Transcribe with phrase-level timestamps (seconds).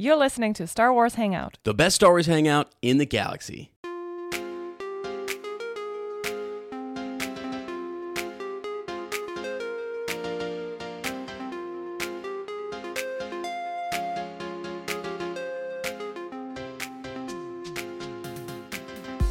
[0.00, 1.58] You're listening to Star Wars Hangout.
[1.64, 3.72] The best Star Wars hangout in the galaxy.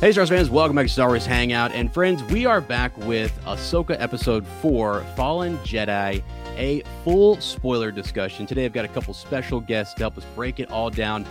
[0.02, 1.72] Hey, Star Wars fans, welcome back to Star Wars Hangout.
[1.72, 6.22] And friends, we are back with Ahsoka Episode 4 Fallen Jedi,
[6.58, 8.46] a full spoiler discussion.
[8.46, 11.26] Today, I've got a couple special guests to help us break it all down.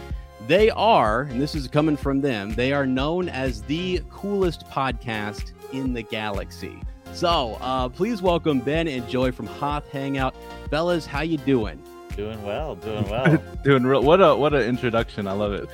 [0.46, 5.52] They are, and this is coming from them, they are known as the coolest podcast
[5.72, 6.80] in the galaxy.
[7.12, 10.34] So, uh, please welcome Ben and Joey from Hoth Hangout.
[10.70, 11.82] Fellas, how you doing?
[12.16, 13.42] Doing well, doing well.
[13.62, 15.68] doing real what a what an introduction i love it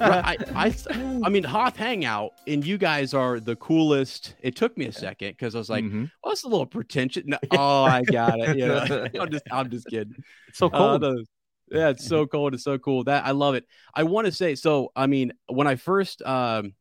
[0.00, 0.74] I, I,
[1.22, 4.34] I mean, Hoth Hangout, and you guys are the coolest.
[4.42, 6.10] It took me a second because I was like, Mhm.
[6.24, 8.56] "Oh, it's a little pretentious." No, oh, I got it.
[8.56, 10.16] You know, I'm just, I'm just kidding.
[10.48, 11.24] It's so Uh, cold the-
[11.70, 12.54] yeah, it's so cold.
[12.54, 13.04] It's so cool.
[13.04, 13.64] That I love it.
[13.94, 14.90] I want to say so.
[14.96, 16.72] I mean, when I first, um,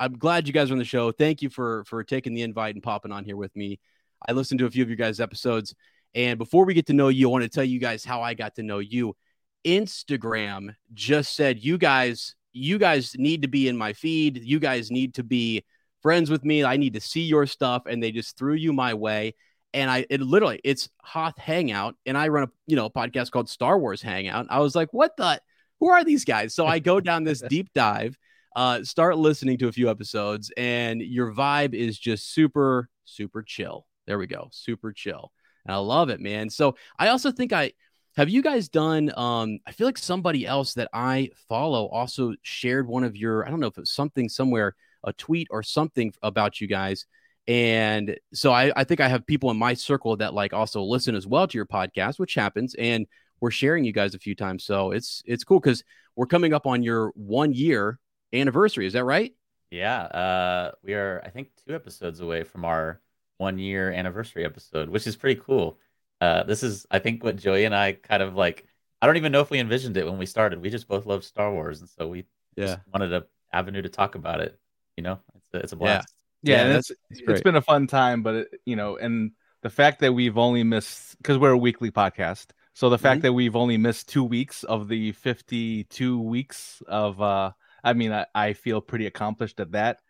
[0.00, 1.12] I'm glad you guys are on the show.
[1.12, 3.78] Thank you for for taking the invite and popping on here with me.
[4.26, 5.74] I listened to a few of your guys' episodes,
[6.14, 8.34] and before we get to know you, I want to tell you guys how I
[8.34, 9.16] got to know you.
[9.64, 14.38] Instagram just said you guys, you guys need to be in my feed.
[14.38, 15.64] You guys need to be
[16.00, 16.64] friends with me.
[16.64, 19.34] I need to see your stuff, and they just threw you my way
[19.74, 23.30] and I it literally it's Hoth Hangout, and I run a you know a podcast
[23.30, 24.46] called Star Wars Hangout.
[24.50, 25.40] I was like, what the
[25.80, 26.54] who are these guys?
[26.54, 28.16] So I go down this deep dive,
[28.56, 33.86] uh, start listening to a few episodes, and your vibe is just super, super chill.
[34.06, 35.32] There we go, super chill.
[35.68, 36.50] I love it, man.
[36.50, 37.72] So I also think I
[38.16, 42.88] have you guys done um I feel like somebody else that I follow also shared
[42.88, 44.74] one of your, I don't know if something somewhere,
[45.04, 47.06] a tweet or something about you guys
[47.48, 51.14] and so I, I think I have people in my circle that like also listen
[51.14, 52.74] as well to your podcast, which happens.
[52.74, 53.06] And
[53.40, 54.64] we're sharing you guys a few times.
[54.64, 55.82] So it's it's cool because
[56.14, 57.98] we're coming up on your one year
[58.34, 58.86] anniversary.
[58.86, 59.32] Is that right?
[59.70, 63.00] Yeah, uh, we are, I think, two episodes away from our
[63.38, 65.78] one year anniversary episode, which is pretty cool.
[66.20, 68.66] Uh, this is, I think, what Joey and I kind of like.
[69.00, 70.60] I don't even know if we envisioned it when we started.
[70.60, 72.24] We just both love Star Wars, and so we
[72.58, 73.22] just wanted an
[73.52, 74.58] avenue to talk about it.
[74.96, 76.12] You know, it's a, it's a blast.
[76.42, 77.44] yeah, Yeah, and that's- it's that's it's great.
[77.44, 79.30] been a fun time but it, you know and
[79.62, 83.22] the fact that we've only missed because we're a weekly podcast so the fact Mhm.
[83.22, 87.52] that we've only missed two weeks of the 52 weeks of uh
[87.84, 90.00] i mean i, I feel pretty accomplished at that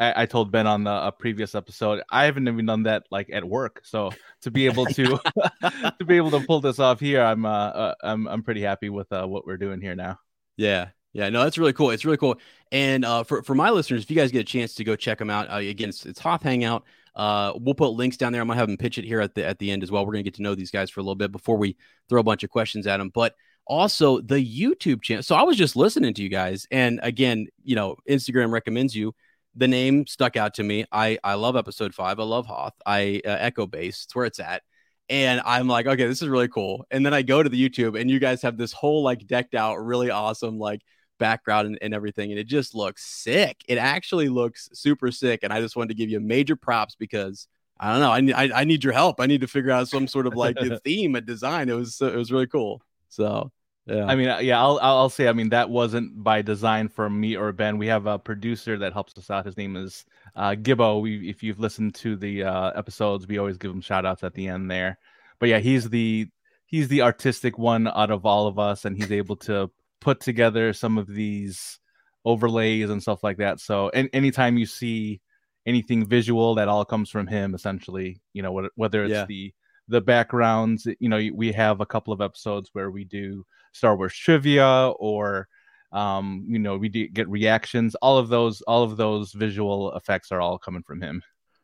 [0.00, 3.30] I, I told ben on the a previous episode i haven't even done that like
[3.32, 4.10] at work so
[4.42, 5.04] to be able to
[5.98, 8.90] to be able to pull this off here i'm uh, uh i'm i'm pretty happy
[8.90, 10.18] with uh, what we're doing here now
[10.56, 10.88] Yeah.
[11.12, 11.90] Yeah, no, that's really cool.
[11.90, 12.40] It's really cool.
[12.72, 15.18] And uh, for, for my listeners, if you guys get a chance to go check
[15.18, 16.82] them out, uh, again, it's, it's Hoth Hangout.
[17.14, 18.42] Uh, we'll put links down there.
[18.42, 20.04] I'm gonna have them pitch it here at the at the end as well.
[20.04, 21.76] We're gonna get to know these guys for a little bit before we
[22.08, 23.12] throw a bunch of questions at them.
[23.14, 25.22] But also the YouTube channel.
[25.22, 29.14] So I was just listening to you guys, and again, you know, Instagram recommends you.
[29.56, 30.84] The name stuck out to me.
[30.90, 32.18] I I love episode five.
[32.18, 32.74] I love Hoth.
[32.84, 34.04] I uh, Echo Base.
[34.04, 34.62] It's where it's at.
[35.08, 36.86] And I'm like, okay, this is really cool.
[36.90, 39.54] And then I go to the YouTube, and you guys have this whole like decked
[39.54, 40.80] out, really awesome like
[41.18, 45.52] background and, and everything and it just looks sick it actually looks super sick and
[45.52, 47.46] i just wanted to give you major props because
[47.78, 49.88] i don't know i need I, I need your help i need to figure out
[49.88, 53.52] some sort of like a theme a design it was it was really cool so
[53.86, 55.28] yeah I mean, uh, yeah, I'll I'll I'll say.
[55.28, 57.76] I mean, that wasn't by design from me or Ben.
[57.78, 59.44] We have a producer that helps us out.
[59.46, 60.04] His name is
[60.36, 61.02] uh, Gibbo.
[61.02, 64.34] We, if you've listened to the uh, episodes, we always give him shout outs at
[64.34, 64.98] the end there.
[65.38, 66.28] But yeah, he's the
[66.66, 69.70] he's the artistic one out of all of us, and he's able to
[70.00, 71.78] put together some of these
[72.24, 73.60] overlays and stuff like that.
[73.60, 75.20] So, and anytime you see
[75.66, 77.54] anything visual, that all comes from him.
[77.54, 79.26] Essentially, you know, whether, whether it's Yeah.
[79.26, 79.52] the
[79.88, 84.14] the backgrounds you know we have a couple of episodes where we do star wars
[84.14, 85.46] trivia or
[85.92, 90.40] um you know we get reactions all of those all of those visual effects are
[90.40, 91.22] all coming from him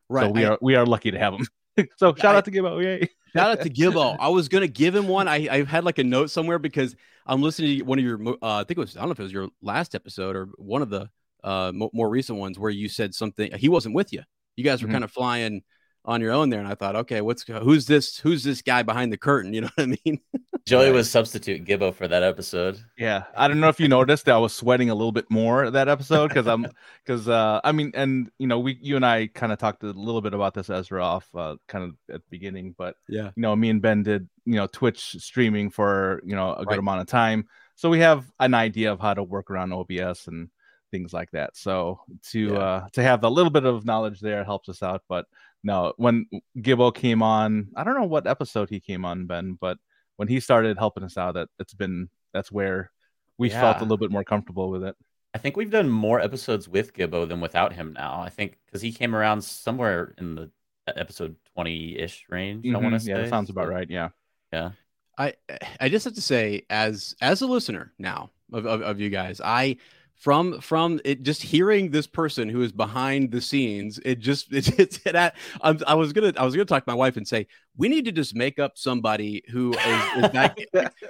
[0.08, 1.46] right so we I- are we are lucky to have him
[1.96, 4.16] so shout I- out to gibbo yay Shout out to Gibbo.
[4.18, 5.28] I was gonna give him one.
[5.28, 8.20] I, I had like a note somewhere because I'm listening to one of your.
[8.42, 8.96] Uh, I think it was.
[8.96, 11.08] I don't know if it was your last episode or one of the
[11.44, 13.52] uh mo- more recent ones where you said something.
[13.56, 14.24] He wasn't with you.
[14.56, 14.92] You guys were Mhm.
[14.94, 15.62] kind of flying
[16.04, 18.18] on your own there, and I thought, okay, what's who's this?
[18.18, 19.52] Who's this guy behind the curtain?
[19.54, 20.20] You know what I mean?
[20.66, 22.78] Joey was substitute Gibbo for that episode.
[22.96, 25.70] Yeah, I don't know if you noticed that I was sweating a little bit more
[25.70, 26.66] that episode because I'm
[27.04, 29.86] because uh I mean and you know we you and I kind of talked a
[29.86, 33.30] little bit about this Ezra off uh, kind of at the beginning, but Yeah.
[33.34, 36.70] you know me and Ben did you know Twitch streaming for you know a good
[36.72, 36.78] Right.
[36.78, 40.50] amount of time, so we have an idea of how to work around OBS and
[40.90, 41.56] things like that.
[41.56, 42.00] So
[42.30, 42.58] to Yeah.
[42.58, 45.26] uh to have a little bit of knowledge there helps us out, but
[45.62, 46.26] no, when
[46.56, 49.78] Gibbo came on, I don't know what episode he came on, Ben, but
[50.16, 52.90] when he started helping us out, that it's been that's where
[53.38, 54.94] we felt a little bit more comfortable with it.
[55.32, 58.20] I think we've done more episodes with Gibbo than without him now.
[58.20, 60.50] I think because he came around somewhere in the
[60.86, 62.66] uh, episode 20 ish range.
[62.66, 63.10] I want to say.
[63.10, 63.88] yeah, that sounds about right.
[63.88, 64.08] Yeah.
[64.52, 64.72] Yeah.
[65.16, 65.34] I
[65.78, 69.40] I just have to say, as as a listener now of, of, of you guys,
[69.42, 69.76] I
[70.20, 74.78] from from it just hearing this person who is behind the scenes, it just it,
[74.78, 75.16] it's it,
[75.62, 77.46] I'm, I was gonna I was gonna talk to my wife and say
[77.76, 80.58] we need to just make up somebody who is, is back.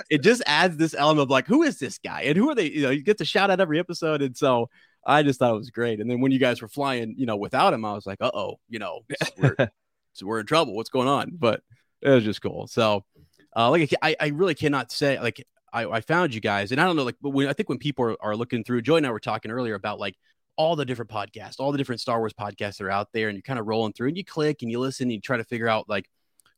[0.08, 2.70] it just adds this element of like who is this guy and who are they?
[2.70, 4.70] You know, you get to shout out every episode, and so
[5.04, 6.00] I just thought it was great.
[6.00, 8.30] And then when you guys were flying, you know, without him, I was like, uh
[8.32, 9.00] oh, you know,
[9.36, 9.56] we're,
[10.12, 10.76] so we're in trouble.
[10.76, 11.32] What's going on?
[11.36, 11.62] But
[12.00, 12.68] it was just cool.
[12.68, 13.04] So,
[13.56, 16.84] uh, like I, I really cannot say like I, I found you guys, and I
[16.84, 19.06] don't know like, but when I think when people are, are looking through, Joey and
[19.06, 20.16] I were talking earlier about like
[20.56, 23.36] all the different podcasts, all the different Star Wars podcasts that are out there, and
[23.36, 25.44] you're kind of rolling through, and you click and you listen, and you try to
[25.44, 26.08] figure out like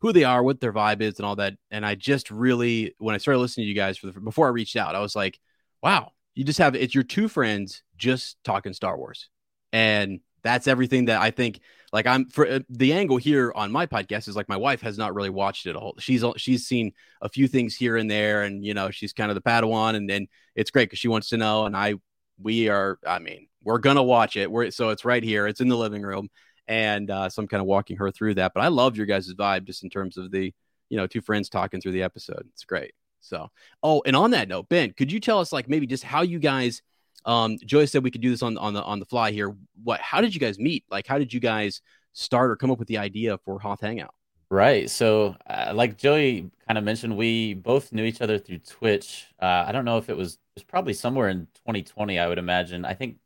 [0.00, 1.54] who they are, what their vibe is, and all that.
[1.70, 4.50] And I just really, when I started listening to you guys for the before I
[4.50, 5.38] reached out, I was like,
[5.82, 9.28] wow, you just have it's your two friends just talking Star Wars,
[9.72, 11.60] and that's everything that I think
[11.92, 14.96] like I'm for uh, the angle here on my podcast is like my wife has
[14.96, 15.94] not really watched it all.
[15.98, 19.34] She's she's seen a few things here and there, and you know she's kind of
[19.34, 21.94] the Padawan, and then it's great because she wants to know, and I
[22.40, 24.50] we are I mean we're gonna watch it.
[24.50, 26.28] We're so it's right here, it's in the living room,
[26.66, 28.52] and uh, so I'm kind of walking her through that.
[28.54, 30.52] But I love your guys' vibe just in terms of the
[30.88, 32.46] you know two friends talking through the episode.
[32.52, 32.94] It's great.
[33.20, 33.50] So
[33.82, 36.38] oh, and on that note, Ben, could you tell us like maybe just how you
[36.38, 36.82] guys
[37.24, 40.00] um joey said we could do this on on the on the fly here what
[40.00, 41.80] how did you guys meet like how did you guys
[42.12, 44.14] start or come up with the idea for hoth hangout
[44.52, 44.90] Right.
[44.90, 49.28] So, uh, like Joey kind of mentioned, we both knew each other through Twitch.
[49.40, 52.36] Uh, I don't know if it was, it was probably somewhere in 2020, I would
[52.36, 52.84] imagine.
[52.84, 53.16] I think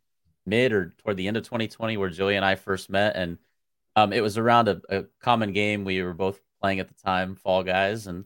[0.46, 3.16] mid or toward the end of 2020, where Joey and I first met.
[3.16, 3.38] And
[3.96, 7.34] um, it was around a, a common game we were both playing at the time,
[7.34, 8.06] Fall Guys.
[8.06, 8.24] And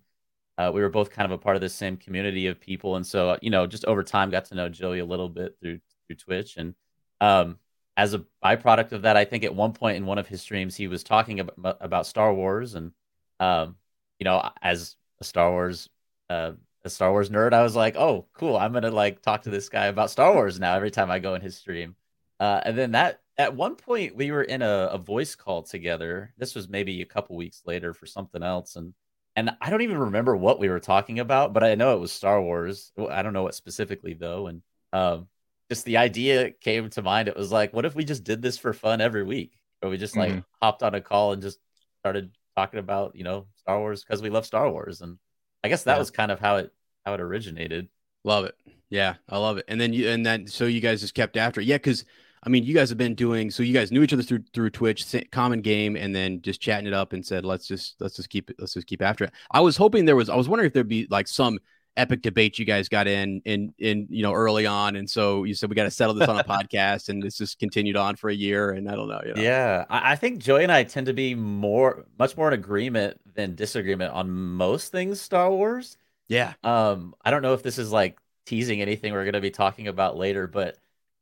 [0.61, 2.97] uh, we were both kind of a part of the same community of people.
[2.97, 5.81] And so, you know, just over time, got to know Joey a little bit through
[6.07, 6.59] through Twitch.
[6.59, 6.75] And
[7.23, 7.59] um,
[7.97, 10.77] as a byproduct of that, I think at one point in one of his streams,
[10.77, 12.93] he was talking about, about Star Wars, and
[13.39, 13.77] um,
[14.19, 15.89] you know, as a Star Wars,
[16.29, 16.53] uh,
[16.85, 19.71] a Star Wars nerd, I was like, oh, cool, I'm gonna like talk to this
[19.71, 21.97] guy about Star Wars now every time I go in his stream.
[22.39, 26.35] Uh, and then that at one point we were in a, a voice call together.
[26.37, 28.93] This was maybe a couple weeks later for something else, and
[29.37, 32.13] and I don't even remember what we were talking about, but I know it was
[32.13, 32.93] Star Wars.
[33.11, 34.63] I don't know what specifically though, and
[34.93, 35.29] um,
[35.71, 37.29] just the idea came to mind.
[37.29, 39.53] It was like, what if we just did this for fun every week?
[39.83, 40.45] Or we just like Mhm.
[40.61, 41.59] hopped on a call and just
[42.01, 45.01] started talking about, you know, Star Wars because we love Star Wars.
[45.01, 45.19] And
[45.65, 45.99] I guess that Yeah.
[45.99, 46.73] was kind of how it
[47.05, 47.89] how it originated.
[48.25, 48.55] love it
[48.91, 51.61] yeah i love it and then you and then so you guys just kept after
[51.61, 52.05] it yeah because
[52.45, 54.71] i mean you guys have been doing so you guys knew each other through through
[54.71, 58.31] twitch common game and then just chatting it up and said let's just let's just
[58.31, 59.33] keep it let's just keep after it.
[59.51, 61.59] I was hoping there was i was wondering if there'd be like some
[61.97, 65.55] epic debate you guys got in in in you know early on and so you
[65.55, 68.31] said we got to settle this on a podcast and it's just continued on for
[68.31, 69.43] a year and i don't know you know.
[69.43, 73.21] Yeah, I, I think Joey and I tend to be more, much more in agreement
[73.35, 75.99] than disagreement on most things Star Wars.
[76.29, 76.55] yeah.
[76.63, 79.89] Um, I don't know if this is like teasing anything we're going to be talking
[79.89, 80.79] about later, but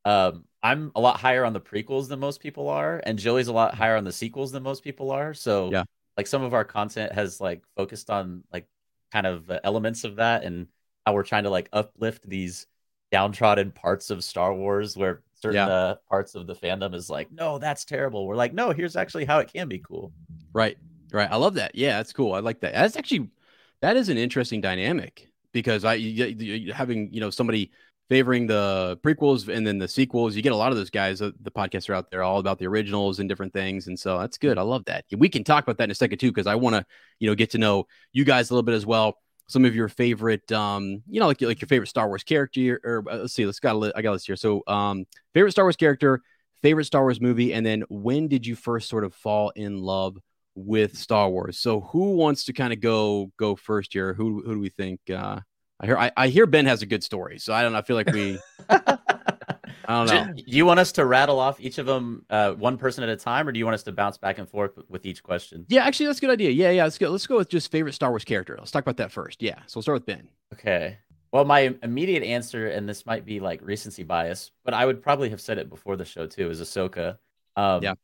[0.08, 3.52] um, I'm a lot higher on the prequels than most people are, and Joey's a
[3.52, 5.34] lot higher on the sequels than most people are.
[5.34, 5.84] So, Yeah.
[6.16, 8.66] like some of our content has like focused on like
[9.12, 10.66] kind of uh, elements of that, and
[11.04, 12.66] how we're trying to like uplift these
[13.12, 15.68] downtrodden parts of Star Wars where certain Yeah.
[15.68, 18.26] uh, parts of the fandom is like, no, that's terrible.
[18.26, 20.12] We're like, no, here's actually how it can be cool.
[20.52, 20.76] Right.
[21.12, 21.30] Right.
[21.30, 21.74] I love that.
[21.74, 22.34] Yeah, that's cool.
[22.34, 22.74] I like that.
[22.74, 23.30] That's actually
[23.80, 27.70] that is an interesting dynamic because I you, you, you- having you know somebody
[28.08, 30.34] favoring the prequels and then the sequels.
[30.34, 31.20] You get a lot of those guys.
[31.20, 34.18] uh, The podcasts are out there all about the originals and different things, and so
[34.18, 34.58] that's good.
[34.58, 35.04] I love that.
[35.16, 36.84] We can talk about that in a second too because I want to
[37.18, 39.18] you know get to know you guys a little bit as well.
[39.48, 43.04] Some of your favorite, um, you know, like like your favorite Star Wars character, or,
[43.10, 44.36] uh, let's see, let's got I got this here.
[44.36, 46.22] So, um, favorite Star Wars character,
[46.62, 50.18] favorite Star Wars movie, and then when did you first sort of fall in love
[50.58, 51.58] with Star Wars.
[51.58, 54.14] So who wants to kind of go go first here?
[54.14, 55.00] Who who do we think?
[55.08, 55.40] Uh,
[55.80, 57.78] I hear I, I hear Ben has a good story, so I don't know.
[57.78, 58.98] I feel like we I
[59.88, 60.32] don't know.
[60.34, 63.16] Do you want us to rattle off each of them uh, one person at a
[63.16, 65.64] time, or do you want us to bounce back and forth with, with each question?
[65.68, 66.50] Yeah, actually, that's a good idea.
[66.50, 66.84] Yeah, yeah.
[66.84, 67.10] Let's go.
[67.10, 68.56] Let's go with just favorite Star Wars character.
[68.58, 69.42] Let's talk about that first.
[69.42, 69.58] Yeah.
[69.66, 70.28] So we'll start with Ben.
[70.54, 70.98] Okay.
[71.32, 75.28] Well, my immediate answer, and this might be like recency bias, but I would probably
[75.30, 77.18] have said it before the show too, is Ahsoka.
[77.54, 77.94] Um, Yeah.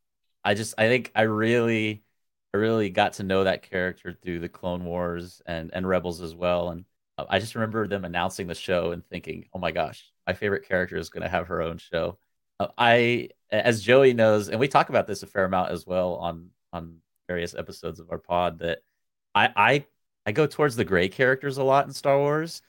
[0.45, 2.05] I just, I think I really,
[2.53, 6.35] I really got to know that character through the Clone Wars and and Rebels as
[6.35, 6.85] well, and
[7.19, 10.67] uh, I just remember them announcing the show and thinking, oh my gosh, my favorite
[10.69, 12.19] character is going to have her own show.
[12.61, 16.15] Uh, I, as Joey knows, and we talk about this a fair amount as well
[16.17, 16.97] on on
[17.29, 18.81] various episodes of our pod, that
[19.35, 19.87] I I
[20.27, 22.63] I go towards the gray characters a lot in Star Wars.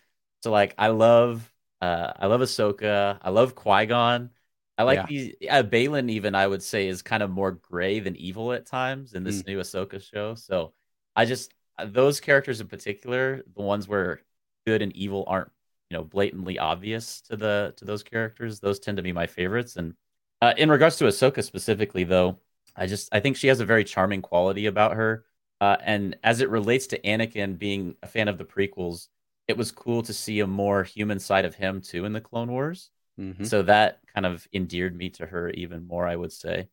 [0.44, 4.30] So like I love uh I love Ahsoka, I love Qui-Gon.
[4.78, 5.06] I like Yeah.
[5.08, 8.66] these uh, Baylan even I would say is kind of more gray than evil at
[8.66, 10.36] times in this new Ahsoka show.
[10.36, 10.74] So
[11.16, 14.22] I just uh, those characters in particular, the ones where
[14.65, 15.51] good and evil aren't,
[15.89, 19.75] you know, blatantly obvious to the to those characters, those tend to be my favorites.
[19.75, 19.93] And
[20.41, 22.39] uh, in regards to Ahsoka specifically though,
[22.75, 25.25] I just I think she has a very charming quality about her.
[25.62, 29.07] Uh, and as it relates to Anakin being a fan of the prequels,
[29.48, 32.51] it was cool to see a more human side of him too in the Clone
[32.51, 32.89] Wars.
[33.19, 33.45] Mhm.
[33.48, 36.67] So that kind of endeared me to her even more, I would say.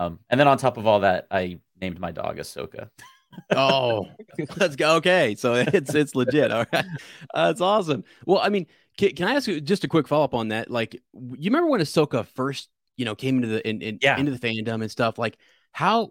[0.00, 2.90] Um, and then on top of all that, I named my dog Ahsoka.
[3.54, 4.06] Oh,
[4.56, 4.96] let's go.
[4.96, 6.50] Okay, so it's it's legit.
[6.50, 6.84] All right,
[7.34, 8.04] uh, that's awesome.
[8.26, 8.66] Well, I mean,
[8.96, 10.70] can, can I ask you just a quick follow up on that?
[10.70, 14.18] Like, you remember when Ahsoka first, you know, came into the in, in, Yeah.
[14.18, 15.18] into the fandom and stuff?
[15.18, 15.38] Like,
[15.72, 16.10] how,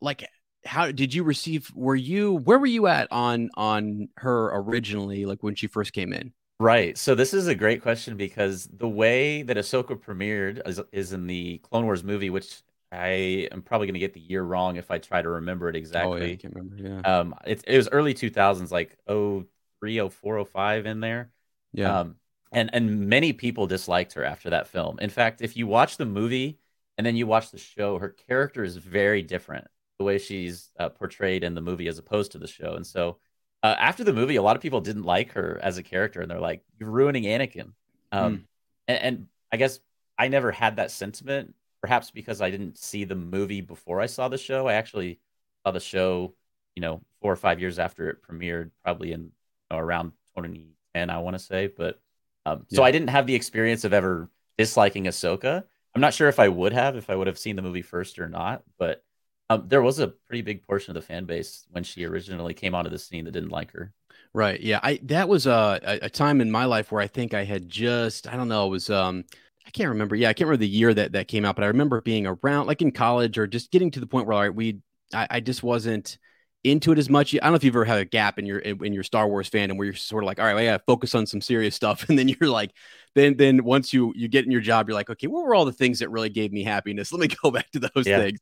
[0.00, 0.26] like,
[0.64, 1.70] how did you receive?
[1.74, 5.24] Were you where were you at on on her originally?
[5.24, 6.32] Like when she first came in?
[6.58, 6.96] Right.
[6.96, 11.26] So this is a great question because the way that Ahsoka premiered is, is in
[11.26, 12.62] the Clone Wars movie, which
[12.96, 15.76] I am probably going to get the year wrong if I try to remember it
[15.76, 16.20] exactly.
[16.20, 16.76] Oh, yeah, I can't remember.
[16.82, 21.30] Yeah, Um, it, it was early 2000s, like 03, 04, 05 in there.
[21.72, 22.16] yeah, Um,
[22.52, 24.98] and and many people disliked her after that film.
[25.00, 26.58] In fact, if you watch the movie
[26.96, 29.66] and then you watch the show, her character is very different
[29.98, 32.74] the way she's uh, portrayed in the movie as opposed to the show.
[32.74, 33.18] And so,
[33.62, 36.30] uh, after the movie, a lot of people didn't like her as a character, and
[36.30, 37.72] they're like, "You're ruining Anakin."
[38.12, 38.44] Um,
[38.88, 39.80] and, and I guess
[40.18, 41.54] I never had that sentiment,
[41.86, 44.66] perhaps because I didn't see the movie before I saw the show.
[44.66, 45.20] I actually
[45.64, 46.34] saw the show,
[46.74, 49.30] you know, four or five years after it premiered, probably in you
[49.70, 51.68] know, around 2010, I want to say.
[51.68, 52.00] But
[52.44, 54.28] um, so I didn't have the experience of ever
[54.58, 55.62] disliking Ahsoka.
[55.94, 58.18] I'm not sure if I would have if I would have seen the movie first
[58.18, 59.04] or not, but
[59.48, 62.74] um, there was a pretty big portion of the fan base when she originally came
[62.74, 63.92] onto the scene that didn't like her.
[64.34, 64.60] Right.
[64.60, 64.80] Yeah.
[64.82, 67.68] I that was a, a a time in my life where I think I had
[67.68, 69.24] just I don't know it was um
[69.66, 70.14] I can't remember.
[70.14, 72.66] Yeah, I can't remember the year that that came out, but I remember being around
[72.66, 74.78] like in college or just getting to the point where all right, we
[75.12, 76.18] I, I just wasn't
[76.62, 77.34] into it as much.
[77.34, 79.50] I don't know if you've ever had a gap in your in your Star Wars
[79.50, 81.74] fandom where you're sort of like, all right, well, I gotta focus on some serious
[81.74, 82.70] stuff, and then you're like,
[83.16, 85.64] then then once you you get in your job, you're like, okay, what were all
[85.64, 87.10] the things that really gave me happiness?
[87.12, 88.10] Let me go back to those Yeah.
[88.10, 88.38] things,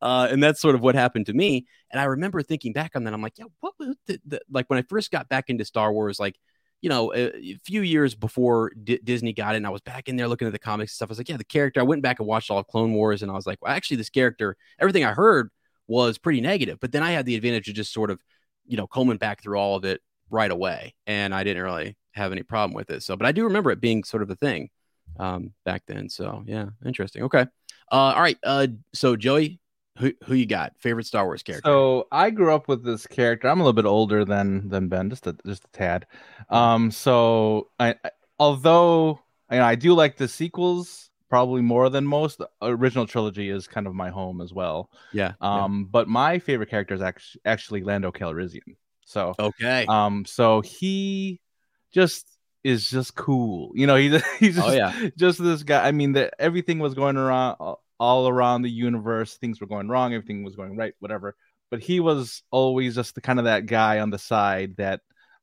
[0.00, 1.66] uh, and that's sort of what happened to me.
[1.90, 4.70] And I remember thinking back on that, I'm like, yeah, what was the, the like
[4.70, 6.36] when I first got back into Star Wars, like.
[6.80, 10.28] You know, a, few years before D- Disney got and I was back in there
[10.28, 11.08] looking at the comics and stuff.
[11.08, 11.80] I was like, yeah, the character.
[11.80, 13.96] I went back and watched all of Clone Wars, and I was like, well, actually,
[13.96, 15.50] this character, everything I heard
[15.88, 16.78] was pretty negative.
[16.80, 18.20] But then I had the advantage of just sort of,
[18.66, 22.32] you know, combing back through all of it right away, and I didn't really have
[22.32, 23.02] any problem with it.
[23.02, 24.70] So, but I do remember it being sort of a thing
[25.18, 26.08] um, back then.
[26.08, 27.24] So, yeah, interesting.
[27.24, 27.46] Okay,
[27.90, 28.38] uh, all right.
[28.42, 29.60] Uh, so Joey,
[29.98, 30.72] who who you got?
[30.78, 31.68] Favorite Star Wars character?
[31.68, 33.48] So I grew up with this character.
[33.48, 36.06] I'm a little bit older than than Ben, just a just a tad.
[36.50, 42.06] Um, so I, I although you know, I do like the sequels probably more than
[42.06, 42.38] most.
[42.38, 44.90] The original trilogy is kind of my home as well.
[45.12, 45.32] yeah.
[45.40, 45.64] yeah.
[45.64, 48.76] Um, but my favorite character is actually actually Lando Calrissian.
[49.04, 49.86] So Okay.
[49.88, 51.40] um, so he
[51.92, 52.26] just
[52.64, 53.72] is just cool.
[53.74, 55.08] You know, he's he's just, oh yeah.
[55.16, 55.86] just this guy.
[55.86, 57.56] I mean, that everything was going around
[57.98, 59.36] all around the universe.
[59.36, 60.14] Things were going wrong.
[60.14, 60.94] Everything was going right.
[61.00, 61.36] Whatever.
[61.70, 65.00] But he was always just the kind of that guy on the side that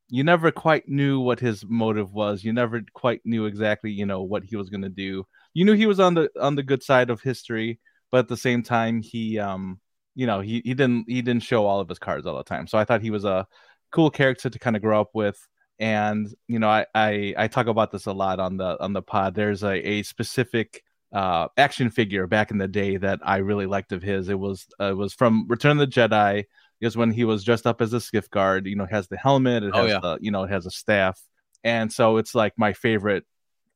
[0.10, 2.44] you never quite knew what his motive was.
[2.44, 5.26] You never quite knew exactly, you know, what he was going to do.
[5.54, 7.80] You knew he was on the on the good side of history,
[8.12, 9.80] but at the same time, he um,
[10.16, 12.68] you know, he he didn't he didn't show all of his cards all the time.
[12.68, 13.48] So I thought he was a
[13.92, 15.40] cool character to kind of grow up with
[15.80, 19.02] and you know I, I i talk about this a lot on the on the
[19.02, 20.84] pod there's a, a specific
[21.16, 24.28] uh action figure back in the day that i really liked of his.
[24.30, 26.44] It was uh, it was from return of the jedi.
[26.80, 29.64] Because when he was dressed up as a skiff guard you know has the helmet
[29.64, 30.00] it Oh, has yeah.
[30.02, 31.18] the you know it has a staff.
[31.64, 33.24] And so it's like my favorite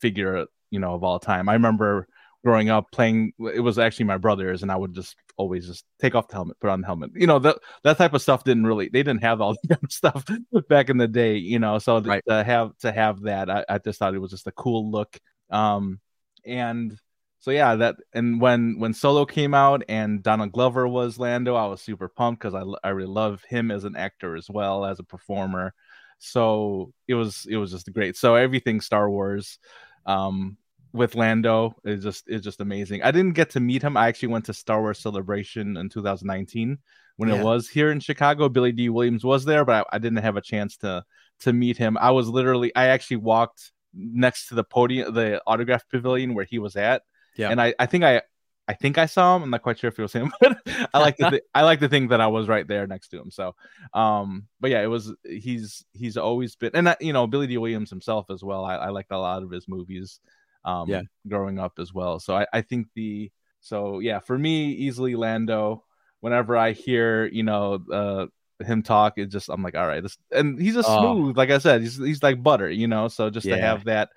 [0.02, 1.48] figure you know of all time.
[1.50, 2.08] I remember
[2.46, 6.16] growing up playing it was actually my brother's and i would just always just take
[6.16, 7.12] off the helmet put on the helmet.
[7.16, 10.26] You know that that type of stuff didn't really they didn't have all that stuff
[10.70, 12.24] back in the day you know so Right.
[12.30, 15.18] to have to have that I, I just thought it was just a cool look.
[15.50, 16.00] Um
[16.46, 16.98] and
[17.40, 21.68] so yeah, that and when when Solo came out and Donald Glover was Lando, I
[21.68, 25.00] was super pumped because I I really love him as an actor as well as
[25.00, 25.74] a performer.
[26.18, 28.18] So it was it was just great.
[28.18, 29.58] So everything Star Wars,
[30.06, 30.58] um,
[30.92, 33.04] with Lando is just is just amazing.
[33.04, 33.96] I didn't get to meet him.
[33.96, 36.78] I actually went to Star Wars Celebration in 2019
[37.18, 37.36] when Yeah.
[37.36, 38.50] it was here in Chicago.
[38.50, 41.06] Billy Dee Williams was there, but I, I didn't have a chance to
[41.42, 41.98] to meet him.
[41.98, 46.60] I was literally I actually walked next to the podium, the autograph pavilion where he
[46.60, 47.04] was at.
[47.40, 47.50] Yeah.
[47.52, 48.22] And I I think I
[48.68, 49.44] I think I saw him.
[49.44, 50.58] I'm not quite sure if it was him, but
[50.94, 53.18] I like to th- I like to think that I was right there next to
[53.20, 53.32] him.
[53.32, 53.56] So,
[53.96, 57.58] um, but yeah, it was he's he's always been, and I, you know Billy Dee
[57.58, 58.64] Williams himself as well.
[58.66, 60.20] I, I liked a lot of his movies,
[60.66, 61.02] um, Yeah.
[61.28, 62.20] growing up as well.
[62.20, 63.32] So I I think the
[63.62, 65.84] so yeah for me easily Lando.
[66.22, 68.28] Whenever I hear you know uh
[68.64, 71.00] him talk, it just I'm like all right, this and he's just Oh.
[71.00, 71.38] smooth.
[71.38, 73.08] Like I said, he's he's like butter, you know.
[73.08, 74.10] So just to have that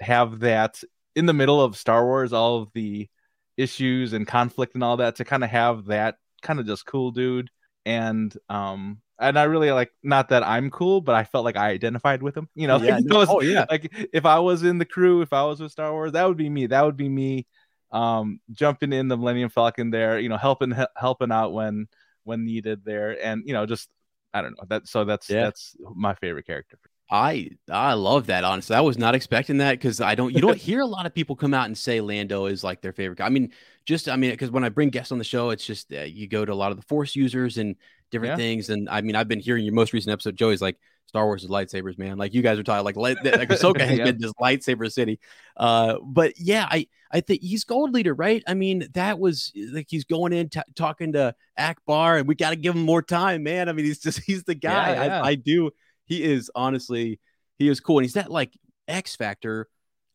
[0.00, 0.82] have that
[1.16, 3.08] in the middle of Star Wars, all of the
[3.56, 7.10] issues and conflict and all that to kind of have that kind of just cool
[7.12, 7.48] dude
[7.86, 11.70] and um and I really like not that I'm cool, but I felt like I
[11.70, 12.48] identified with him.
[12.56, 13.64] You know, Yeah, like, no- those- oh, yeah.
[13.70, 16.36] like if I was in the crew, if I was with Star Wars, that would
[16.36, 16.66] be me.
[16.66, 17.46] That would be me
[17.92, 21.86] um jumping in the Millennium Falcon there, you know, helping he- helping out when
[22.24, 23.88] when needed there and you know just
[24.32, 24.64] I don't know.
[24.68, 25.44] That so that's Yeah.
[25.44, 26.78] that's my favorite character.
[27.10, 28.74] I I love that honestly.
[28.74, 31.36] I was not expecting that because I don't you don't hear a lot of people
[31.36, 33.26] come out and say Lando is like their favorite guy.
[33.26, 33.52] I mean,
[33.84, 36.26] just I mean because when I bring guests on the show, it's just uh, you
[36.28, 37.76] go to a lot of the Force users and
[38.10, 38.36] different Yeah.
[38.36, 38.70] things.
[38.70, 40.36] And I mean, I've been hearing your most recent episode.
[40.36, 42.16] Joey's like Star Wars is lightsabers, man.
[42.16, 44.04] Like you guys are talking like light, like Ahsoka has Yeah.
[44.06, 45.20] been this lightsaber city.
[45.58, 48.42] Uh, but yeah, I I think he's gold leader, right?
[48.48, 52.50] I mean, that was like he's going in t- talking to Ackbar, and we got
[52.50, 53.68] to give him more time, man.
[53.68, 54.94] I mean, he's just he's the guy.
[54.94, 55.22] Yeah, yeah.
[55.22, 55.70] I, I do.
[56.06, 57.20] He is honestly
[57.58, 58.52] he is cool, and he's that like
[58.88, 59.68] X factor.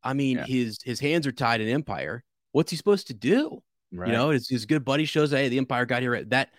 [0.03, 0.45] I mean, Yeah.
[0.45, 2.23] his his hands are tied in Empire.
[2.51, 3.61] What's he supposed to do?
[3.91, 4.07] Right.
[4.09, 6.23] You know, his, his good buddy shows, hey, the Empire got here.
[6.25, 6.49] That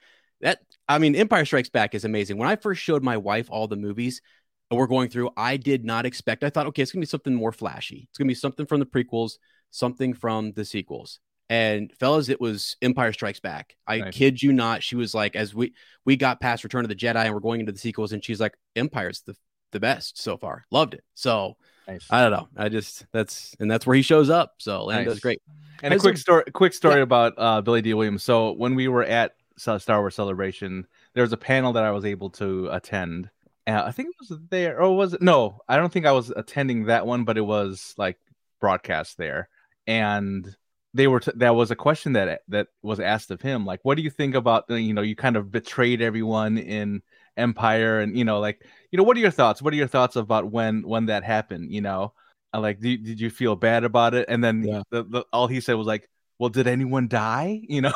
[0.41, 2.39] that I mean, Empire Strikes Back is amazing.
[2.39, 4.21] When I first showed my wife all the movies
[4.69, 6.45] that we're going through, I did not expect.
[6.45, 8.09] I thought, okay, it's gonna be something more flashy.
[8.11, 9.35] It's gonna be something from the prequels,
[9.71, 11.21] something from the sequels.
[11.51, 13.77] And fellas, it was Empire Strikes Back.
[13.87, 14.15] I Nice.
[14.17, 14.83] kid you not.
[14.85, 15.75] She was like, as we
[16.07, 18.41] we got past Return of the Jedi and we're going into the sequels, and she's
[18.41, 19.37] like, Empire's the
[19.73, 20.65] the best so far.
[20.71, 21.05] Loved it.
[21.15, 21.57] So
[21.89, 22.07] Nice.
[22.09, 22.49] I don't know.
[22.57, 24.55] I just that's and that's where he shows up.
[24.59, 25.19] So Nice.
[25.19, 25.43] great.
[25.83, 27.03] And a quick story, quick story Yeah.
[27.03, 28.23] about uh, Billy Dee Williams.
[28.23, 32.05] So when we were at Star Wars Celebration, there was a panel that I was
[32.05, 33.29] able to attend.
[33.67, 35.23] Uh, I think it was there, or was it?
[35.23, 38.19] No, I don't think I was attending that one, but it was like
[38.61, 39.49] broadcast there,
[39.87, 40.55] and
[40.95, 41.21] they were.
[41.21, 44.11] T- that was a question that that was asked of him, like, "What do you
[44.11, 47.03] think about the- you know you kind of betrayed everyone in
[47.37, 49.63] Empire, and you know like you know what are your thoughts?
[49.63, 51.73] What are your thoughts about when when that happened?
[51.73, 52.13] You know."
[52.53, 54.27] I like, did, did you feel bad about it?
[54.29, 54.83] And then Yeah.
[54.91, 57.61] the, the, all he said was like, well, did anyone die?
[57.69, 57.93] You know,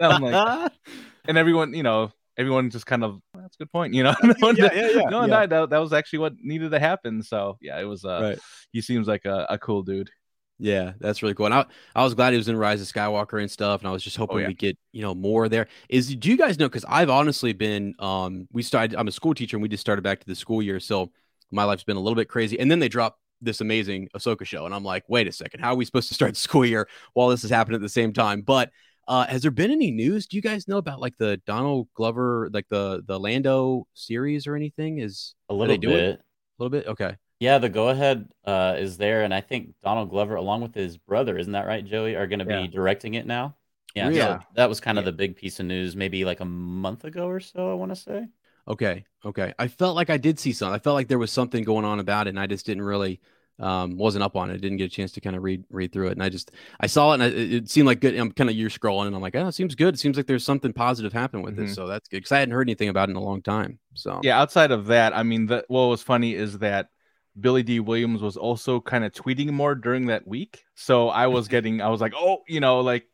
[0.00, 0.72] and like,
[1.28, 3.94] and everyone, you know, everyone just kind of, that's a good point.
[3.94, 5.50] You know, no one, yeah, yeah, yeah, no one died.
[5.50, 7.22] That, that was actually what needed to happen.
[7.22, 8.38] So yeah, it was, uh, Right.
[8.72, 10.10] he seems like a, a cool dude.
[10.58, 11.46] Yeah, that's really cool.
[11.46, 13.80] And I, I was glad he was in Rise of Skywalker and stuff.
[13.80, 14.46] And I was just hoping Oh, yeah.
[14.48, 15.66] we get, you know, more there.
[15.88, 16.68] Is do you guys know?
[16.68, 20.02] Because I've honestly been um we started I'm a school teacher and we just started
[20.02, 20.78] back to the school year.
[20.78, 21.10] So
[21.50, 22.60] my life's been a little bit crazy.
[22.60, 24.64] And then they dropped this amazing Ahsoka show.
[24.64, 26.88] And I'm like, wait a second, how are we supposed to start the school year
[27.14, 28.42] while this is happening at the same time?
[28.42, 28.70] But
[29.08, 30.28] uh has there been any news?
[30.28, 34.54] Do you guys know about like the Donald Glover, like the the Lando series or
[34.54, 34.98] anything?
[35.00, 36.20] Is A little bit.
[36.20, 36.86] a little bit?
[36.86, 37.16] Okay.
[37.42, 40.96] Yeah, the go ahead uh, is there, and I think Donald Glover, along with his
[40.96, 42.66] brother, isn't that right, Joey, are going to be Yeah.
[42.68, 43.56] directing it now.
[43.96, 44.20] Yeah, Really?
[44.20, 45.10] so that was kind of Yeah.
[45.10, 47.68] the big piece of news, maybe like a month ago or so.
[47.68, 48.28] I want to say.
[48.68, 49.04] Okay.
[49.24, 49.52] Okay.
[49.58, 50.72] I felt like I did see something.
[50.72, 53.20] I felt like there was something going on about it, and I just didn't really
[53.58, 54.60] um wasn't up on it.
[54.60, 56.86] Didn't get a chance to kind of read read through it, and I just I
[56.86, 58.16] saw it, and I, it it seemed like good.
[58.16, 59.94] I'm kind of you're scrolling, and I'm like, oh, it seems good.
[59.94, 61.66] It seems like there's something positive happening with Mhm.
[61.66, 63.80] this, so that's good because I hadn't heard anything about it in a long time.
[63.94, 64.40] So Yeah.
[64.40, 66.86] Outside of that, I mean, the, what was funny is that
[67.40, 70.64] Billy Dee Williams was also kind of tweeting more during that week.
[70.74, 73.06] So I was getting, I was like, oh, you know, like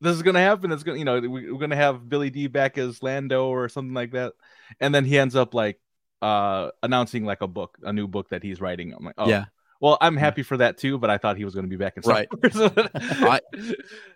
[0.00, 0.70] this is gonna happen.
[0.70, 3.94] It's gonna, you know, we, we're gonna have Billy D back as Lando or something
[3.94, 4.34] like that.
[4.80, 5.80] And then he ends up like
[6.22, 8.92] uh announcing like a book, a new book that he's writing.
[8.92, 9.46] I'm like, oh, yeah,
[9.80, 12.02] Well, I'm happy for that too, but I thought he was gonna be back in
[12.02, 12.28] Star Right.
[12.54, 12.72] Wars.
[12.94, 13.40] I-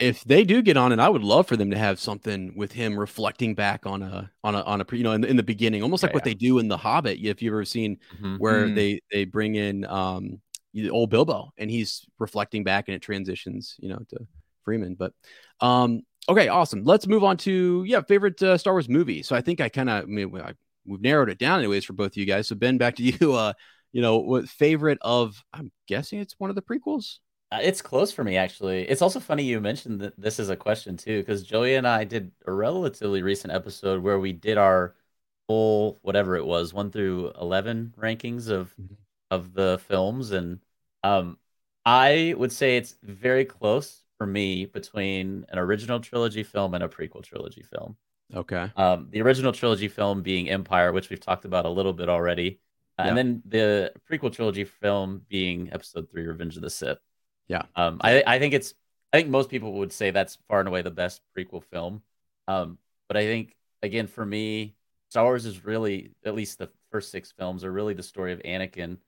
[0.00, 2.72] if they do get on it, I would love for them to have something with
[2.72, 5.42] him reflecting back on a on a on a you know in the, in the
[5.42, 7.18] beginning, almost like Yeah, what they do in the Hobbit.
[7.20, 8.38] If you've ever seen Mhm.
[8.38, 8.74] where Mm.
[8.74, 10.40] they they bring in um
[10.92, 14.18] old Bilbo and he's reflecting back and it transitions you know to
[14.64, 14.94] Freeman.
[14.94, 15.12] But
[15.60, 16.84] um okay, awesome.
[16.84, 19.22] Let's move on to yeah favorite uh, Star Wars movie.
[19.22, 20.52] So I think I kind of I mean, I,
[20.86, 22.46] we've narrowed it down anyways for both of you guys.
[22.48, 23.18] So Ben, back to you.
[23.34, 23.52] Uh,
[23.92, 25.42] you know what favorite of?
[25.52, 27.18] I'm guessing it's one of the prequels.
[27.50, 28.88] Uh, It's close for me, actually.
[28.88, 32.04] It's also funny you mentioned that this is a question too, because Joey and I
[32.04, 34.94] did a relatively recent episode where we did our
[35.46, 38.96] full whatever it was, one through eleven rankings of Mhm.
[39.30, 40.60] of the films, and
[41.02, 41.38] um,
[41.84, 46.88] I would say it's very close for me between an original trilogy film and a
[46.88, 47.96] prequel trilogy film.
[48.34, 48.70] Okay.
[48.76, 52.60] Um, the original trilogy film being Empire, which we've talked about a little bit already,
[52.98, 53.08] uh, Yeah.
[53.08, 56.98] and then the prequel trilogy film being Episode Three: Revenge of the Sith.
[57.46, 57.62] Yeah.
[57.76, 58.74] Um, I I think it's
[59.12, 62.02] I think most people would say that's far and away the best prequel film.
[62.46, 64.74] Um, but I think again for me,
[65.10, 68.40] Star Wars is really at least the first six films are really the story of
[68.40, 68.98] Anakin,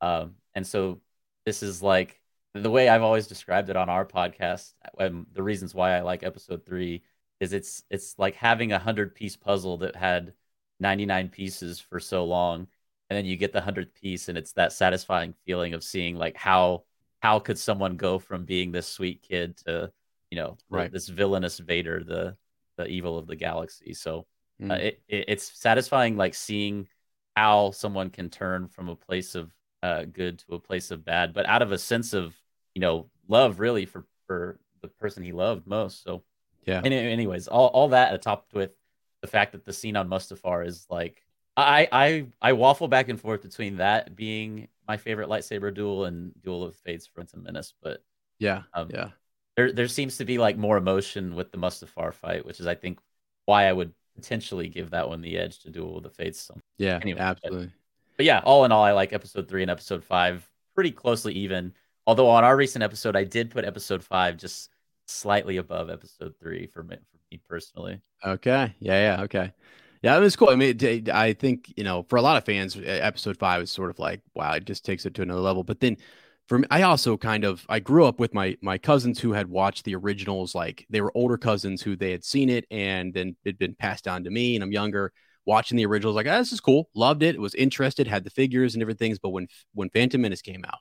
[0.00, 1.00] um, and so
[1.46, 2.20] this is like
[2.54, 4.74] the way I've always described it on our podcast.
[4.98, 7.02] Um, the reasons why I like Episode Three
[7.40, 10.34] is it's it's like having a hundred piece puzzle that had
[10.80, 12.68] 99 pieces for so long
[13.10, 16.36] and then you get the hundredth piece and it's that satisfying feeling of seeing like
[16.36, 16.82] how
[17.20, 19.90] how could someone go from being this sweet kid to
[20.30, 20.92] you know Right.
[20.92, 22.36] this villainous vader the
[22.76, 24.26] the evil of the galaxy so
[24.60, 24.80] uh, Mm.
[24.80, 26.88] it, it it's satisfying like seeing
[27.36, 29.52] how someone can turn from a place of
[29.84, 32.36] uh, good to a place of bad but out of a sense of
[32.74, 36.22] you know love really for for the person he loved most so
[36.66, 36.80] Yeah.
[36.84, 38.72] any, anyways all, all that topped with
[39.22, 41.22] the fact that the scene on mustafar is like
[41.58, 46.32] I, I i waffle back and forth between that being my favorite lightsaber duel and
[46.42, 48.02] duel of fates phantom menace but
[48.38, 48.62] Yeah.
[48.74, 49.10] um, yeah.
[49.56, 52.74] there there seems to be like more emotion with the Mustafar fight, which is I
[52.76, 53.00] think
[53.46, 56.40] why I would potentially give that one the edge to Duel of the Fates.
[56.40, 56.98] So, Yeah.
[57.02, 57.70] anyway, absolutely.
[58.16, 61.72] but yeah, all in all, I like episode three and episode five pretty closely even.
[62.06, 64.70] Although on our recent episode, I did put episode five just
[65.06, 68.00] slightly above episode three for me, for me personally.
[68.24, 68.74] Okay.
[68.80, 69.16] Yeah.
[69.16, 69.22] Yeah.
[69.24, 69.52] Okay.
[70.02, 70.50] Yeah, it was cool.
[70.50, 70.78] I mean,
[71.12, 74.20] I think you know, for a lot of fans, episode five is sort of like,
[74.34, 75.64] wow, it just takes it to another level.
[75.64, 75.96] But then,
[76.46, 79.48] for me, I also kind of I grew up with my my cousins who had
[79.48, 80.54] watched the originals.
[80.54, 84.04] Like they were older cousins who they had seen it, and then it'd been passed
[84.04, 85.12] down to me, and I'm younger
[85.46, 86.14] watching the originals.
[86.16, 89.18] Like, ah, this is cool, loved it, was interested, had the figures and different things.
[89.18, 90.78] But when when Phantom Menace came out,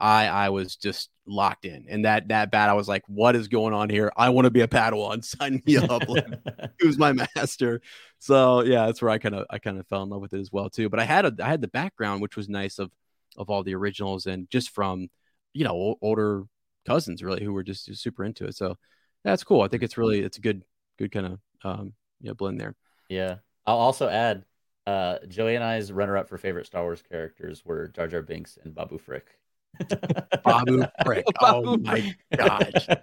[0.00, 3.48] I I was just locked in, and that that bad, I was like, what is
[3.48, 4.10] going on here?
[4.16, 5.24] I want to be a Padawan.
[5.40, 6.08] Sign me up.
[6.08, 6.26] Like,
[6.80, 7.80] who's my master.
[8.18, 10.40] So yeah, that's where I kind of I kind of fell in love with it
[10.40, 10.88] as well too.
[10.88, 12.90] But I had a I had the background which was nice of
[13.36, 15.08] of all the originals and just from
[15.52, 16.44] you know older
[16.86, 18.56] cousins really who were just, just super into it.
[18.56, 18.76] So
[19.24, 19.62] that's cool.
[19.62, 20.64] I think it's really it's a good
[20.98, 22.74] good kind of um you know blend there.
[23.08, 23.36] yeah,
[23.66, 24.44] I'll also add
[24.86, 28.74] uh, Joey and I's runner-up for favorite Star Wars characters were Jar Jar Binks and
[28.74, 29.38] Babu Frick.
[30.44, 31.24] Babu Frick.
[31.40, 32.86] Oh Babu my gosh.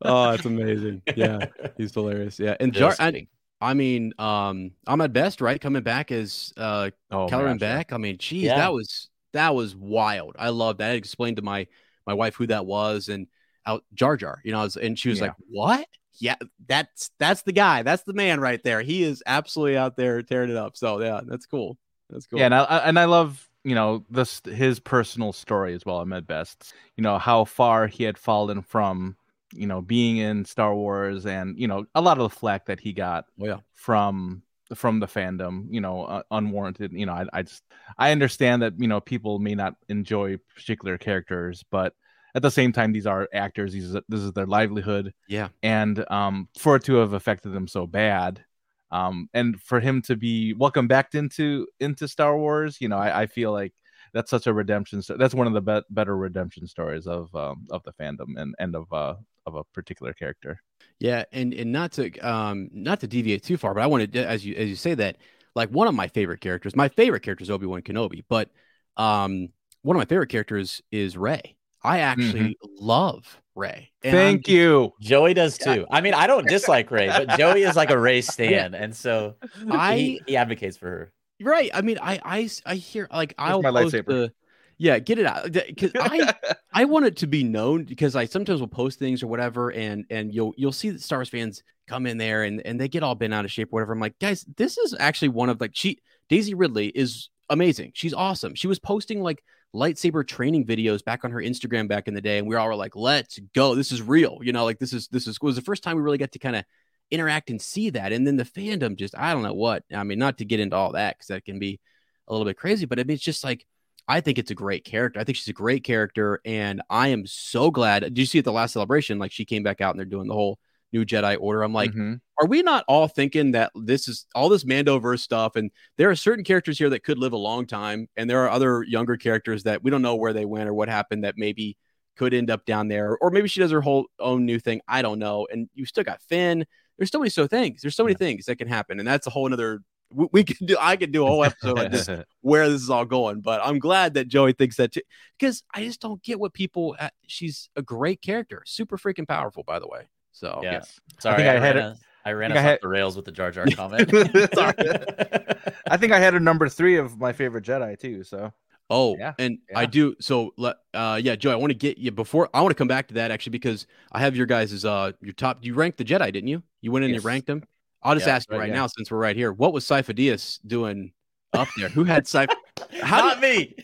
[0.00, 1.02] Oh, that's amazing.
[1.16, 2.38] Yeah, he's hilarious.
[2.38, 2.94] Yeah, and Jar.
[3.00, 3.26] I.
[3.60, 7.92] I mean, um, Ahmed Best, right, coming back as uh Oh, my Kellerman gosh, back.
[7.92, 8.58] I mean, geez, Yeah.
[8.58, 10.36] that was that was wild.
[10.38, 10.92] I love that.
[10.92, 11.66] I explained to my
[12.06, 13.26] my wife who that was and
[13.66, 15.24] out Jar Jar, you know, I was- and she was Yeah.
[15.26, 15.88] like, "What?
[16.20, 16.36] Yeah,
[16.68, 17.82] that's that's the guy.
[17.82, 18.80] That's the man right there.
[18.82, 21.76] He is absolutely out there tearing it up." So yeah, that's cool.
[22.10, 22.38] That's cool.
[22.38, 26.00] Yeah, and I- and I love you know this his personal story as well.
[26.12, 29.16] at Best, you know how far he had fallen from
[29.52, 32.80] you know being in Star Wars and you know a lot of the flack that
[32.80, 33.58] he got Oh, yeah.
[33.74, 34.42] from
[34.74, 36.92] from the fandom, you know, uh, unwarranted.
[36.92, 37.62] You know, I I just
[37.96, 41.94] I understand that you know people may not enjoy particular characters, but
[42.34, 43.72] at the same time, these are actors.
[43.72, 47.86] These this is their livelihood yeah, and um, for it to have affected them so
[47.86, 48.44] bad,
[48.90, 53.22] um, and for him to be welcomed back into into Star Wars, you know, I,
[53.22, 53.74] I feel like
[54.12, 55.02] that's such a redemption.
[55.18, 58.74] That's one of the bet better redemption stories of um, of the fandom and and
[58.76, 59.14] of uh,
[59.46, 60.62] of a particular character.
[61.00, 64.44] yeah, and and not to um not to deviate too far, but I wanted as
[64.44, 65.16] you as you say that,
[65.54, 68.50] like one of my favorite characters, my favorite character is Obi Wan Kenobi, but
[68.96, 69.48] um
[69.82, 71.56] one of my favorite characters is Rey.
[71.82, 72.20] I mm-hmm.
[72.22, 73.90] actually love Rey.
[74.02, 74.92] And I'm Thank you.
[75.00, 75.86] Joey does too.
[75.90, 79.34] I mean, I don't dislike Rey, but Joey is like a Rey stan, and so
[79.70, 81.12] I he, he advocates for her.
[81.42, 81.70] right.
[81.74, 84.06] I mean, I I I hear like I'll my post lightsaber.
[84.06, 84.32] the
[84.78, 86.34] yeah, get it out because I
[86.72, 90.04] I want it to be known because I sometimes will post things or whatever, and
[90.08, 93.02] and you'll you'll see that Star Wars fans come in there and and they get
[93.02, 93.92] all bent out of shape, or whatever.
[93.92, 97.90] I'm like, guys, this is actually one of like she Daisy Ridley is amazing.
[97.94, 98.54] She's awesome.
[98.54, 99.42] She was posting like
[99.74, 102.74] lightsaber training videos back on her Instagram back in the day, and we all were
[102.74, 103.74] like, let's go.
[103.74, 104.38] This is real.
[104.42, 106.38] You know, like this is this is was the first time we really got to
[106.38, 106.64] kind of
[107.10, 108.12] interact and see that.
[108.12, 109.84] And then the fandom just I don't know what.
[109.94, 111.80] I mean, not to get into all that because that can be
[112.26, 113.66] a little bit crazy, but I mean, it's just like
[114.06, 115.20] I think it's a great character.
[115.20, 118.02] I think she's a great character, and I am so glad.
[118.02, 119.18] Did you see at the last celebration?
[119.18, 120.58] Like she came back out and they're doing the whole
[120.92, 121.62] new Jedi Order.
[121.62, 122.20] I'm like, Mhm.
[122.40, 125.56] are we not all thinking that this is all this Mandoverse stuff?
[125.56, 128.50] And there are certain characters here that could live a long time, and there are
[128.50, 131.76] other younger characters that we don't know where they went or what happened that maybe
[132.16, 134.80] could end up down there, or maybe she does her whole own new thing.
[134.88, 135.46] I don't know.
[135.52, 136.66] And you still got Finn.
[136.96, 137.80] There's so many so things.
[137.80, 139.80] There's so many things that can happen, and that's a whole another.
[140.10, 140.76] We, we could do.
[140.80, 142.08] I could do a whole episode on just
[142.40, 143.40] where this is all going.
[143.40, 145.02] But I'm glad that Joey thinks that too,
[145.38, 146.96] because I just don't get what people.
[146.98, 150.08] Uh, she's a great character, super freaking powerful, by the way.
[150.38, 150.72] So Yeah.
[150.72, 151.00] Yes.
[151.18, 152.88] Sorry, think I, I had ran, it- us- I ran think us I off the
[152.88, 154.10] rails with the Jar Jar comment.
[155.90, 158.22] I think I had a number three of my favorite Jedi too.
[158.24, 158.52] So
[158.90, 160.16] Oh, Yeah, and I do.
[160.18, 162.48] So, le- uh, yeah, Joe, I want to get you before.
[162.54, 165.34] I want to come back to that actually because I have your guys' uh your
[165.34, 165.58] top.
[165.62, 166.62] You ranked the Jedi, didn't you?
[166.80, 167.18] You went in Yes.
[167.18, 167.64] and ranked them.
[168.02, 168.76] I'll just Yeah, ask you right, right yeah.
[168.76, 169.52] now since we're right here.
[169.52, 171.12] What was Sifo-Dyas doing
[171.52, 171.88] up there?
[171.90, 172.54] Who had Saifa?
[173.02, 173.74] How Not me.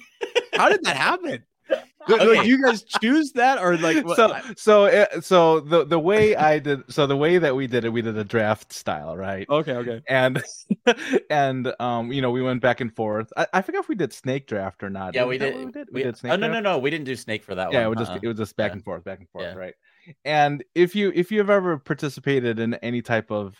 [0.54, 1.44] How did that happen?
[2.06, 2.38] Did, Okay.
[2.38, 4.16] like, you guys choose that or like what?
[4.16, 7.84] so so uh, so the the way I did so the way that we did
[7.84, 10.02] it we did a draft style right okay, okay.
[10.08, 10.42] and
[11.30, 14.12] and um you know we went back and forth I, I forgot if we did
[14.12, 15.56] snake draft or not Yeah, Is we did.
[15.66, 16.64] we did We, did snake oh no, no, draft?
[16.64, 16.78] no.
[16.78, 17.74] We didn't do Snake for that one.
[17.74, 17.96] yeah it one.
[17.98, 18.20] was just uh-uh.
[18.22, 18.74] it was just back Yeah.
[18.74, 19.54] and forth back and forth Yeah.
[19.54, 19.74] right
[20.24, 23.56] and if you if you've ever participated in any type of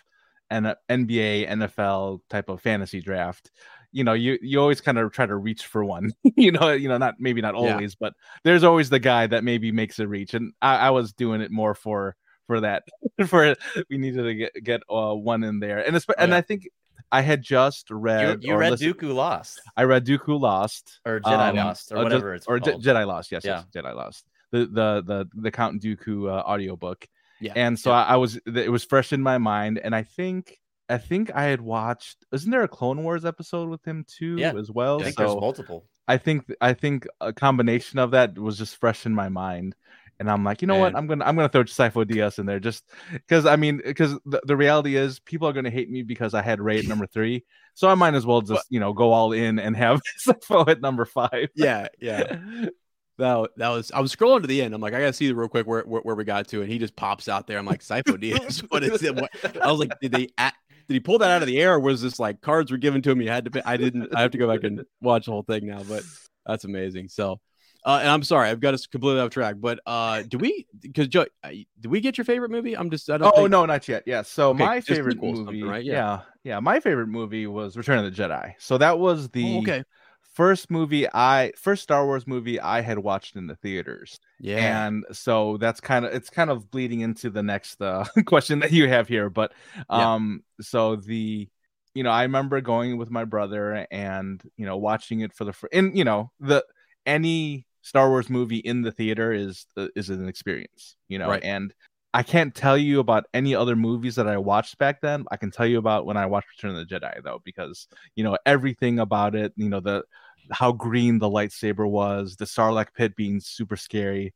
[0.50, 3.50] an NBA NFL type of fantasy draft
[3.94, 6.88] you know you you always kind of try to reach for one you know you
[6.88, 7.60] know not maybe not Yeah.
[7.74, 11.12] always but there's always the guy that maybe makes a reach and I, I was
[11.12, 12.16] doing it more for
[12.48, 12.82] for that
[13.26, 13.54] for
[13.88, 16.36] we needed to get get uh, one in there and espe- and yeah.
[16.38, 16.68] I think
[17.12, 21.20] I had just read you or read listened- Dooku Lost I read Dooku Lost or
[21.20, 22.82] Jedi um, Lost or uh, whatever Je- it's or called.
[22.82, 23.30] Jedi Lost.
[23.32, 23.62] Yes, Yeah.
[23.74, 24.24] yes, Jedi Lost.
[24.50, 27.06] The the the the Count Dooku uh, audiobook.
[27.40, 28.04] Yeah, And so yeah.
[28.04, 31.44] I, I was it was fresh in my mind, and I think I think I
[31.44, 32.24] had watched.
[32.32, 34.52] Isn't there a Clone Wars episode with him too Yeah.
[34.58, 35.00] as well?
[35.00, 35.86] I think there's multiple.
[36.06, 39.74] I think I think a combination of that was just fresh in my mind.
[40.20, 40.94] And I'm like, you know what?
[40.94, 44.56] I'm gonna I'm gonna throw Sifo-Dyas in there just because I mean because the, the
[44.56, 47.44] reality is people are gonna hate me because I had Rey at number three,
[47.74, 50.80] so I might as well just you know go all in and have Sifo at
[50.80, 51.48] number five.
[51.56, 52.36] yeah, yeah.
[53.18, 54.74] That, that was I was scrolling to the end.
[54.74, 56.78] I'm like, I gotta see real quick where, where, where we got to, and he
[56.78, 57.58] just pops out there.
[57.58, 58.60] I'm like, Sifo Dyas.
[58.70, 59.14] What is it?
[59.14, 59.30] What?
[59.62, 60.54] I was like, did they at,
[60.88, 63.02] did he pull that out of the air, or was this like cards were given
[63.02, 63.20] to him?
[63.20, 63.50] You had to.
[63.50, 63.62] Pay?
[63.64, 64.14] I didn't.
[64.14, 66.02] I have to go back and watch the whole thing now, but
[66.44, 67.08] that's amazing.
[67.08, 67.40] So,
[67.84, 69.56] uh, and I'm sorry, I've got us completely off track.
[69.58, 70.66] But uh, do we?
[70.80, 71.50] Because Joe, uh,
[71.80, 72.76] did we get your favorite movie?
[72.76, 73.08] I'm just.
[73.10, 73.32] I don't.
[73.32, 74.02] Oh think, no, not yet.
[74.06, 74.22] Yeah.
[74.22, 75.84] So Okay, my favorite movie, right?
[75.84, 75.92] Yeah.
[75.92, 76.20] Yeah.
[76.44, 78.54] yeah, My favorite movie was Return of the Jedi.
[78.58, 79.84] So that was the Oh, okay.
[80.34, 84.18] First movie I first Star Wars movie I had watched in the theaters.
[84.40, 84.86] Yeah.
[84.86, 88.72] And so that's kind of it's kind of bleeding into the next uh, question that
[88.72, 89.30] you have here.
[89.30, 89.52] But
[89.90, 90.14] Yeah.
[90.14, 91.48] um so the
[91.94, 95.52] you know, I remember going with my brother and you know watching it for the
[95.52, 96.64] fir- and you know, the
[97.06, 101.44] any Star Wars movie in the theater is uh, is an experience, you know, Right.
[101.44, 101.72] and
[102.14, 105.24] I can't tell you about any other movies that I watched back then.
[105.32, 108.24] I can tell you about when I watched Return of the Jedi though, because you
[108.24, 109.52] know everything about it.
[109.56, 110.04] You know the
[110.50, 114.32] how green the lightsaber was, the Sarlacc pit being super scary,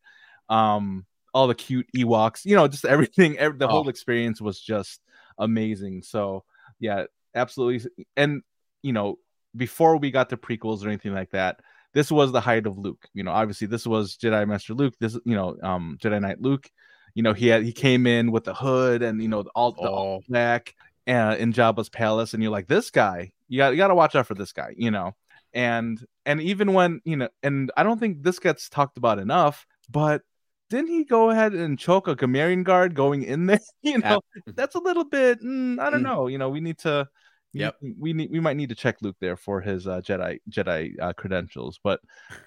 [0.49, 2.45] um, all the cute Ewoks.
[2.45, 3.39] You know, just everything.
[3.39, 3.71] Every, the Oh.
[3.71, 5.01] whole experience was just
[5.39, 6.03] amazing.
[6.03, 6.45] So
[6.81, 7.89] yeah, absolutely.
[8.17, 8.43] And
[8.83, 9.19] you know,
[9.57, 11.61] before we got to prequels or anything like that,
[11.95, 13.07] this was the height of Luke.
[13.15, 14.95] You know, obviously this was Jedi Master Luke.
[15.01, 16.69] This, you know, um, Jedi Knight Luke.
[17.15, 19.81] You know, he had he came in with the hood and you know all the
[19.81, 20.25] all Oh.
[20.29, 20.75] black
[21.07, 24.15] uh, in Jabba's palace, and you're like, this guy, you got you got to watch
[24.15, 24.75] out for this guy.
[24.77, 25.15] You know,
[25.53, 29.67] and and even when you know, and I don't think this gets talked about enough,
[29.91, 30.23] but
[30.71, 33.61] didn't he go ahead and choke a Gamorrean guard going in there?
[33.83, 34.21] You know,
[34.55, 35.43] that's a little bit.
[35.43, 36.05] Mm, I don't Mm.
[36.05, 36.27] know.
[36.27, 37.09] You know, we need to.
[37.55, 37.77] we- Yep.
[37.99, 38.31] We need.
[38.31, 42.01] We might need to check Luke there for his uh, Jedi Jedi uh, credentials, but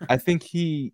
[0.08, 0.94] I think he,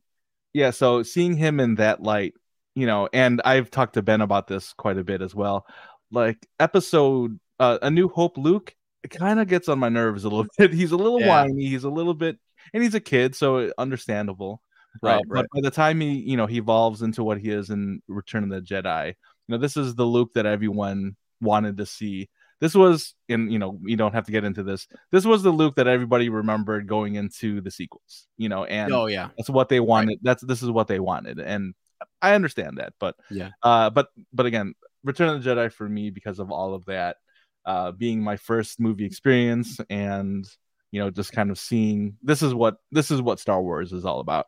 [0.54, 0.70] yeah.
[0.72, 2.34] So seeing him in that light,
[2.78, 5.66] you know, and I've talked to Ben about this quite a bit as well.
[6.12, 10.30] Like episode, uh, A New Hope, Luke, it kind of gets on my nerves a
[10.30, 10.72] little bit.
[10.74, 11.44] He's a little Yeah.
[11.44, 11.66] whiny.
[11.66, 12.38] He's a little bit,
[12.76, 14.62] and he's a kid, so understandable.
[15.04, 17.72] Uh, Right, but by the time he, you know, he evolves into what he is
[17.72, 19.14] in Return of the Jedi, you
[19.48, 22.30] know, this is the Luke that everyone wanted to see.
[22.62, 24.88] This was, and you know, you don't have to get into this.
[25.12, 29.08] This was the Luke that everybody remembered going into the sequels, you know, and oh
[29.08, 29.30] yeah.
[29.36, 30.20] that's what they wanted.
[30.22, 31.74] That's this is what they wanted, and
[32.22, 32.94] I understand that.
[33.00, 33.52] But Yeah.
[33.64, 37.18] uh, but but again, Return of the Jedi for me because of all of that,
[37.66, 40.46] uh, being my first movie experience, and
[40.92, 44.06] you know, just kind of seeing this is what this is what Star Wars is
[44.06, 44.48] all about.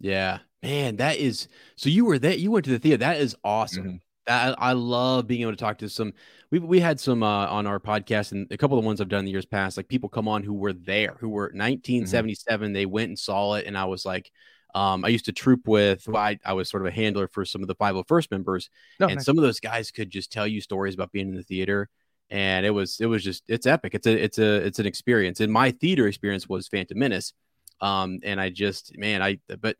[0.00, 1.48] Yeah, man, that is.
[1.76, 2.34] So you were there.
[2.34, 2.98] You went to the theater.
[2.98, 3.84] That is awesome.
[3.84, 4.00] Mhm.
[4.26, 6.12] That I love being able to talk to some.
[6.50, 9.08] We we had some uh, on our podcast, and a couple of the ones I've
[9.08, 9.76] done in the years past.
[9.76, 12.72] Like people come on who were there, who were 1977.
[12.72, 14.30] They went and saw it, and I was like,
[14.76, 16.06] um, I used to troop with.
[16.06, 19.06] Well, I I was sort of a handler for some of the 501st members, No,
[19.06, 19.24] and nice.
[19.24, 21.88] some of those guys could just tell you stories about being in the theater
[22.30, 25.38] and it was it was just it's epic it's a it's a it's an experience
[25.40, 27.32] and my theater experience was phantom menace
[27.80, 29.76] um and i just man i but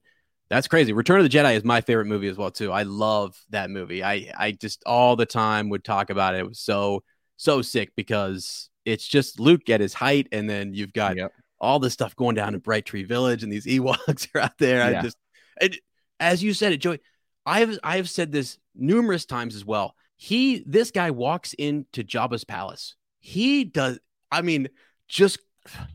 [0.48, 0.92] That's crazy.
[0.92, 2.70] Return of the Jedi is my favorite movie as well too.
[2.70, 4.04] I love that movie.
[4.04, 6.38] I I just all the time would talk about it.
[6.38, 7.02] It was so
[7.36, 11.32] so sick because it's just Luke at his height, and then you've got Yep.
[11.60, 14.82] All this stuff going down in Bright Tree Village, and these Ewoks are out there.
[14.82, 15.16] I just,
[15.60, 15.78] it,
[16.20, 17.00] as you said it, Joey.
[17.46, 19.94] I've I've said this numerous times as well.
[20.16, 22.96] He this guy walks into Jabba's palace.
[23.20, 23.98] He does.
[24.32, 24.68] I mean,
[25.08, 25.38] just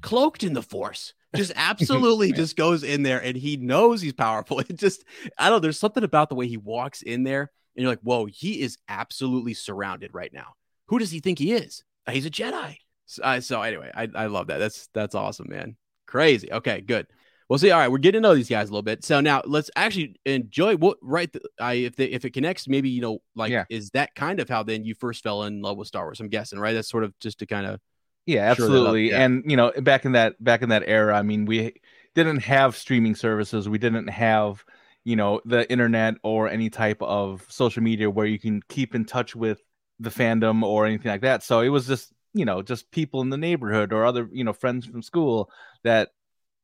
[0.01, 1.13] cloaked in the Force.
[1.35, 4.59] Just absolutely just goes in there and he knows he's powerful.
[4.69, 5.03] It just
[5.37, 5.59] I don't know.
[5.59, 8.77] There's something about the way he walks in there, and you're like, whoa, he is
[8.87, 10.53] absolutely surrounded right now.
[10.87, 11.83] Who does he think he is?
[12.09, 12.77] He's a Jedi.
[13.11, 14.59] So, uh, so anyway, I, I love that.
[14.59, 15.75] That's that's awesome, man.
[16.07, 16.51] Crazy.
[16.51, 17.07] Okay, good.
[17.49, 17.71] We'll see.
[17.71, 19.03] All right, we're getting to know these guys a little bit.
[19.03, 21.31] So now let's actually enjoy what right.
[21.31, 23.65] th- I if they, if it connects, maybe you know, like, Yeah.
[23.69, 26.21] is that kind of how then you first fell in love with Star Wars?
[26.21, 26.71] I'm guessing, right?
[26.71, 27.81] That's sort of just to kind of
[28.25, 29.13] Yeah, Sure, they love- absolutely.
[29.13, 31.73] And you know, back in that back in that era, I mean, we
[32.15, 33.67] didn't have streaming services.
[33.67, 34.63] We didn't have,
[35.03, 39.03] you know, the internet or any type of social media where you can keep in
[39.03, 39.61] touch with
[39.99, 41.43] the fandom or anything like that.
[41.43, 44.53] So it was just, you know, just people in the neighborhood or other, you know,
[44.53, 45.49] friends from school
[45.83, 46.09] that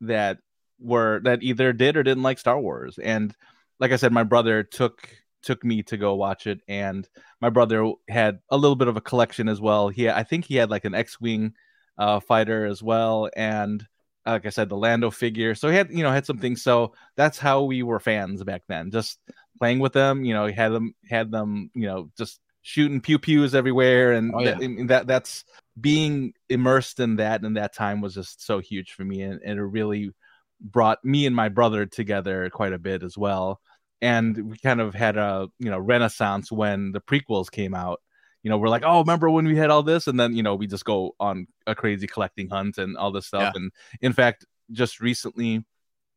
[0.01, 0.39] that
[0.79, 2.99] were that either did or didn't like Star Wars.
[2.99, 3.35] And
[3.79, 5.09] like I said, my brother took
[5.43, 7.07] took me to go watch it and
[7.41, 9.89] my brother had a little bit of a collection as well.
[9.89, 11.53] He I think he had like an X-wing
[11.97, 13.85] uh, fighter as well, and
[14.25, 15.55] like I said, the Lando figure.
[15.55, 16.61] So he had you know had some things.
[16.61, 18.91] So that's how we were fans back then.
[18.91, 19.19] Just
[19.59, 20.23] playing with them.
[20.23, 21.71] You know, had them had them.
[21.73, 24.51] You know, just shooting pew pews everywhere, and Oh, yeah.
[24.51, 25.45] that, and that that's
[25.79, 29.57] being immersed in that and that time was just so huge for me, and, and
[29.57, 30.11] it really
[30.59, 33.61] brought me and my brother together quite a bit as well.
[34.01, 38.01] And we kind of had a you know renaissance when the prequels came out.
[38.43, 40.07] You know we're like oh remember when we had all this?
[40.07, 43.27] And then you know we just go on a crazy collecting hunt and all this
[43.27, 43.55] stuff.
[43.55, 45.63] And in fact just recently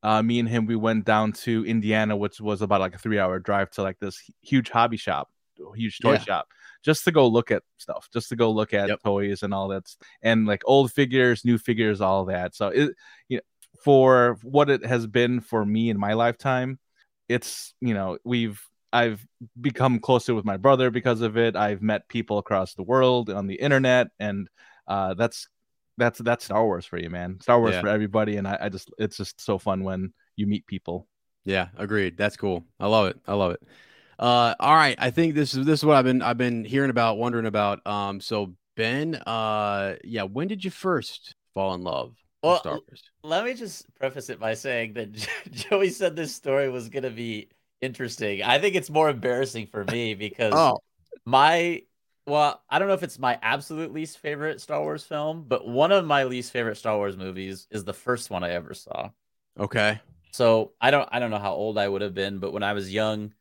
[0.02, 3.18] uh, me and him we went down to indiana which was about like a three
[3.18, 5.28] hour drive to like this huge hobby shop
[5.76, 6.18] huge toy Yeah.
[6.18, 6.48] shop
[6.82, 9.02] just to go look at stuff just to go look at Yep.
[9.04, 9.84] toys and all that
[10.22, 12.90] and like old figures new figures all that so it
[13.28, 13.42] you know
[13.84, 16.78] for what it has been for me in my lifetime
[17.28, 18.60] it's you know we've
[18.92, 19.24] i've
[19.60, 23.46] become closer with my brother because of it i've met people across the world on
[23.46, 24.48] the internet and
[24.88, 25.48] uh that's
[25.98, 27.82] that's that's star wars for you man star wars Yeah.
[27.82, 31.06] for everybody and I, I just it's just so fun when you meet people
[31.44, 32.16] Yeah, agreed.
[32.16, 32.64] That's cool.
[32.78, 33.16] I love it.
[33.26, 33.62] I love it.
[34.20, 34.96] Uh, all right.
[35.00, 37.86] I think this is this is what I've been I've been hearing about, wondering about.
[37.86, 42.74] Um, so Ben, uh, yeah, when did you first fall in love with Well, Star
[42.88, 43.02] Wars?
[43.22, 45.12] Let me just preface it by saying that
[45.52, 48.42] Joey said this story was going to be interesting.
[48.42, 50.78] I think it's more embarrassing for me because Oh,
[51.26, 51.84] my
[52.26, 55.92] well, I don't know if it's my absolute least favorite Star Wars film, but one
[55.92, 59.10] of my least favorite Star Wars movies is the first one I ever saw.
[59.58, 60.00] okay.
[60.32, 62.72] So I don't I don't know how old I would have been, but when I
[62.72, 63.32] was young,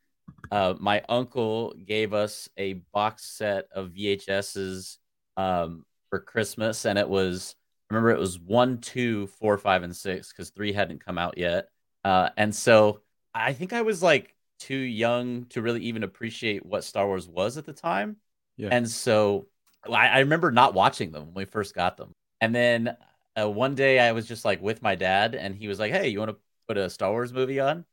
[0.50, 4.98] uh, my uncle gave us a box set of VHSs
[5.36, 7.54] um, for Christmas, and it was
[7.90, 11.38] I remember it was one, two, four, five, and six because three hadn't come out
[11.38, 11.68] yet.
[12.04, 13.00] Uh, and so
[13.34, 17.56] I think I was like too young to really even appreciate what Star Wars was
[17.56, 18.16] at the time.
[18.56, 18.68] Yeah.
[18.70, 19.46] And so
[19.88, 22.12] I, I remember not watching them when we first got them.
[22.40, 22.96] And then
[23.40, 26.08] uh, one day I was just like with my dad, and he was like, "Hey,
[26.08, 26.36] you want to
[26.68, 27.84] put a Star Wars movie on?"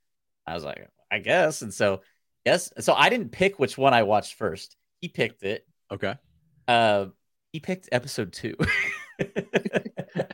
[0.45, 2.01] I was like, "I guess." And so
[2.45, 4.75] yes, so I didn't pick which one I watched first.
[5.01, 5.65] He picked it.
[5.91, 6.15] Okay.
[6.67, 7.07] Uh,
[7.51, 8.55] he picked Episode Two.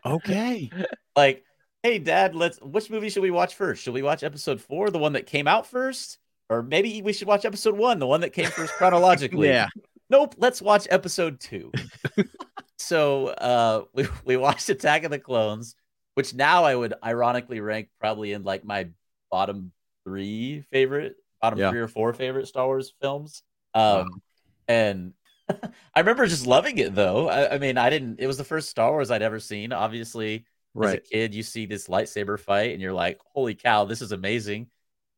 [0.06, 0.70] Okay.
[1.16, 1.44] like,
[1.82, 2.60] hey, Dad, let's.
[2.62, 3.84] Which movie should we watch first?
[3.84, 7.28] Should we watch Episode Four, the one that came out first, or maybe we should
[7.28, 9.48] watch Episode One, the one that came first chronologically?
[9.50, 9.68] yeah.
[10.10, 11.72] nope let's watch episode two
[12.78, 15.76] so uh we, we watched attack of the clones
[16.16, 18.88] which now i would ironically rank probably in like my
[19.32, 19.72] bottom
[20.04, 21.70] three favorite bottom Yeah.
[21.70, 23.44] three or four favorite star wars films
[23.76, 24.22] um
[24.68, 25.14] and
[25.94, 28.70] i remember just loving it though I, I mean i didn't it was the first
[28.70, 31.04] star wars i'd ever seen obviously as a Right.
[31.12, 34.70] kid you see this lightsaber fight and you're like holy cow this is amazing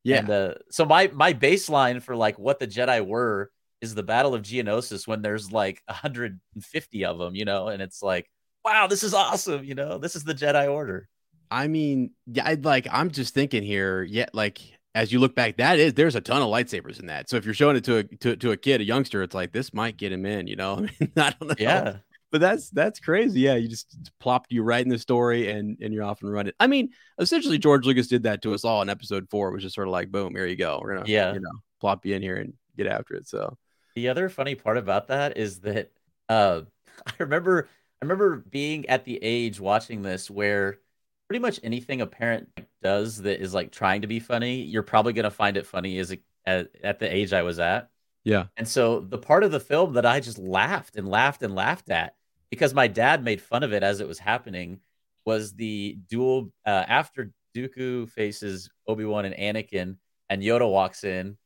[0.04, 0.20] Yeah.
[0.20, 4.34] and uh, so my my baseline for like what the Jedi were is the Battle
[4.34, 8.30] of Geonosis when there's like 150 of them, you know, and it's like,
[8.64, 11.08] wow, this is awesome, you know, this is the Jedi Order.
[11.52, 14.60] I mean, yeah, I'd like I'm just thinking here, yeah, like
[14.96, 17.30] as you look back, that is there's a ton of lightsabers in that.
[17.30, 19.52] So if you're showing it to a to, to a kid, a youngster, it's like
[19.52, 20.74] this might get him in, you know.
[20.78, 21.56] I mean, I don't know.
[21.60, 21.98] Yeah,
[22.32, 23.42] But that's that's crazy.
[23.42, 26.54] Yeah, you just plopped you right in the story and and you're off and running.
[26.60, 26.90] I mean,
[27.20, 29.92] essentially George Lucas did that to us all in episode four, which is sort of
[29.92, 30.80] like, boom, here you go.
[30.82, 31.34] We're gonna Yeah.
[31.34, 33.28] you know, plop you in here and get after it.
[33.28, 33.58] So
[33.96, 35.92] The other funny part about that is that
[36.30, 36.62] uh,
[37.06, 37.68] I remember
[38.02, 40.80] I remember being at the age watching this where
[41.28, 42.50] pretty much anything a parent
[42.82, 46.12] does that is like trying to be funny, you're probably gonna find it funny as
[46.12, 47.90] a, at, at the age I was at.
[48.24, 48.46] Yeah.
[48.58, 51.90] And so the part of the film that I just laughed and laughed and laughed
[51.90, 52.16] at
[52.50, 54.80] because my dad made fun of it as it was happening
[55.26, 59.98] was the duel uh, after Dooku faces Obi Wan and Anakin,
[60.30, 61.38] and Yoda walks in.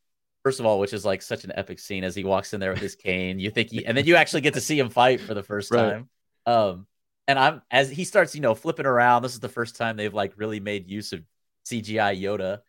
[0.43, 2.71] First of all, which is like such an epic scene as he walks in there
[2.71, 3.39] with his cane.
[3.39, 5.71] You think he, and then you actually get to see him fight for the first
[5.71, 5.91] Right.
[5.91, 6.09] time.
[6.45, 6.87] Um,
[7.29, 9.21] and I'm as he starts, you know, flipping around.
[9.21, 11.21] This is the first time they've like really made use of
[11.63, 12.61] CGI Yoda.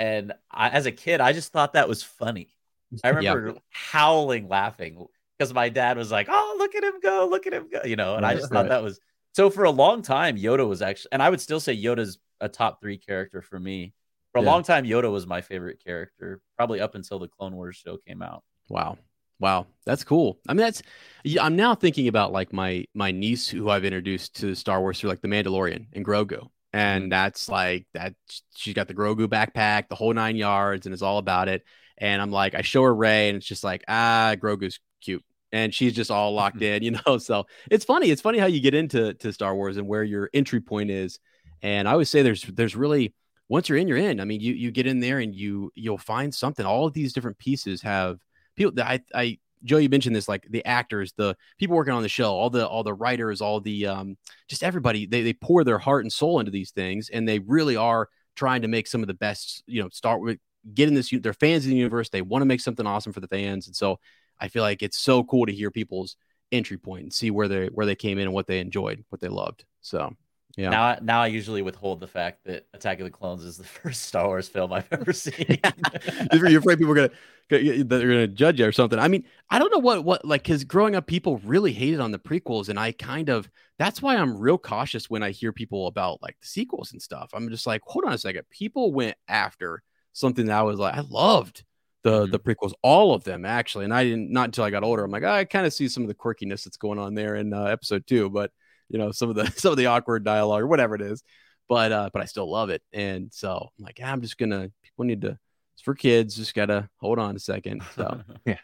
[0.00, 2.48] And I, as a kid, I just thought that was funny.
[3.04, 3.14] I Yeah.
[3.14, 5.06] remember howling laughing
[5.38, 7.28] because my dad was like, "Oh, look at him go!
[7.30, 8.98] Look at him go!" You know, and I just thought that was
[9.34, 9.50] so.
[9.50, 12.80] For a long time, Yoda was actually, and I would still say Yoda's a top
[12.80, 13.94] three character for me.
[14.32, 14.50] For a Yeah.
[14.50, 18.20] long time, Yoda was my favorite character, probably up until the Clone Wars show came
[18.20, 18.42] out.
[18.68, 18.98] Wow.
[19.40, 19.66] Wow.
[19.86, 20.38] That's cool.
[20.48, 20.82] I mean, that's,
[21.24, 25.00] yeah, I'm now thinking about like my, my niece who I've introduced to Star Wars
[25.00, 26.48] through like The Mandalorian and Grogu.
[26.72, 28.14] And that's like that.
[28.56, 31.62] She's got the Grogu backpack, the whole nine yards, and it's all about it.
[31.96, 35.24] And I'm like, I show her Ray, and it's just like, ah, Grogu's cute.
[35.50, 37.18] And she's just all locked in, you know.
[37.18, 38.10] So it's funny.
[38.10, 41.18] It's funny how you get into to Star Wars and where your entry point is.
[41.62, 43.14] And I always say there's there's really
[43.48, 44.20] once you're in, you're in.
[44.20, 46.66] I mean, you you get in there and you you'll find something.
[46.66, 48.18] All of these different pieces have
[48.58, 52.02] people that I I Joe, you mentioned this, like the actors, the people working on
[52.02, 54.16] the show, all the all the writers, all the um,
[54.48, 55.06] just everybody.
[55.06, 58.62] They they pour their heart and soul into these things, and they really are trying
[58.62, 59.62] to make some of the best.
[59.66, 60.38] You know, start with
[60.74, 61.10] getting this.
[61.10, 62.08] They're fans of the universe.
[62.08, 63.98] They want to make something awesome for the fans, and so
[64.38, 66.16] I feel like it's so cool to hear people's
[66.50, 69.20] entry point and see where they where they came in and what they enjoyed, what
[69.20, 69.64] they loved.
[69.80, 70.14] So
[70.56, 73.56] yeah, Now, I- now I usually withhold the fact that Attack of the Clones is
[73.56, 75.34] the first Star Wars film I've ever seen.
[76.32, 77.10] you're afraid people are gonna
[77.48, 78.98] they're gonna judge you or something.
[78.98, 82.10] I mean, I don't know what what like because growing up, people really hated on
[82.12, 85.86] the prequels, and I kind of that's why I'm real cautious when I hear people
[85.86, 87.30] about like the sequels and stuff.
[87.32, 89.82] I'm just like, hold on a second, people went after
[90.12, 91.64] something that I was like, I loved
[92.02, 92.30] the Mhm.
[92.32, 95.04] the prequels, all of them actually, and I didn't not until I got older.
[95.04, 97.52] I'm like, I kind of see some of the quirkiness that's going on there in
[97.52, 98.52] uh, episode two, but
[98.88, 101.22] you know, some of the some of the awkward dialogue or whatever it is.
[101.68, 105.04] But uh, but I still love it, and so I'm like, I'm just gonna people
[105.04, 105.38] need to
[105.78, 106.34] it's for kids.
[106.34, 107.84] Just gotta hold on a second.
[107.94, 108.58] So, yeah,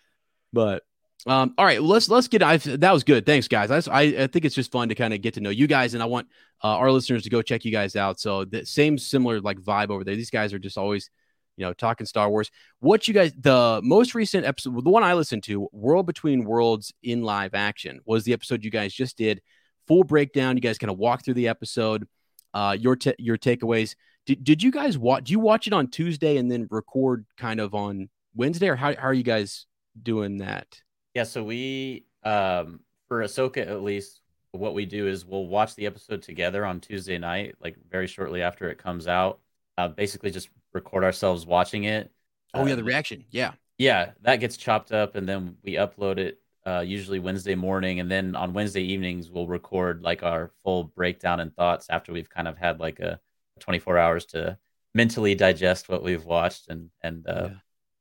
[0.53, 0.83] but
[1.27, 2.43] um, all right, let's let's get.
[2.43, 3.25] I that was good.
[3.25, 3.71] Thanks, guys.
[3.71, 5.95] I I, I think it's just fun to kind of get to know you guys,
[5.95, 6.27] and I want
[6.62, 8.19] uh, our listeners to go check you guys out.
[8.19, 10.17] So the same similar like vibe over there.
[10.17, 11.09] These guys are just always,
[11.57, 12.51] you know, talking Star Wars.
[12.81, 16.93] What you guys the most recent episode, the one I listened to, World Between Worlds
[17.05, 19.41] in live action, was the episode you guys just did.
[19.87, 20.57] Full breakdown.
[20.57, 22.09] You guys kind of walk through the episode.
[22.53, 23.95] Uh, your ta your takeaways.
[24.27, 25.25] Did, did you guys watch?
[25.25, 28.95] Do you watch it on Tuesday and then record kind of on Wednesday, or how,
[28.95, 29.66] how are you guys
[30.03, 30.81] doing that?
[31.14, 34.20] Yeah, so we um for Ahsoka at least,
[34.53, 38.41] what we do is we'll watch the episode together on Tuesday night, like very shortly
[38.43, 39.41] after it comes out.
[39.77, 42.11] Uh, basically, just record ourselves watching it.
[42.55, 43.25] Oh yeah, Uh, the reaction.
[43.31, 43.53] Yeah.
[43.79, 48.11] Yeah, that gets chopped up and then we upload it uh, usually Wednesday morning, and
[48.11, 52.49] then on Wednesday evenings we'll record like our full breakdown and thoughts after we've kind
[52.49, 53.20] of had like a
[53.61, 54.59] 24 hours to
[54.94, 57.55] mentally digest what we've watched and and uh, Yeah.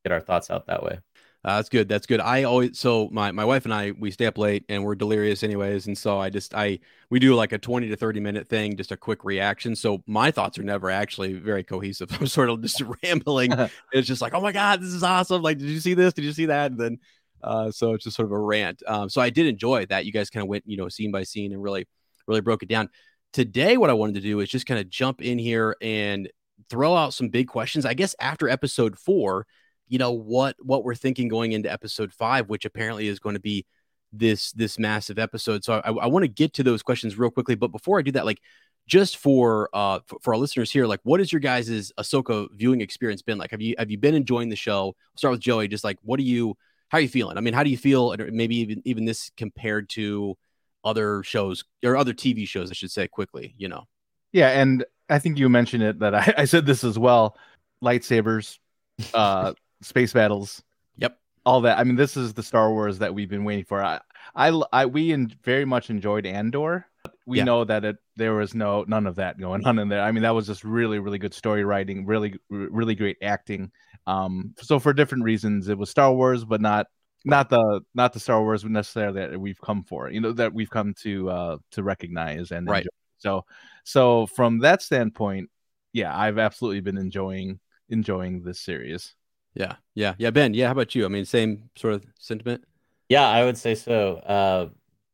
[0.04, 1.00] get our thoughts out that way.
[1.46, 1.90] Uh, that's good.
[1.90, 2.22] That's good.
[2.22, 5.44] I always so my my wife and I we stay up late and we're delirious
[5.44, 6.80] anyways, and so I just I
[7.10, 9.76] we do like a twenty to thirty minute thing, just a quick reaction.
[9.76, 12.10] So my thoughts are never actually very cohesive.
[12.20, 13.52] I'm sort of just rambling.
[13.92, 15.42] it's just like, oh my god, this is awesome!
[15.42, 16.14] Like, did you see this?
[16.14, 16.72] Did you see that?
[16.72, 17.00] And then,
[17.44, 18.82] uh, so it's just sort of a rant.
[18.88, 20.06] Um, so I did enjoy that.
[20.06, 21.86] You guys kind of went, you know, scene by scene and really
[22.26, 22.88] really broke it down.
[23.34, 26.32] Today, what I wanted to do is just kind of jump in here and
[26.70, 27.86] throw out some big questions.
[27.86, 29.46] I guess after episode four
[29.88, 33.40] you know what what we're thinking going into episode five which apparently is going to
[33.40, 33.66] be
[34.12, 35.64] this this massive episode.
[35.64, 37.56] So i, I want to get to those questions real quickly.
[37.56, 38.42] But before i do that like
[38.88, 42.82] just for uh for, for our listeners here like what has your guys' ahsoka viewing
[42.82, 43.52] experience been like?
[43.52, 44.88] Have you have you been enjoying the show?
[44.88, 45.68] I'll start with joey.
[45.68, 46.56] Just like what do you
[46.90, 47.38] how are you feeling?
[47.38, 48.14] I mean how do you feel?
[48.14, 50.38] Or maybe even even this compared to
[50.84, 53.88] other shows or other tv shows i should say quickly you know
[54.34, 57.38] Yeah, and I think you mentioned it that I, I said this as well.
[57.84, 58.58] Lightsabers,
[59.14, 60.64] uh, space battles,
[60.96, 61.78] yep all that.
[61.78, 63.84] I mean, this is the Star Wars that we've been waiting for.
[63.84, 64.00] I,
[64.34, 66.86] I, I we en- very much enjoyed Andor.
[67.26, 67.44] We Yeah.
[67.44, 70.02] know that it there was no none of that going on in there.
[70.02, 73.72] I mean, that was just really really good story writing, really really great acting.
[74.08, 76.88] Um, so for different reasons, it was Star Wars, but not
[77.26, 80.10] not the not the Star Wars necessarily that we've come for.
[80.10, 82.78] You know that we've come to uh to recognize and Right.
[82.78, 82.90] enjoy.
[83.20, 83.46] So
[83.84, 85.50] so from that standpoint,
[85.94, 87.60] yeah, I've absolutely been enjoying
[87.90, 89.16] enjoying this series.
[89.56, 92.64] yeah yeah yeah ben yeah how about you i mean same sort of sentiment
[93.10, 94.18] Yeah, I would say so.
[94.18, 94.70] Uh,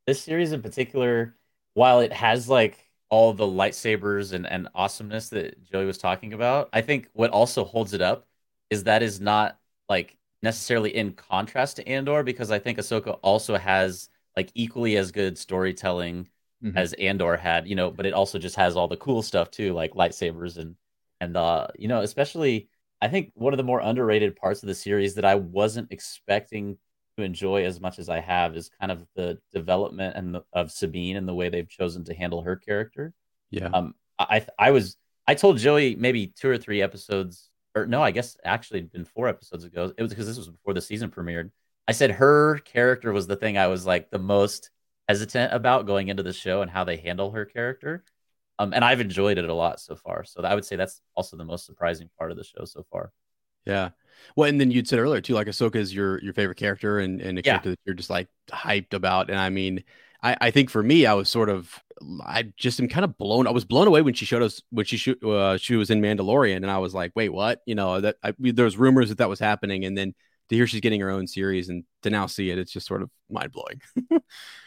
[0.05, 1.35] this series in particular,
[1.73, 2.77] while it has like
[3.09, 7.63] all the lightsabers and, and awesomeness that Joey was talking about, I think what also
[7.65, 8.27] holds it up
[8.69, 13.57] is that is not like necessarily in contrast to Andor because I think Ahsoka also
[13.57, 16.29] has like equally as good storytelling
[16.63, 16.77] mm-hmm.
[16.77, 19.73] as Andor had, you know, but it also just has all the cool stuff too,
[19.73, 20.75] like lightsabers and
[21.21, 22.69] and uh, you know, especially
[23.01, 26.77] I think one of the more underrated parts of the series that I wasn't expecting
[27.17, 30.71] to enjoy as much as I have is kind of the development and the, of
[30.71, 33.13] Sabine and the way they've chosen to handle her character.
[33.51, 33.69] Yeah.
[33.73, 38.11] Um, I I was I told Joey maybe two or three episodes, or no, I
[38.11, 39.93] guess actually been four episodes ago.
[39.97, 41.51] It was because this was before the season premiered.
[41.87, 44.69] I said her character was the thing I was like the most
[45.07, 48.03] hesitant about going into the show and how they handle her character.
[48.59, 50.23] Um, and I've enjoyed it a lot so far.
[50.23, 53.11] So I would say that's also the most surprising part of the show so far.
[53.65, 53.89] Yeah.
[54.35, 57.21] Well, and then you'd said earlier too, like Ahsoka is your your favorite character and,
[57.21, 57.53] and a yeah.
[57.53, 59.29] character that you're just like hyped about.
[59.29, 59.83] And I mean,
[60.21, 61.81] I, I think for me, I was sort of
[62.25, 63.47] I just am kind of blown.
[63.47, 66.01] I was blown away when she showed us when she sh- uh, she was in
[66.01, 67.61] Mandalorian, and I was like, wait, what?
[67.65, 70.13] You know that I, there was rumors that that was happening, and then
[70.49, 73.01] to hear she's getting her own series and to now see it, it's just sort
[73.01, 73.81] of mind blowing.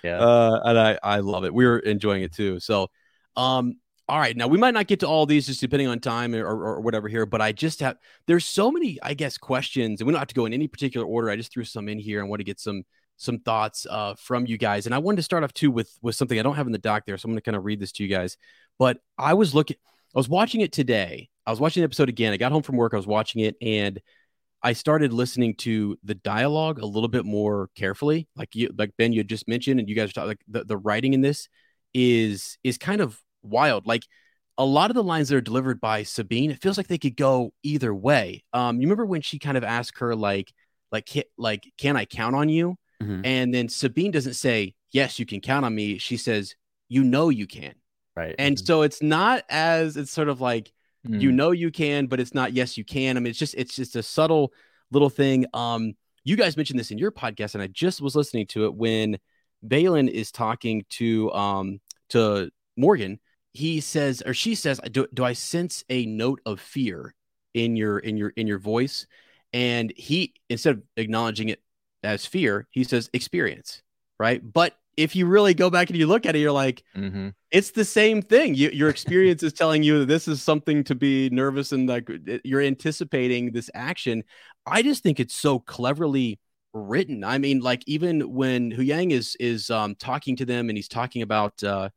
[0.05, 1.55] yeah, uh, and I I love it.
[1.55, 2.61] We were enjoying it too.
[2.61, 2.89] So,
[3.37, 3.77] um,
[4.09, 6.47] all right, now we might not get to all these just depending on time or,
[6.47, 10.13] or, whatever here, but I just have there's so many, I guess, questions, and we
[10.13, 11.31] don't have to go in any particular order.
[11.31, 12.83] I just threw some in here and want to get some
[13.17, 14.87] some thoughts uh, from you guys.
[14.87, 16.79] And I wanted to start off too with with something I don't have in the
[16.79, 18.37] doc there, so I'm going to kind of read this to you guys.
[18.79, 19.77] But I was looking,
[20.15, 21.29] I was watching it today.
[21.47, 22.33] I was watching the episode again.
[22.33, 22.95] I got home from work.
[22.95, 24.01] I was watching it, and
[24.63, 28.29] I started listening to the dialogue a little bit more carefully.
[28.37, 30.65] Like you, like Ben, you had just mentioned, and you guys are talking like the,
[30.65, 31.49] the writing in this
[31.95, 33.87] is is kind of wild.
[33.87, 34.05] Like
[34.59, 37.17] a lot of the lines that are delivered by Sabine, it feels like they could
[37.17, 38.45] go either way.
[38.53, 40.53] Um, you remember when she kind of asked her like,
[40.91, 41.09] like,
[41.39, 42.77] like, can I count on you?
[43.03, 43.21] Mm-hmm.
[43.25, 45.99] And then Sabine doesn't say, yes, you can count on me.
[45.99, 46.55] She says,
[46.89, 47.75] you know, you can.
[48.17, 48.35] Right.
[48.39, 48.65] And mm-hmm.
[48.65, 50.73] so it's not as it's sort of like,
[51.07, 51.21] mm-hmm.
[51.21, 53.17] you know, you can, but it's not, yes, you can.
[53.17, 54.53] I mean, it's just, it's just a subtle
[54.91, 55.47] little thing.
[55.55, 55.95] Um,
[56.25, 59.19] you guys mentioned this in your podcast, and I just was listening to it when
[59.67, 61.81] Baylan is talking to um
[62.11, 63.19] to Morgan
[63.53, 67.15] he says or she says do, do i sense a note of fear
[67.55, 69.07] in your in your in your voice
[69.53, 71.61] and he instead of acknowledging it
[72.03, 73.83] as fear he says experience
[74.23, 74.41] right?
[74.53, 77.31] But if you really go back and you look at it you're like mm-hmm.
[77.51, 78.55] it's the same thing.
[78.55, 82.09] You, your experience is telling you that this is something to be nervous and like
[82.45, 84.23] you're anticipating this action.
[84.65, 86.39] I just think it's so cleverly
[86.73, 87.25] written.
[87.25, 90.89] I mean like even when Hu Yang is is um talking to them and he's
[90.89, 91.89] talking about uh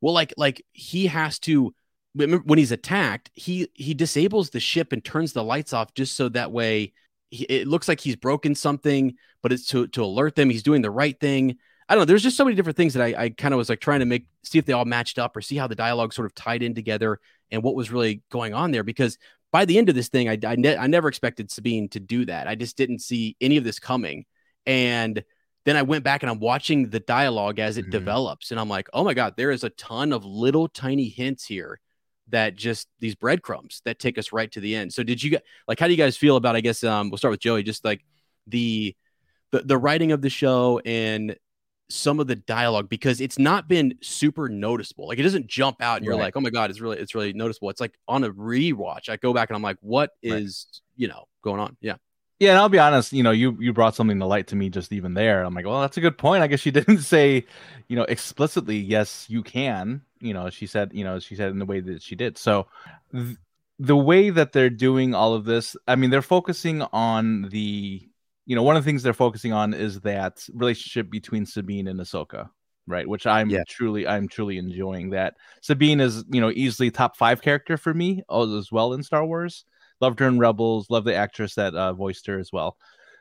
[0.00, 1.74] well, like like he has to
[2.14, 6.28] when he's attacked, he he disables the ship and turns the lights off just so
[6.28, 6.92] that way
[7.34, 10.82] he, it looks like he's broken something, but it's to to alert them he's doing
[10.82, 11.56] the right thing.
[11.88, 12.04] I don't know.
[12.06, 14.06] There's just so many different things that I, I kind of was like trying to
[14.06, 16.62] make see if they all matched up or see how the dialogue sort of tied
[16.62, 17.20] in together
[17.50, 18.84] and what was really going on there.
[18.84, 19.18] Because
[19.52, 22.24] by the end of this thing, I I, ne- I never expected Sabine to do
[22.26, 22.48] that.
[22.48, 24.24] I just didn't see any of this coming,
[24.64, 25.22] and
[25.64, 27.90] then I went back and I'm watching the dialogue as it mm-hmm.
[27.90, 31.44] develops, and I'm like, oh my god, there is a ton of little tiny hints
[31.44, 31.80] here
[32.28, 34.92] that just these breadcrumbs that take us right to the end.
[34.92, 36.56] So did you like how do you guys feel about?
[36.56, 37.62] I guess um, we'll start with Joey.
[37.62, 38.04] Just like
[38.46, 38.94] the
[39.52, 41.36] the the writing of the show and
[41.90, 45.08] some of the dialogue because it's not been super noticeable.
[45.08, 46.22] Like it doesn't jump out and you're right.
[46.22, 47.70] like, oh my god, it's really it's really noticeable.
[47.70, 50.80] It's like on a rewatch, I go back and I'm like, what is right.
[50.96, 51.76] you know going on?
[51.80, 51.96] Yeah.
[52.40, 54.68] Yeah, and I'll be honest, you know, you you brought something to light to me
[54.68, 55.44] just even there.
[55.44, 56.42] I'm like, well, that's a good point.
[56.42, 57.46] I guess she didn't say,
[57.88, 60.02] you know, explicitly, yes, you can.
[60.24, 62.38] You know, she said, you know, she said in the way that she did.
[62.38, 62.66] So
[63.12, 63.36] th-
[63.78, 68.08] the way that they're doing all of this, I mean, they're focusing on the,
[68.46, 71.98] you know, one of the things they're focusing on is that relationship between Sabine and
[71.98, 72.50] Ahsoka,
[72.86, 73.08] right?
[73.08, 73.64] Which I'm yeah.
[73.68, 75.10] truly, I'm truly enjoying.
[75.10, 79.24] That Sabine is, you know, easily top five character for me as well in Star
[79.24, 79.64] Wars
[80.00, 80.90] loved her in Rebels.
[80.90, 82.76] Love the actress that uh, voiced her as well.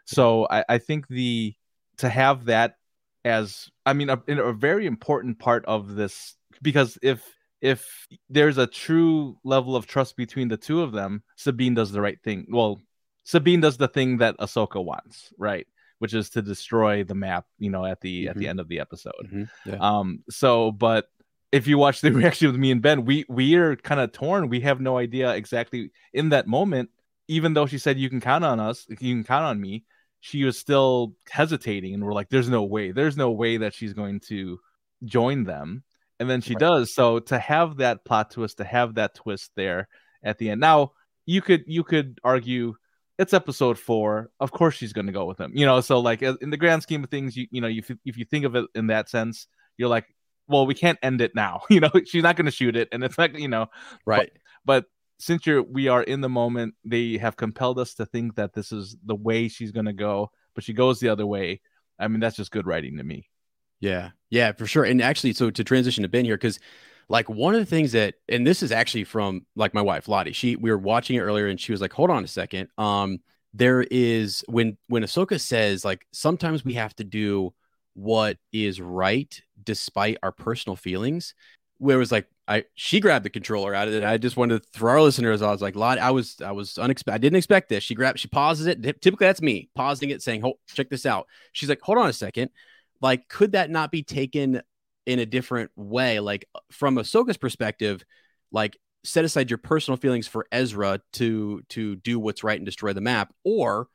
[0.06, 1.56] So I, I think the
[1.98, 2.76] to have that
[3.24, 7.24] as I mean a, a very important part of this because if
[7.62, 12.02] if there's a true level of trust between the two of them, Sabine does the
[12.02, 12.48] right thing.
[12.50, 12.82] Well,
[13.24, 15.68] Sabine does the thing that Ahsoka wants, right?
[16.00, 18.30] Which is to destroy the map, you know, at the mm-hmm.
[18.30, 18.50] at the mm-hmm.
[18.50, 19.14] end of the episode.
[19.26, 19.70] Mm-hmm.
[19.70, 19.78] Yeah.
[19.80, 20.24] Um.
[20.30, 21.06] So, but
[21.52, 24.50] if you watch the reaction with me and Ben, we we are kind of torn.
[24.50, 26.90] We have no idea exactly in that moment.
[27.30, 29.86] Even though she said you can count on us, you can count on me,
[30.20, 32.92] she was still hesitating, and we're like, "There's no way.
[32.92, 34.60] There's no way that she's going to
[35.06, 35.84] join them."
[36.24, 36.60] And then she right.
[36.60, 36.94] does.
[36.96, 39.90] So to have that plot twist, to have that twist there
[40.24, 40.62] at the end.
[40.62, 40.94] Now
[41.26, 42.76] you could you could argue
[43.20, 44.32] it's episode four.
[44.40, 45.52] Of course she's going to go with him.
[45.54, 47.92] You know, so like uh, in the grand scheme of things, you you know, if
[48.06, 49.48] if you think of it in that sense,
[49.78, 50.06] you're like,
[50.48, 51.62] well, we can't end it now.
[51.70, 53.68] You know, she's not going to shoot it, and it's not, you know,
[54.06, 54.32] Right.
[54.66, 54.86] but
[55.20, 58.72] since you're we are in the moment they have compelled us to think that this
[58.72, 61.62] is the way she's going to go but she goes the other way
[62.00, 63.30] i mean that's just good writing to me
[63.80, 64.84] Yeah, yeah, for sure.
[64.84, 66.60] And actually, so to transition to Ben here, because
[67.10, 70.34] like one of the things that, and this is actually from like my wife Lottie.
[70.34, 72.70] She we were watching it earlier, and she was like, "Hold on a second.
[72.78, 73.20] Um,
[73.54, 77.54] there is when when Ahsoka says like sometimes we have to do
[77.94, 81.34] what is right despite our personal feelings.
[81.80, 84.04] Where it was like I she grabbed the controller out of it.
[84.04, 85.42] I just wanted to throw our listeners.
[85.42, 87.16] I was like, Lottie, I was I was unexpected.
[87.16, 87.84] I didn't expect this.
[87.84, 88.82] She grabbed, she pauses it.
[89.02, 92.14] Typically, that's me pausing it, saying, "Hold, check this out." She's like, "Hold on a
[92.14, 92.50] second
[93.04, 94.64] like could that not be taken
[95.06, 98.04] in a different way like from ahsoka's perspective
[98.52, 102.94] like set aside your personal feelings for ezra to to do what's right and destroy
[102.94, 103.88] the map or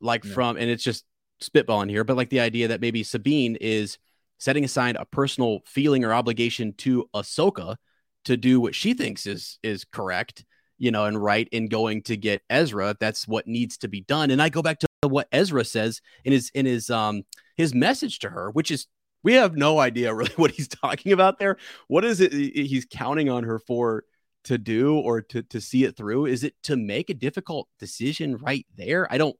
[0.00, 0.32] like Yeah.
[0.32, 1.04] from and it's just
[1.42, 3.98] spitballing here but like the idea that maybe sabine is
[4.38, 7.76] setting aside a personal feeling or obligation to ahsoka
[8.24, 10.44] to do what she thinks is is correct
[10.78, 14.30] you know and right in going to get ezra that's what needs to be done
[14.30, 17.22] and i go back to what ezra says in his in his um
[17.56, 18.86] his message to her, which is
[19.22, 21.56] we have no idea really what he's talking about there.
[21.88, 24.04] What is it he's counting on her for
[24.44, 26.26] to do or to to see it through?
[26.26, 29.10] Is it to make a difficult decision right there?
[29.12, 29.36] I don't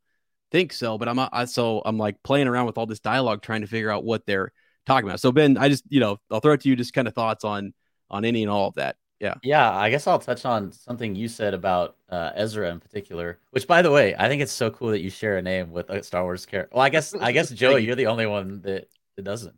[0.50, 3.60] think so, but I'm I, so I'm like playing around with all this dialogue trying
[3.60, 4.52] to figure out what they're
[4.86, 5.20] talking about.
[5.20, 7.44] So Ben, I just you know I'll throw it to you just kind of thoughts
[7.44, 7.74] on
[8.10, 8.96] on any and all of that.
[9.24, 9.34] Yeah.
[9.42, 13.38] Yeah, I guess I'll touch on something you said about uh, Ezra in particular.
[13.50, 15.88] Which, by the way, I think it's so cool that you share a name with
[15.88, 16.74] a Star Wars character.
[16.74, 19.54] Well, I guess I guess Joey, you're the only one that, that doesn't.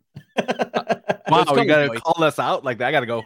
[1.29, 1.99] wow you gotta Joey.
[1.99, 3.21] call us out like that i gotta go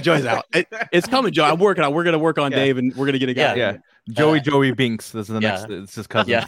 [0.00, 0.44] Joy's out.
[0.54, 1.44] It- it's coming, Joe.
[1.44, 1.92] I'm working on.
[1.92, 2.58] We're gonna work on Yeah.
[2.58, 3.54] Dave, and we're gonna get a guy.
[3.56, 3.76] yeah
[4.10, 5.50] joey Uh, joey binks this is the yeah.
[5.56, 6.46] next it's his cousin Yeah.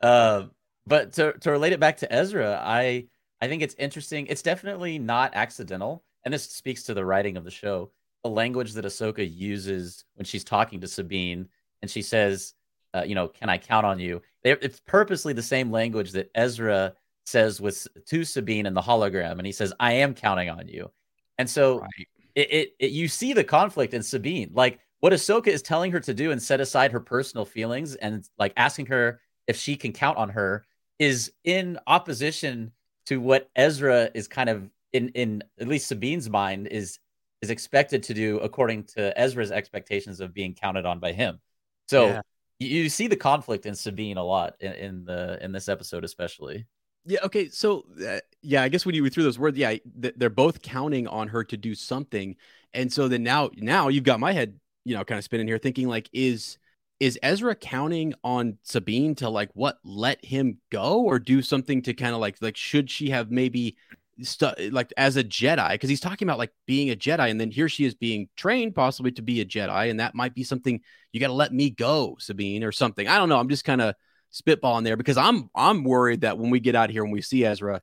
[0.00, 0.50] um,
[0.86, 3.06] but to to relate it back to Ezra, I
[3.40, 4.26] I think it's interesting.
[4.28, 7.90] It's definitely not accidental, and this speaks to the writing of the show.
[8.24, 11.48] The language that Ahsoka uses when she's talking to Sabine,
[11.80, 12.54] and she says,
[12.94, 16.94] uh, "You know, can I count on you?" It's purposely the same language that Ezra
[17.26, 20.90] says with to Sabine in the hologram, and he says, "I am counting on you."
[21.38, 22.08] And so Right.
[22.34, 26.00] it, it, it you see the conflict in Sabine, like what Ahsoka is telling her
[26.00, 29.92] to do and set aside her personal feelings and like asking her if she can
[29.92, 30.64] count on her
[31.00, 32.70] is in opposition
[33.06, 36.98] to what Ezra is kind of in in at least Sabine's mind is
[37.40, 41.40] is expected to do according to Ezra's expectations of being counted on by him.
[41.88, 42.20] So Yeah.
[42.58, 46.04] you, you see the conflict in Sabine a lot in, in the in this episode
[46.04, 46.66] especially.
[47.04, 47.18] Yeah.
[47.24, 47.48] Okay.
[47.48, 49.70] So, uh, yeah, I guess when you threw those words, yeah,
[50.00, 52.36] th- they're both counting on her to do something,
[52.74, 55.58] and so then now, now you've got my head, you know, kind of spinning here,
[55.58, 56.58] thinking like, is
[57.00, 61.94] is Ezra counting on Sabine to like what let him go or do something to
[61.94, 63.76] kind of like like should she have maybe
[64.22, 67.50] stu- like as a Jedi because he's talking about like being a Jedi and then
[67.50, 70.80] here she is being trained possibly to be a Jedi and that might be something
[71.12, 73.80] you got to let me go Sabine or something I don't know I'm just kind
[73.80, 73.94] of
[74.32, 77.44] spitballing there because I'm I'm worried that when we get out here and we see
[77.44, 77.82] Ezra,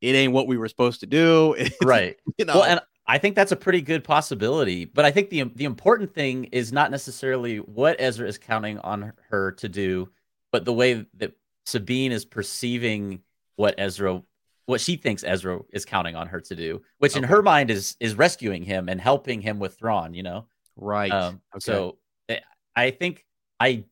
[0.00, 1.54] it ain't what we were supposed to do.
[1.58, 2.16] It's, Right.
[2.38, 2.54] You know.
[2.54, 4.84] Well, and I think that's a pretty good possibility.
[4.84, 9.12] But I think the the important thing is not necessarily what Ezra is counting on
[9.28, 10.10] her to do,
[10.52, 11.32] but the way that
[11.66, 13.20] Sabine is perceiving
[13.56, 14.22] what Ezra,
[14.70, 17.96] what she thinks Ezra is counting on her to do, which in her mind is
[18.00, 20.14] is rescuing him and helping him with Thrawn.
[20.14, 20.46] You know.
[20.76, 21.12] right.
[21.12, 21.60] Um, Okay.
[21.60, 21.98] So
[22.28, 22.40] eh,
[22.74, 23.26] I think
[23.58, 23.84] I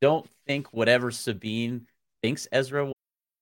[0.00, 1.86] don't think whatever Sabine
[2.22, 2.92] thinks Ezra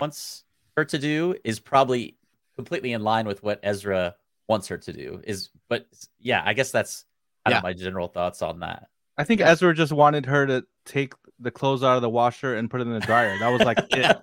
[0.00, 0.44] Wants
[0.76, 2.16] her to do is probably
[2.56, 4.14] completely in line with what Ezra
[4.48, 5.20] wants her to do.
[5.24, 5.86] Is but
[6.18, 7.04] yeah, I guess that's
[7.44, 7.58] kind Yeah.
[7.58, 8.88] of my general thoughts on that.
[9.18, 12.70] I think Ezra just wanted her to take the clothes out of the washer and
[12.70, 13.38] put it in the dryer.
[13.38, 14.16] That was like it.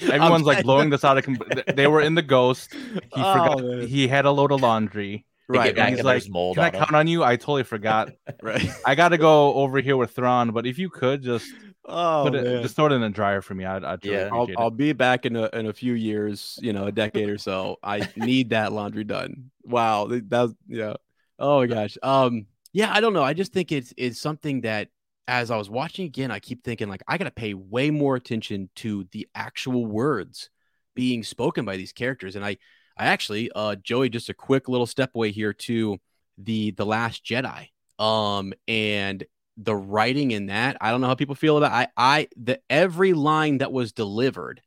[0.12, 1.24] Everyone's like blowing this out of.
[1.24, 1.38] Com-
[1.74, 2.72] they were in the ghost.
[2.74, 3.64] He Oh, forgot.
[3.64, 3.86] man.
[3.86, 5.24] He had a load of laundry.
[5.48, 7.62] Right, And he's and like, mold "Can I on 'em." count on you?" I totally
[7.62, 8.10] forgot.
[8.42, 8.68] right.
[8.84, 11.46] I got to go over here with Thrawn, but if you could just
[11.88, 12.62] Oh, put it, man.
[12.62, 14.28] just throw it in the dryer for me, I'd, I'd really Yeah.
[14.32, 17.28] I'll, appreciate I'll be back in a in a few years, you know, a decade
[17.28, 17.76] or so.
[17.82, 19.50] I need that laundry done.
[19.64, 20.94] Wow, that's yeah.
[21.38, 21.98] Oh my gosh.
[22.02, 23.22] Um, yeah, I don't know.
[23.22, 24.88] I just think it's it's something that
[25.28, 28.70] as I was watching again, I keep thinking like I gotta pay way more attention
[28.76, 30.50] to the actual words
[30.94, 32.36] being spoken by these characters.
[32.36, 32.58] And I
[32.96, 35.98] I actually uh Joey, just a quick little step away here to
[36.38, 37.68] the the last Jedi.
[37.98, 39.24] Um and
[39.56, 43.12] the writing in that, I don't know how people feel about I I the every
[43.12, 44.60] line that was delivered,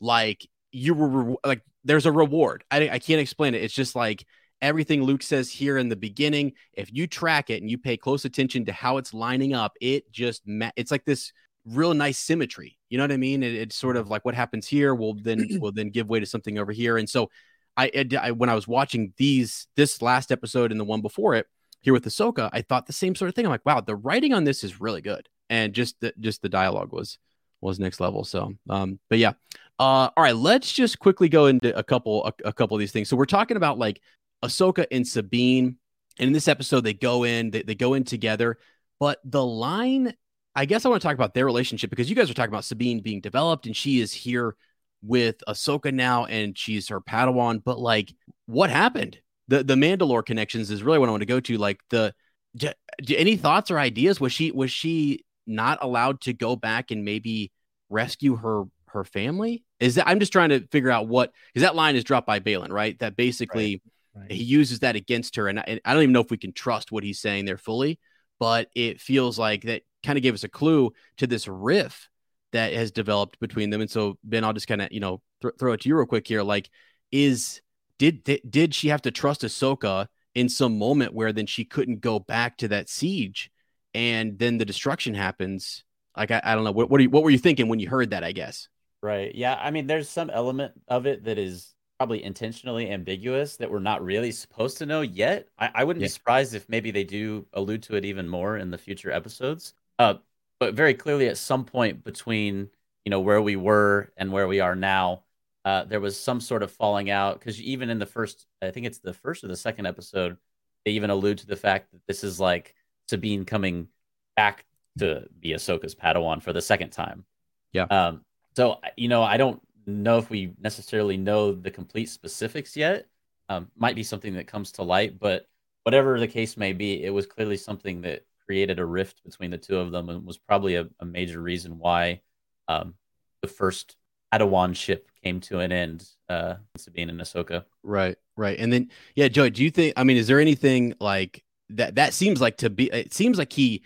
[0.00, 2.64] like you were re- like there's a reward.
[2.70, 3.62] I I can't explain it.
[3.62, 4.24] It's just like
[4.60, 6.52] everything Luke says here in the beginning.
[6.72, 10.10] If you track it and you pay close attention to how it's lining up, it
[10.10, 11.32] just ma- it's like this
[11.64, 12.78] real nice symmetry.
[12.88, 13.42] You know what I mean?
[13.42, 16.26] It, it's sort of like what happens here will then will then give way to
[16.26, 16.98] something over here.
[16.98, 17.30] And so
[17.76, 21.46] I, I when I was watching these this last episode and the one before it
[21.82, 23.44] here with Ahsoka, I thought the same sort of thing.
[23.44, 26.48] I'm like, wow, the writing on this is really good, and just the just the
[26.48, 27.18] dialogue was
[27.60, 28.24] was next level.
[28.24, 29.32] So, um, but yeah,
[29.78, 32.92] uh, all right, let's just quickly go into a couple a, a couple of these
[32.92, 33.08] things.
[33.08, 34.00] So we're talking about like
[34.42, 35.76] Ahsoka and Sabine,
[36.18, 38.58] and in this episode they go in they, they go in together,
[38.98, 40.14] but the line.
[40.54, 42.66] I guess I want to talk about their relationship because you guys are talking about
[42.66, 44.54] Sabine being developed and she is here
[45.02, 47.64] with Ahsoka now and she's her Padawan.
[47.64, 48.12] But like,
[48.44, 49.18] what happened?
[49.52, 51.58] The the Mandalore connections is really what I want to go to.
[51.58, 52.14] Like the
[52.56, 52.72] d-
[53.02, 54.18] d- any thoughts or ideas?
[54.18, 57.52] Was she was she not allowed to go back and maybe
[57.90, 59.62] rescue her her family?
[59.78, 62.40] Is that I'm just trying to figure out what because that line is dropped by
[62.40, 62.98] Baylan, right?
[63.00, 63.82] That basically
[64.14, 64.30] Right.
[64.30, 66.52] he uses that against her, and I, and I don't even know if we can
[66.52, 67.98] trust what he's saying there fully,
[68.38, 72.08] but it feels like that kind of gave us a clue to this riff
[72.52, 73.80] that has developed between them.
[73.80, 76.06] And so Ben, I'll just kind of you know th- throw it to you real
[76.06, 76.42] quick here.
[76.42, 76.68] Like,
[77.10, 77.62] is
[78.02, 82.00] did th- did she have to trust Ahsoka in some moment where then she couldn't
[82.00, 83.48] go back to that siege,
[83.94, 85.84] and then the destruction happens?
[86.16, 87.88] Like, I, I don't know what what, are you, what were you thinking when you
[87.88, 88.24] heard that?
[88.24, 88.68] I guess.
[89.04, 89.32] Right.
[89.32, 89.54] Yeah.
[89.54, 94.02] I mean, there's some element of it that is probably intentionally ambiguous that we're not
[94.02, 95.46] really supposed to know yet.
[95.56, 96.06] I, I wouldn't Yeah.
[96.06, 99.74] be surprised if maybe they do allude to it even more in the future episodes.
[100.00, 100.14] Uh,
[100.58, 102.68] but very clearly, at some point between
[103.04, 105.22] you know where we were and where we are now,
[105.64, 107.38] uh, there was some sort of falling out.
[107.38, 110.36] Because even in the first, I think it's the first or the second episode,
[110.84, 112.74] they even allude to the fact that this is like
[113.08, 113.88] Sabine coming
[114.36, 114.64] back
[114.98, 117.24] to be Ahsoka's Padawan for the second time.
[117.72, 117.84] Yeah.
[117.84, 118.22] Um,
[118.54, 123.06] so you know, I don't know if we necessarily know the complete specifics yet.
[123.48, 125.46] Um, might be something that comes to light, but
[125.82, 129.58] whatever the case may be, it was clearly something that created a rift between the
[129.58, 132.20] two of them, and was probably a, a major reason why
[132.68, 132.94] um,
[133.40, 133.96] the first
[134.32, 136.06] Padawan ship came to an end.
[136.28, 137.64] Uh, Sabine and Ahsoka.
[137.82, 138.58] Right, right.
[138.58, 142.14] And then yeah, Joey, do you think I mean is there anything like that that
[142.14, 143.82] seems like to be it seems like he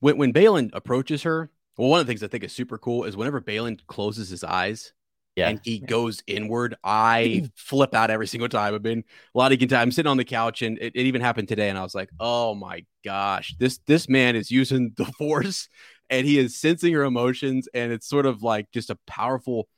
[0.00, 3.04] when when Baylan approaches her, well one of the things I think is super cool
[3.04, 4.92] is whenever Baylan closes his eyes
[5.36, 5.48] Yeah.
[5.50, 8.74] and he goes inward, I flip out every single time.
[8.74, 11.20] I've been a lot of time I'm sitting on the couch and it, it even
[11.20, 15.06] happened today and I was like, "Oh my gosh, this this man is using the
[15.06, 15.68] force
[16.08, 19.68] and he is sensing her emotions and it's sort of like just a powerful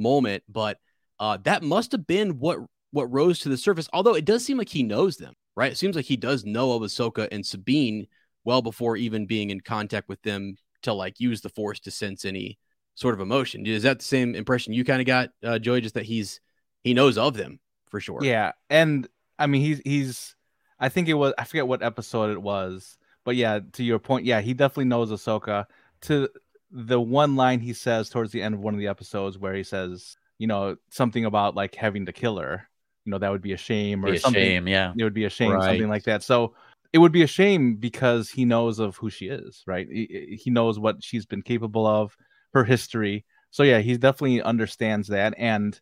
[0.00, 0.78] moment, but
[1.18, 2.58] uh, that must have been what
[2.92, 3.88] what rose to the surface.
[3.92, 5.72] Although it does seem like he knows them, right?
[5.72, 8.06] It seems like he does know of Ahsoka and Sabine
[8.44, 12.24] well before even being in contact with them to like use the Force to sense
[12.24, 12.58] any
[12.94, 13.66] sort of emotion.
[13.66, 15.80] Is that the same impression you kind of got, uh, Joey?
[15.80, 16.40] Just that he's
[16.82, 18.20] he knows of them for sure.
[18.22, 19.06] Yeah, and
[19.38, 20.36] I mean he's he's
[20.78, 24.24] I think it was I forget what episode it was, but yeah, to your point,
[24.24, 25.66] yeah, he definitely knows Ahsoka.
[26.02, 26.30] To
[26.70, 29.62] the one line he says towards the end of one of the episodes where he
[29.64, 32.68] says, you know, something about like having to kill her,
[33.04, 34.42] you know, that would be a shame or a something.
[34.42, 34.92] shame, yeah.
[34.96, 35.64] It would be a shame, Right.
[35.64, 36.22] something like that.
[36.22, 36.54] So
[36.92, 39.86] it would be a shame because he knows of who she is, right?
[39.90, 42.16] He, he knows what she's been capable of,
[42.52, 43.24] her history.
[43.50, 45.78] So yeah, he definitely understands that, and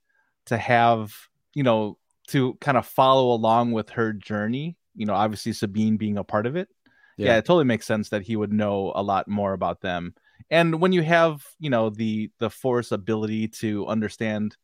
[0.46, 1.14] to have
[1.54, 6.18] you know to kind of follow along with her journey, you know, obviously Sabine being
[6.18, 6.68] a part of it.
[7.16, 7.36] Yeah.
[7.36, 10.14] it totally makes sense that he would know a lot more about them.
[10.50, 14.56] And when you have, you know, the the force ability to understand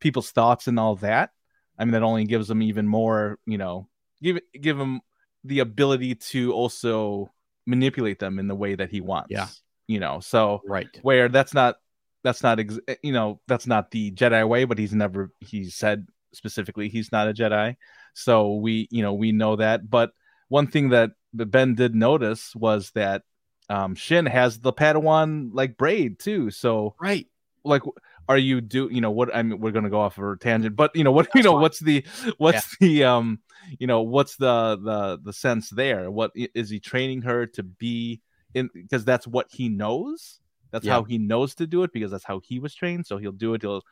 [0.00, 1.30] people's thoughts and all that,
[1.78, 3.88] I mean, that only gives them even more, you know,
[4.22, 5.00] give give him
[5.44, 7.32] the ability to also
[7.66, 9.30] manipulate them in the way that he wants.
[9.30, 9.48] Yeah.
[9.88, 10.86] You know, so right.
[11.02, 11.76] where that's not
[12.22, 15.68] that's not ex- eh, you know that's not the Jedi way, but he's never he
[15.68, 17.76] said specifically he's not a Jedi,
[18.14, 19.90] so we you know we know that.
[19.90, 20.12] But
[20.48, 23.22] one thing that Ben did notice was that
[23.68, 26.50] um, Shin has the Padawan like braid too.
[26.50, 27.26] So Right.
[27.64, 27.82] like
[28.28, 30.74] are you do you know what i mean we're gonna go off of a tangent
[30.74, 32.04] but you know what you know what's the
[32.38, 33.38] what's the um
[33.78, 36.10] you know what's the the the sense there?
[36.10, 38.20] What is he training her to be
[38.54, 40.40] in because that's what he knows.
[40.70, 40.94] That's Yeah.
[40.94, 43.06] how he knows to do it because that's how he was trained.
[43.06, 43.82] So he'll do it he'll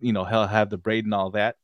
[0.00, 1.56] you know he'll have the braid and all that.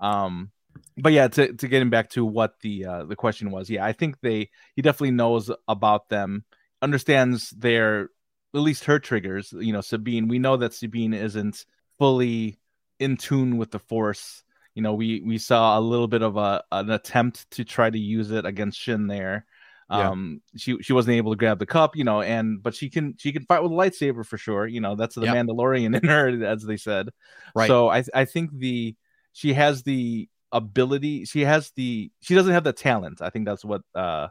[0.00, 0.50] Um
[0.98, 3.94] but yeah to, to getting back to what the uh the question was yeah i
[3.94, 6.44] think they he definitely knows about them
[6.82, 8.10] understands their
[8.54, 9.52] at least her triggers.
[9.52, 10.28] You know, Sabine.
[10.28, 11.64] We know that Sabine isn't
[11.98, 12.58] fully
[12.98, 14.42] in tune with the Force.
[14.74, 17.98] You know, we we saw a little bit of a an attempt to try to
[17.98, 19.46] use it against Shin there.
[19.90, 20.10] Yeah.
[20.10, 23.14] Um, she she wasn't able to grab the cup, you know, and but she can
[23.18, 24.66] she can fight with a lightsaber for sure.
[24.66, 25.34] You know, that's the Yep.
[25.34, 27.10] Mandalorian in her, as they said.
[27.54, 27.68] Right.
[27.68, 28.96] So I I think the
[29.32, 31.24] she has the ability.
[31.24, 33.22] She has the she doesn't have the talent.
[33.22, 34.28] I think that's what uh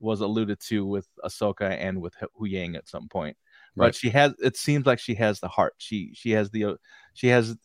[0.00, 3.36] was alluded to with Ahsoka and with Hu Yang at some point.
[3.76, 5.74] But she has it seems like she has the heart.
[5.78, 6.76] She she has the
[7.14, 7.56] she has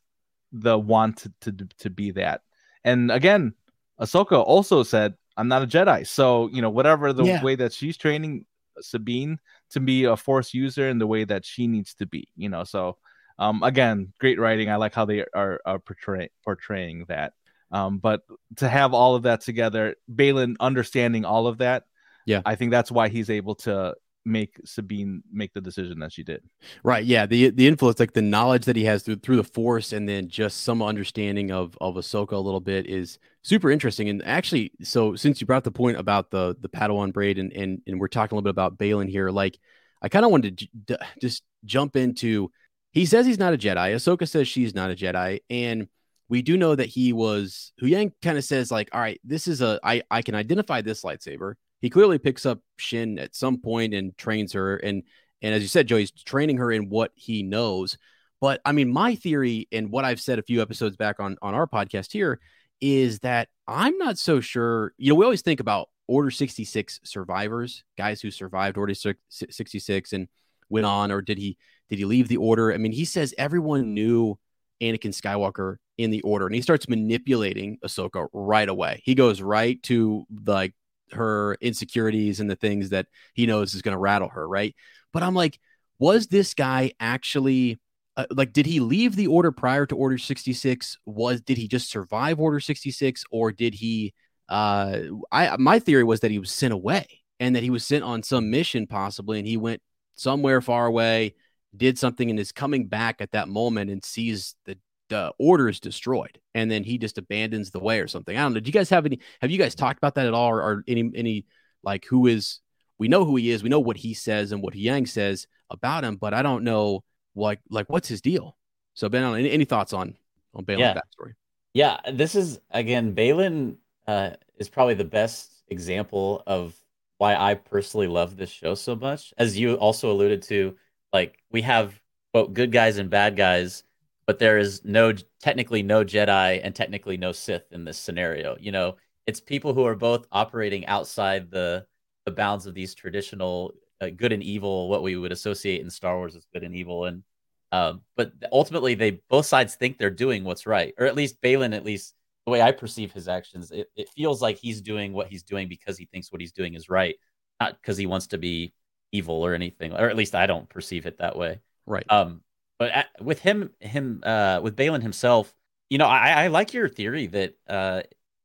[0.51, 2.41] the want to, to to be that.
[2.83, 3.53] And again
[3.99, 6.05] ahsoka also said i'm not a jedi.
[6.07, 7.43] So you know whatever the Yeah.
[7.43, 8.45] way that she's training
[8.81, 9.39] sabine
[9.71, 12.63] to be a force user in the way that she needs to be you know
[12.63, 12.97] so
[13.39, 14.69] um again great writing.
[14.69, 17.33] I like how they are, are portray, portraying that.
[17.71, 18.21] Um but
[18.57, 21.83] to have all of that together baylan understanding all of that
[22.25, 22.41] Yeah.
[22.45, 23.95] i think that's why he's able to
[24.25, 26.41] make Sabine make the decision that she did.
[26.83, 27.03] Right.
[27.03, 27.25] Yeah.
[27.25, 30.29] The the influence, like the knowledge that he has through through the force, and then
[30.29, 34.09] just some understanding of of Ahsoka a little bit is super interesting.
[34.09, 37.81] And actually, so since you brought the point about the the Padawan braid, and and
[37.87, 39.57] and we're talking a little bit about Baylan here, like
[40.01, 42.51] I kind of wanted to j- just jump into.
[42.91, 43.95] He says he's not a Jedi.
[43.95, 45.87] Ahsoka says she's not a Jedi, and
[46.29, 47.73] we do know that he was.
[47.79, 50.81] Hu Yang kind of says like, "All right, this is a I I can identify
[50.81, 55.03] this lightsaber." He clearly picks up Shin at some point and trains her, and
[55.41, 57.97] and as you said, Joe, he's training her in what he knows.
[58.39, 61.53] But I mean, my theory and what I've said a few episodes back on on
[61.53, 62.39] our podcast here
[62.79, 64.93] is that I'm not so sure.
[64.97, 68.93] You know, we always think about Order 66 survivors, guys who survived Order
[69.27, 70.29] 66 and
[70.69, 71.57] went on, or did he
[71.89, 72.71] did he leave the Order?
[72.71, 74.39] I mean, he says everyone knew
[74.81, 79.01] Anakin Skywalker in the Order, and he starts manipulating Ahsoka right away.
[79.03, 80.73] He goes right to like
[81.15, 84.75] her insecurities and the things that he knows is going to rattle her, right?
[85.11, 85.59] But I'm like,
[85.99, 87.79] was this guy actually
[88.15, 91.89] uh, like did he leave the order prior to order 66 was did he just
[91.89, 94.13] survive order 66 or did he
[94.49, 94.99] uh
[95.31, 97.07] i my theory was that he was sent away
[97.39, 99.81] and that he was sent on some mission possibly and he went
[100.15, 101.33] somewhere far away
[101.75, 104.77] did something and is coming back at that moment and sees the
[105.09, 108.53] the order is destroyed and then he just abandons the way or something i don't
[108.53, 110.61] know do you guys have any have you guys talked about that at all or,
[110.61, 111.45] or any any
[111.83, 112.61] like who is
[112.97, 116.03] we know who he is we know what he says and what yang says about
[116.03, 117.03] him but i don't know
[117.35, 118.57] like like what's his deal
[118.93, 120.15] so ben any, any thoughts on
[120.55, 120.93] on Baylan's Yeah.
[120.93, 121.33] backstory
[121.73, 126.75] Yeah, this is again, Baylan uh, is probably the best example of
[127.17, 129.33] why I personally love this show so much.
[129.37, 130.77] As you also alluded to,
[131.11, 131.99] like we have
[132.31, 133.83] both good guys and bad guys,
[134.25, 138.57] but there is no technically no Jedi and technically no Sith in this scenario.
[138.59, 138.95] You know,
[139.27, 141.85] it's people who are both operating outside the
[142.25, 146.15] the bounds of these traditional uh, good and evil, what we would associate in Star
[146.17, 147.23] Wars as good and evil, and
[147.71, 151.75] um, but ultimately, they both sides think they're doing what's right, or at least Baylan,
[151.75, 152.13] at least
[152.45, 155.67] the way I perceive his actions, it, it feels like he's doing what he's doing
[155.67, 157.15] because he thinks what he's doing is right,
[157.59, 158.73] not because he wants to be
[159.11, 161.61] evil or anything, or at least I don't perceive it that way.
[161.85, 162.41] right Um,
[162.79, 165.53] but at, with him, him, uh, with Baylan himself,
[165.89, 168.01] you know, I, I like your theory that, uh,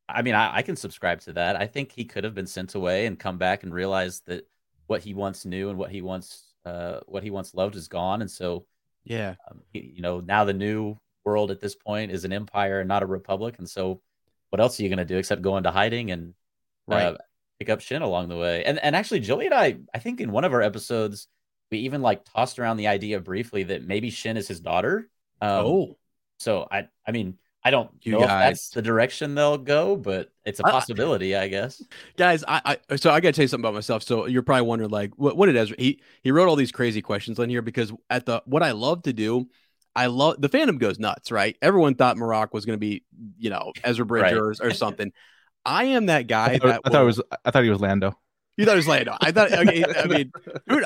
[0.09, 1.57] I mean, I, I can subscribe to that.
[1.57, 4.47] I think he could have been sent away and come back and realize that
[4.87, 8.21] what he once knew and what he once, uh, what he once loved is gone,
[8.21, 8.67] and so
[9.05, 12.81] yeah um, he- you know, now the new world at this point is an empire
[12.81, 14.01] and not a republic, and so
[14.51, 16.35] what else are you going to do except go into hiding and
[16.87, 17.07] Right.
[17.07, 17.17] uh,
[17.59, 18.65] pick up Shin along the way?
[18.65, 21.29] And and actually, Joey and I, I think in one of our episodes,
[21.71, 25.09] we even like tossed around the idea briefly that maybe Shin is his daughter.
[25.41, 25.97] Um, oh
[26.39, 30.31] so I, I mean, I don't You know if that's the direction they'll go, but
[30.45, 31.83] it's a possibility, I guess.
[32.17, 34.91] guys I, I so i gotta tell you something about myself so you're probably wondering
[34.91, 37.93] like what, what did ezra he he wrote all these crazy questions on here because
[38.09, 39.49] at the what i love to do
[39.95, 43.05] i love the fandom goes nuts right everyone thought Marrok was going to be
[43.37, 45.13] you know ezra bridger or, or something
[45.67, 47.71] i am that guy I thought, that I thought it will- was I thought he
[47.71, 48.19] was Lando.
[48.59, 49.17] You thought it was Lando.
[49.21, 49.53] I thought.
[49.53, 50.33] Okay, I mean,
[50.67, 50.83] who,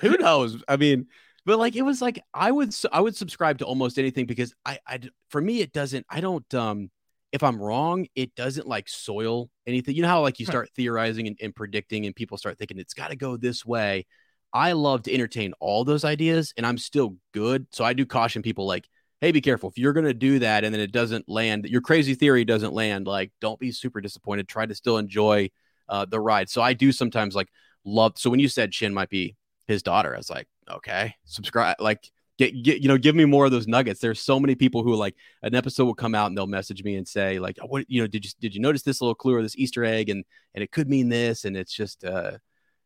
[0.00, 0.62] who knows?
[0.68, 1.08] I mean,
[1.44, 4.78] but like it was like I would I would subscribe to almost anything because I
[4.86, 6.06] I for me it doesn't.
[6.08, 6.90] I don't um
[7.32, 9.96] if I'm wrong, it doesn't like soil anything.
[9.96, 12.94] You know how like you start theorizing and, and predicting, and people start thinking it's
[12.94, 14.06] got to go this way.
[14.52, 17.66] I love to entertain all those ideas, and I'm still good.
[17.72, 18.88] So I do caution people like,
[19.20, 22.14] hey, be careful if you're gonna do that and then it doesn't land, your crazy
[22.14, 23.06] theory doesn't land.
[23.06, 24.46] Like, don't be super disappointed.
[24.46, 25.50] Try to still enjoy
[25.88, 26.48] uh, the ride.
[26.48, 27.48] So I do sometimes like
[27.84, 28.14] love.
[28.16, 31.76] So when you said Shin might be his daughter, I was like, okay, subscribe.
[31.80, 34.00] Like, get, get you know, give me more of those nuggets.
[34.00, 36.96] There's so many people who like an episode will come out and they'll message me
[36.96, 39.42] and say like, what you know, did you did you notice this little clue or
[39.42, 40.24] this Easter egg and
[40.54, 42.32] and it could mean this and it's just uh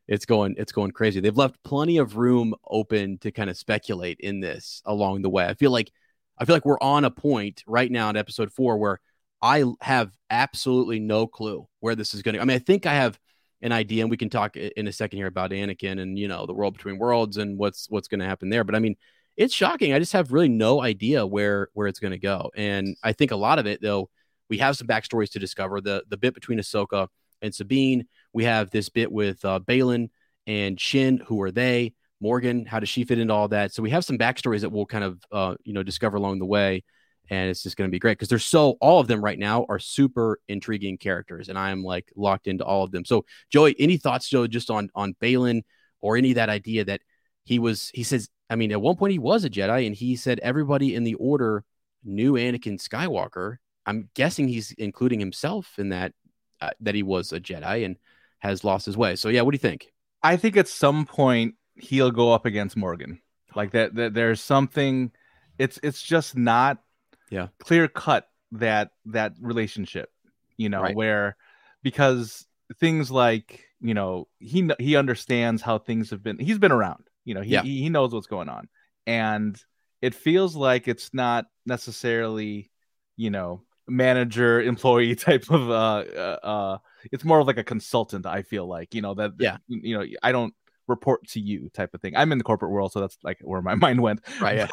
[0.09, 1.21] it's going it's going crazy.
[1.21, 5.47] They've left plenty of room open to kind of speculate in this along the way.
[5.47, 5.91] I feel like
[6.39, 9.01] I feel like we're on a point right now in episode four where
[9.43, 12.41] I have absolutely no clue where this is going to.
[12.41, 13.19] I mean, I think I have
[13.63, 16.47] an idea, and we can talk in a second here about Anakin and you know
[16.47, 18.65] the world between worlds and what's what's going to happen there.
[18.65, 18.97] But I mean,
[19.37, 19.93] it's shocking.
[19.93, 23.31] I just have really no idea where where it's going to go, and I think
[23.31, 24.11] a lot of it though
[24.51, 25.81] we have some backstories to discover.
[25.81, 27.09] The the bit between Ahsoka
[27.41, 28.07] and Sabine.
[28.33, 30.11] We have this bit with uh, Baylan
[30.47, 31.23] and Shin.
[31.27, 31.95] Who are they?
[32.21, 32.67] Morgan.
[32.67, 33.73] How does she fit into all that?
[33.73, 36.47] So we have some backstories that we'll kind of uh, you know discover along the
[36.47, 36.85] way,
[37.31, 39.65] and it's just going to be great because they're so all of them right now
[39.69, 43.05] are super intriguing characters, and I am like locked into all of them.
[43.05, 45.63] So Joey, any thoughts, Joe, just on on Baylan
[46.01, 47.01] or any of that idea that
[47.45, 47.91] he was?
[47.95, 50.95] He says, I mean, at one point he was a Jedi, and he said everybody
[50.95, 51.65] in the Order
[52.05, 53.57] knew Anakin Skywalker.
[53.87, 56.13] I'm guessing he's including himself in that
[56.61, 57.97] uh, that he was a Jedi and
[58.41, 59.15] has lost his way.
[59.15, 59.93] So yeah, what do you think?
[60.23, 63.21] I think at some point he'll go up against Morgan.
[63.55, 65.13] Like that, that there's something
[65.59, 66.79] it's it's just not
[67.31, 70.11] yeah clear cut that that relationship,
[70.57, 70.97] you know, Right.
[70.97, 71.37] where
[71.83, 72.47] because
[72.79, 76.39] things like, you know, he he understands how things have been.
[76.39, 77.63] He's been around, you know, he Yeah.
[77.63, 78.69] he, he knows what's going on.
[79.07, 79.57] And
[80.03, 82.71] it feels like it's not necessarily,
[83.17, 86.79] you know, manager employee type of uh uh, uh
[87.11, 89.57] it's more of like a consultant i feel like you know that Yeah.
[89.67, 90.55] you know i don't
[90.91, 93.63] report to you type of thing i'm in the corporate world so that's like where
[93.63, 94.69] my mind went Right, yeah.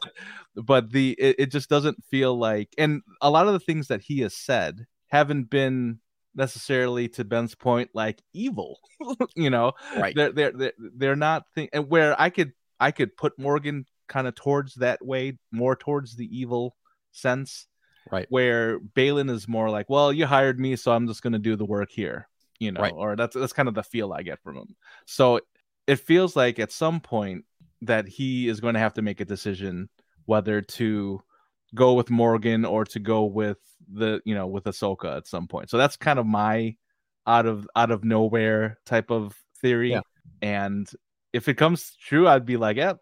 [0.55, 4.01] but the it, it just doesn't feel like and a lot of the things that
[4.01, 5.99] he has said haven't been
[6.35, 8.79] necessarily to ben's point like evil
[9.35, 10.15] you know Right.
[10.15, 14.27] they're they're they're, they're not thing and where i could i could put morgan kind
[14.27, 16.75] of towards that way more towards the evil
[17.11, 17.67] sense
[18.09, 18.25] Right.
[18.29, 21.57] where Baylan is more like, well, you hired me, so I'm just going to do
[21.57, 22.93] the work here, you know, Right.
[22.95, 24.77] or that's that's kind of the feel I get from him.
[25.05, 25.41] So
[25.87, 27.45] it feels like at some point
[27.81, 29.89] that he is going to have to make a decision
[30.25, 31.21] whether to
[31.73, 33.57] go with Morgan or to go with
[33.91, 35.69] the you know with Ahsoka at some point.
[35.69, 36.75] So that's kind of my
[37.25, 39.91] out of out of nowhere type of theory.
[39.91, 40.01] Yeah.
[40.41, 40.89] And
[41.33, 42.93] if it comes true, I'd be like, yeah,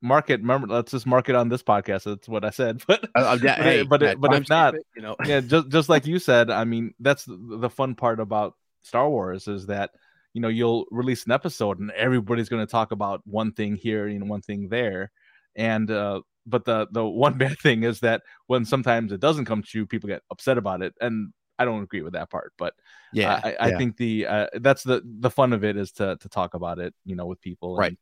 [0.00, 0.40] mark it.
[0.40, 2.04] Remember, let's just mark it on this podcast.
[2.04, 2.82] That's what I said.
[2.86, 5.68] But Uh, yeah, but, hey, but, yeah, but if not, it, you know, yeah, just
[5.68, 9.90] just like you said, I mean, that's the fun part about Star Wars is that
[10.34, 14.06] you know you'll release an episode and everybody's going to talk about one thing here
[14.06, 15.10] and one thing there,
[15.56, 19.62] and uh, but the the one bad thing is that when sometimes it doesn't come
[19.62, 22.52] true, people get upset about it, and I don't agree with that part.
[22.58, 22.74] But
[23.12, 23.78] yeah, I, I yeah.
[23.78, 26.94] think the uh, that's the the fun of it is to to talk about it,
[27.04, 27.88] you know, with people, Right.
[27.90, 27.98] And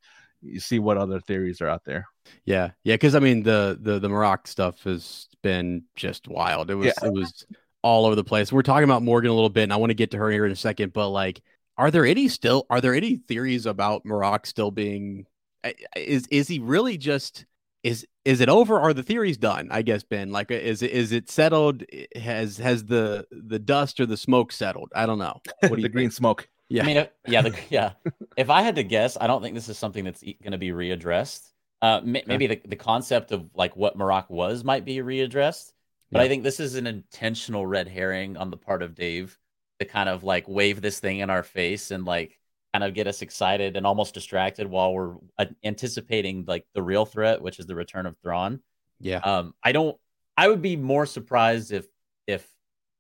[0.53, 2.07] you see what other theories are out there.
[2.45, 6.71] Yeah, yeah, because I mean the the the Marrok stuff has been just wild.
[6.71, 7.09] It was Yeah.
[7.09, 7.47] it was
[7.83, 8.53] all over the place.
[8.53, 10.47] We're talking about Morgan a little bit, and I want to get to her here
[10.47, 10.93] in a second.
[10.93, 11.43] But like,
[11.83, 15.27] are there any still are there any theories about Marrok still being
[15.65, 17.45] I- I- is is he really just
[17.83, 18.79] is is it over?
[18.79, 19.67] Are the theories done?
[19.73, 21.83] I guess Ben, like, eh, is it is it settled?
[21.93, 24.91] Eh, has has the the dust or the smoke settled?
[24.95, 25.41] I don't know.
[25.61, 26.13] What do the you green think?
[26.23, 26.49] smoke.
[26.69, 27.93] Yeah, I mean, uh, yeah, the, yeah.
[28.37, 30.71] If I had to guess, I don't think this is something that's going to be
[30.71, 31.43] readdressed.
[31.83, 35.73] Uh, may, maybe the, the concept of like what Marrok was might be readdressed,
[36.13, 36.25] but Yeah.
[36.25, 39.37] I think this is an intentional red herring on the part of Dave
[39.83, 42.39] to kind of like wave this thing in our face and like
[42.73, 47.05] kind of get us excited and almost distracted while we're uh, anticipating like the real
[47.05, 48.61] threat, which is the return of Thrawn.
[49.01, 49.97] yeah, Um, I don't.
[50.37, 51.87] I would be more surprised if
[52.27, 52.49] if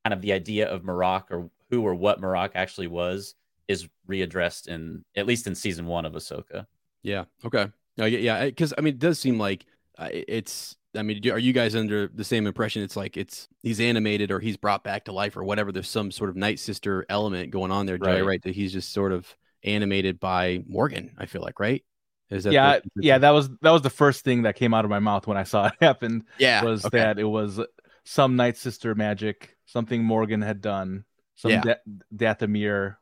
[0.04, 3.34] kind of the idea of Marrok or who or what Marrok actually was
[3.68, 6.66] is readdressed in at least in season one of Ahsoka.
[7.02, 7.24] Yeah.
[7.44, 7.68] Okay.
[7.96, 8.44] No, yeah, yeah.
[8.44, 9.64] Because I mean, it does seem like
[9.98, 10.76] uh, it's.
[10.97, 12.82] I mean, are you guys under the same impression?
[12.82, 15.72] It's like it's he's animated or he's brought back to life or whatever.
[15.72, 17.97] There's some sort of night sister element going on there.
[17.99, 18.24] Right.
[18.24, 18.43] Right.
[18.43, 19.34] That he's just sort of
[19.64, 21.12] animated by Morgan.
[21.18, 21.84] I feel like right.
[22.30, 24.84] Is that yeah, the- yeah, that was that was the first thing that came out
[24.84, 26.24] of my mouth when I saw it happen.
[26.38, 26.99] yeah was okay.
[26.99, 27.61] that it was
[28.05, 31.05] some Night Sister magic, something Morgan had done,
[31.36, 31.62] some Yeah.
[31.62, 32.97] Da- Dathomir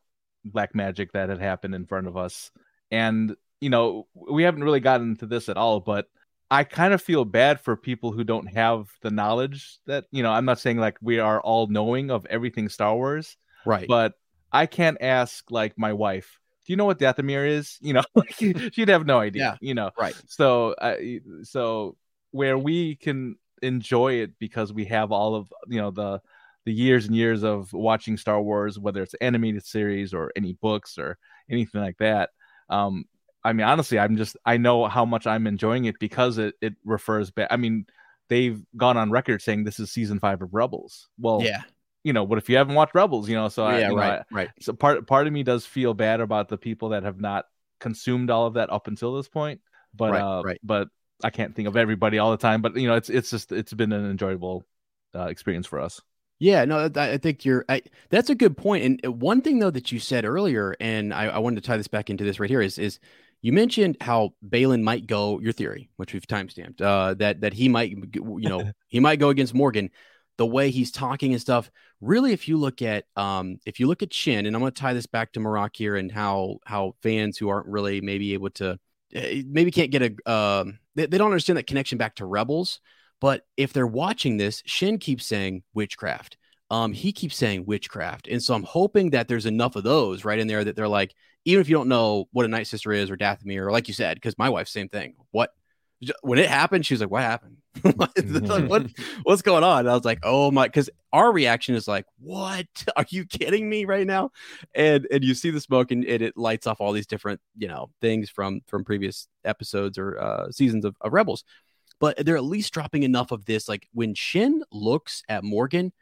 [0.45, 2.51] black magic that had happened in front of us.
[2.91, 6.09] And, you know, we haven't really gotten into this at all, but
[6.51, 10.33] I kind of feel bad for people who don't have the knowledge that, you know,
[10.33, 13.87] I'm not saying like we are all knowing of everything Star Wars, right?
[13.87, 14.15] but
[14.53, 17.79] I can't ask like my wife, do you know what Dathomir is?
[17.83, 18.03] You know,
[18.73, 19.43] she'd have no idea.
[19.43, 19.57] Yeah.
[19.69, 20.15] You know, Right.
[20.27, 20.97] so uh,
[21.45, 21.97] so
[22.33, 26.21] where we can enjoy it because we have all of you know the
[26.65, 30.99] the years and years of watching Star Wars, whether it's animated series or any books
[30.99, 31.17] or
[31.49, 32.31] anything like that.
[32.69, 33.05] Um,
[33.45, 36.75] I mean, honestly, I'm just I know how much I'm enjoying it because it it
[36.85, 37.49] refers back.
[37.51, 37.87] I mean,
[38.29, 41.09] they've gone on record saying this is season five of Rebels.
[41.19, 41.63] Well, Yeah.
[42.05, 43.29] you know, what if you haven't watched Rebels?
[43.29, 43.89] You know, so I, yeah.
[43.89, 44.21] know, right.
[44.21, 44.49] I- right.
[44.61, 47.47] so part part of me does feel bad about the people that have not
[47.79, 49.61] consumed all of that up until this point.
[49.95, 50.61] But Right, uh, right.
[50.63, 50.89] but
[51.25, 52.63] I can't think of everybody all the time.
[52.63, 54.65] But you know, it's it's just it's been an enjoyable
[55.15, 56.01] uh, experience for us.
[56.39, 57.67] Yeah, no, I think you're.
[57.69, 58.83] I, that's a good point.
[58.85, 61.77] And uh, one thing though that you said earlier, and I, I wanted to tie
[61.77, 62.99] this back into this right here, is is
[63.43, 65.41] you mentioned how Baylan might go.
[65.41, 69.31] Your theory, which we've timestamped, uh, that that he might, you know, he might go
[69.31, 69.91] against Morgan.
[70.37, 71.71] The way he's talking and stuff.
[72.01, 74.81] Really, if you look at, um, if you look at Shin, and I'm going to
[74.81, 78.51] tie this back to Marrok here, and how how fans who aren't really maybe able
[78.51, 78.79] to,
[79.13, 82.81] eh, maybe can't get a, um, they, they don't understand that connection back to Rebels.
[83.21, 86.39] But if they're watching this, Shin keeps saying witchcraft.
[86.71, 88.29] Um, he keeps saying witchcraft.
[88.29, 91.15] And so I'm hoping that there's enough of those right in there that they're like,
[91.45, 93.95] even if you don't know what a night sister is or Dathomir, or like you
[93.95, 95.15] said, because my wife, same thing.
[95.31, 95.51] What
[96.23, 97.57] when it happened, she was like, What happened?
[98.49, 98.87] Like, what
[99.23, 99.81] what's going on?
[99.81, 102.67] And I was like, Oh my, because our reaction is like, What?
[102.97, 104.31] Are you kidding me right now?
[104.75, 107.69] And and you see the smoke and, and it lights off all these different, you
[107.69, 111.45] know, things from from previous episodes or uh seasons of, of Rebels
[112.01, 113.69] but they're at least dropping enough of this.
[113.69, 115.93] Like when Shin looks at Morgan,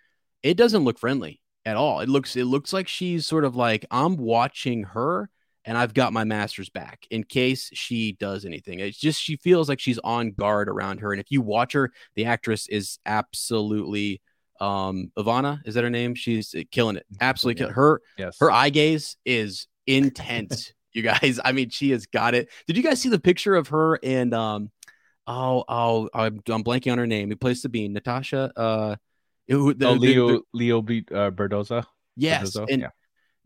[0.43, 2.01] it doesn't look friendly at all.
[2.01, 5.29] It looks it looks like she's sort of like I'm watching her
[5.65, 8.81] and I've got my master's back in case she does anything.
[8.81, 11.13] It's just she feels like she's on guard around her.
[11.13, 14.23] And if you watch her, the actress is absolutely
[14.61, 16.15] um Ivanna, is that her name?
[16.15, 17.07] She's killing it.
[17.21, 20.73] Absolutely kill- her Yes, her eye gaze is intense.
[20.93, 22.49] you guys, I mean, she has got it.
[22.67, 24.71] Did you guys see the picture of her and um
[25.27, 27.29] oh oh I'm, I'm blanking on her name.
[27.29, 27.93] Who plays the bean?
[27.93, 28.53] Natasha.
[28.57, 28.97] Uh,
[29.49, 31.85] the, oh, Leo the- Leo B, uh, Berdoza.
[32.17, 32.67] yes, Berdozo?
[32.71, 32.91] and yeah.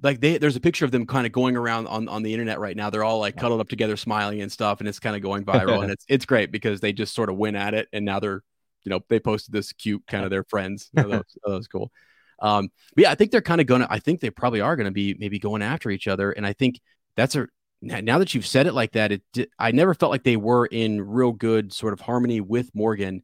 [0.02, 2.58] like they there's a picture of them kind of going around on on the internet
[2.58, 2.90] right now.
[2.90, 5.82] They're all like cuddled up together, smiling and stuff, and it's kind of going viral.
[5.82, 8.42] and it's it's great because they just sort of win at it, and now they're
[8.84, 10.90] you know they posted this cute kind of their friends.
[10.92, 11.92] You know, that, was, that was cool.
[12.40, 13.86] Um, but yeah, I think they're kind of gonna.
[13.88, 16.80] I think they probably are gonna be maybe going after each other, and I think
[17.16, 17.46] that's a
[17.80, 19.12] now now that you've said it like that.
[19.12, 23.22] It I never felt like they were in real good sort of harmony with Morgan.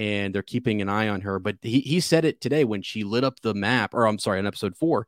[0.00, 3.04] And they're keeping an eye on her, but he, he said it today when she
[3.04, 5.06] lit up the map, or I'm sorry, on episode four,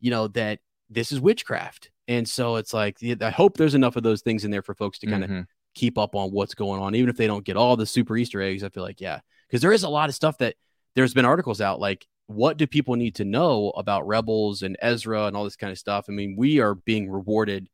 [0.00, 0.58] you know, that
[0.90, 1.90] this is witchcraft.
[2.08, 4.98] And so it's like, I hope there's enough of those things in there for folks
[4.98, 5.46] to kind of Mhm.
[5.74, 8.42] keep up on what's going on, even if they don't get all the super Easter
[8.42, 8.62] eggs.
[8.62, 10.56] I feel like, yeah, because there is a lot of stuff that
[10.94, 15.24] there's been articles out like, what do people need to know about Rebels and Ezra
[15.26, 16.04] and all this kind of stuff?
[16.08, 17.68] I mean, we are being rewarded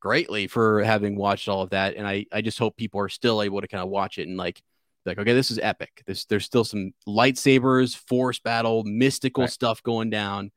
[0.00, 3.42] greatly for having watched all of that, and I I just hope people are still
[3.42, 4.62] able to kind of watch it and like
[5.06, 6.02] like okay, this is epic.
[6.06, 9.50] There's there's still some lightsabers, force battle, mystical Right.
[9.50, 10.50] stuff going down,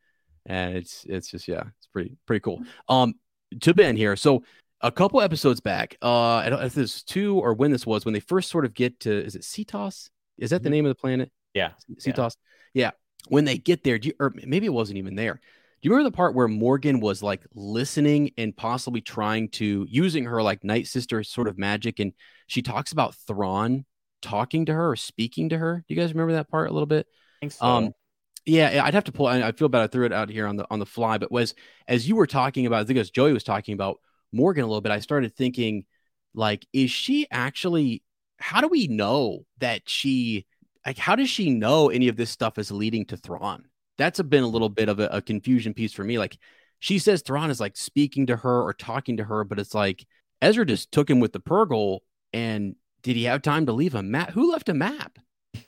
[0.45, 2.62] and it's it's just yeah, it's pretty pretty cool.
[2.89, 3.16] Um,
[3.62, 4.43] to Ben here, so
[4.82, 7.86] a couple episodes back, uh, I don't know if this is two or when this
[7.86, 10.10] was when they first sort of get to is it Seatos?
[10.38, 10.74] Is that the Mhm.
[10.74, 11.32] name of the planet?
[11.54, 11.72] Yeah.
[12.00, 12.36] Seatos.
[12.74, 12.91] Yeah.
[13.30, 15.34] When they get there, do you, or maybe it wasn't even there.
[15.34, 15.39] Do
[15.82, 20.43] you remember the part where Morgan was like listening and possibly trying to using her
[20.43, 22.14] like night sister sort of magic, and
[22.45, 23.86] she talks about Thrawn
[24.22, 25.84] talking to her or speaking to her?
[25.88, 27.07] Do you guys remember that part a little bit?
[27.49, 27.65] So.
[27.65, 27.91] Um,
[28.47, 29.28] yeah, I'd have to pull.
[29.28, 31.32] I, I feel bad I threw it out here on the on the fly, but
[31.32, 31.53] was
[31.88, 33.99] as you were talking about, I think as Joey was talking about
[34.32, 35.84] Morgan a little bit, I started thinking,
[36.34, 38.03] like, is she actually?
[38.39, 40.45] How do we know that she?
[40.86, 43.66] Like, how does she know any of this stuff is leading to Thrawn?
[43.97, 46.17] That's a, been a little bit of a, a confusion piece for me.
[46.17, 46.37] Like,
[46.79, 50.05] she says Thrawn is like speaking to her or talking to her, but it's like
[50.42, 52.00] Ezra just took him with the Purrgil,
[52.32, 54.32] and did he have time to leave a map?
[54.32, 55.19] Who left a map?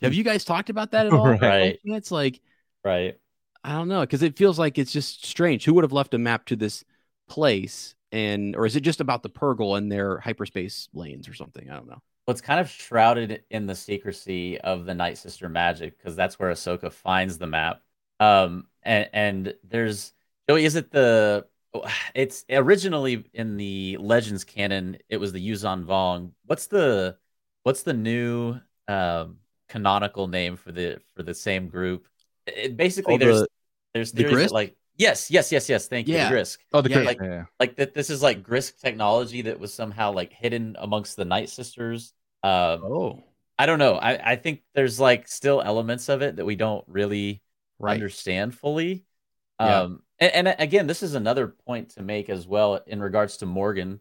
[0.02, 1.28] Have you guys talked about that at all?
[1.28, 1.78] Right.
[1.84, 2.40] It's like
[2.84, 3.18] right.
[3.62, 5.64] I don't know because it feels like it's just strange.
[5.64, 6.84] Who would have left a map to this
[7.28, 11.68] place, and or is it just about the Purrgil and their hyperspace lanes or something?
[11.70, 12.00] I don't know.
[12.26, 16.38] Well, it's kind of shrouded in the secrecy of the Night Sister magic because that's
[16.38, 17.82] where Ahsoka finds the map.
[18.18, 20.12] Um, and and there's
[20.48, 21.46] Joey, is it the?
[22.14, 24.98] It's originally in the Legends canon.
[25.08, 26.32] It was the Yuuzhan Vong.
[26.46, 27.16] What's the
[27.62, 29.36] what's the new um
[29.68, 32.06] canonical name for the for the same group?
[32.46, 33.48] It, basically, Oh, there's the-
[33.94, 35.88] there's the theories like yes, yes, yes, yes.
[35.88, 36.28] Thank you, Yeah.
[36.28, 37.44] the Grysk Oh, the Yeah, Chris- like- yeah.
[37.58, 41.48] like that this is like Grysk technology that was somehow like hidden amongst the Night
[41.48, 42.12] Sisters.
[42.42, 43.24] Um, Oh,
[43.58, 43.94] I don't know.
[43.94, 47.42] I, I think there's like still elements of it that we don't really
[47.78, 47.94] right.
[47.94, 49.04] understand fully.
[49.60, 49.80] Yeah.
[49.82, 53.46] Um, and, and again, this is another point to make as well in regards to
[53.46, 54.00] Morgan,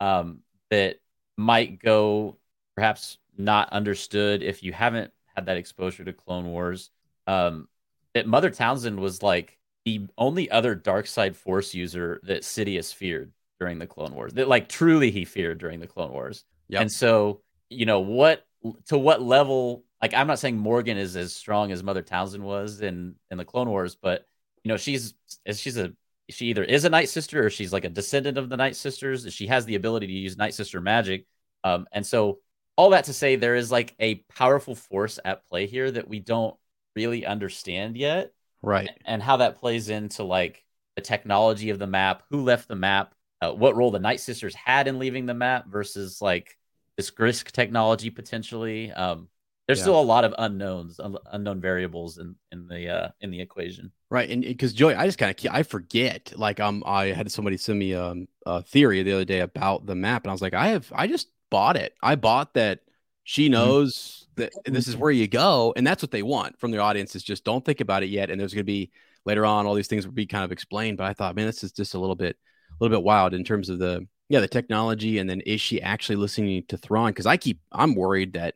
[0.00, 0.40] um,
[0.70, 1.00] that
[1.36, 2.36] might go
[2.74, 6.90] perhaps not understood if you haven't had that exposure to Clone Wars.
[7.26, 7.68] Um,
[8.14, 13.32] that Mother Talzin was like the only other dark side force user that Sidious feared
[13.60, 14.34] during the Clone Wars.
[14.34, 16.44] That like truly he feared during the Clone Wars.
[16.68, 16.82] Yep.
[16.82, 18.46] And so, you know, what
[18.86, 22.80] to what level like I'm not saying Morgan is as strong as Mother Talzin was
[22.80, 24.26] in in the Clone Wars, but
[24.62, 25.14] you know, she's
[25.52, 25.92] she's a
[26.30, 29.32] she either is a Night Sister or she's like a descendant of the Night Sisters.
[29.32, 31.26] She has the ability to use Night Sister magic.
[31.64, 32.40] Um, and so
[32.76, 36.20] all that to say there is like a powerful force at play here that we
[36.20, 36.54] don't
[36.94, 38.32] really understand yet
[38.62, 38.90] Right.
[39.04, 40.64] and how that plays into like
[40.96, 44.54] the technology of the map, who left the map, uh, what role the Night Sisters
[44.54, 46.56] had in leaving the map versus like
[46.96, 48.92] this Grysk technology potentially.
[48.92, 49.28] Um,
[49.68, 49.84] there's Yeah.
[49.84, 53.92] still a lot of unknowns, un- unknown variables in in the uh, in the equation.
[54.10, 56.32] Right, and because Joey, I just kind of I forget.
[56.34, 59.94] Like, um, I had somebody send me um a theory the other day about the
[59.94, 61.94] map, and I was like, I have, I just bought it.
[62.02, 62.80] I bought that.
[63.24, 66.80] She knows that this is where you go, and that's what they want from their
[66.80, 67.14] audience.
[67.14, 68.90] Is just don't think about it yet, and there's going to be
[69.26, 70.96] later on all these things will be kind of explained.
[70.96, 72.36] But I thought, man, this is just a little bit,
[72.70, 75.82] a little bit wild in terms of the yeah the technology, and then is she
[75.82, 77.10] actually listening to Thrawn?
[77.10, 78.54] Because I keep, I'm worried that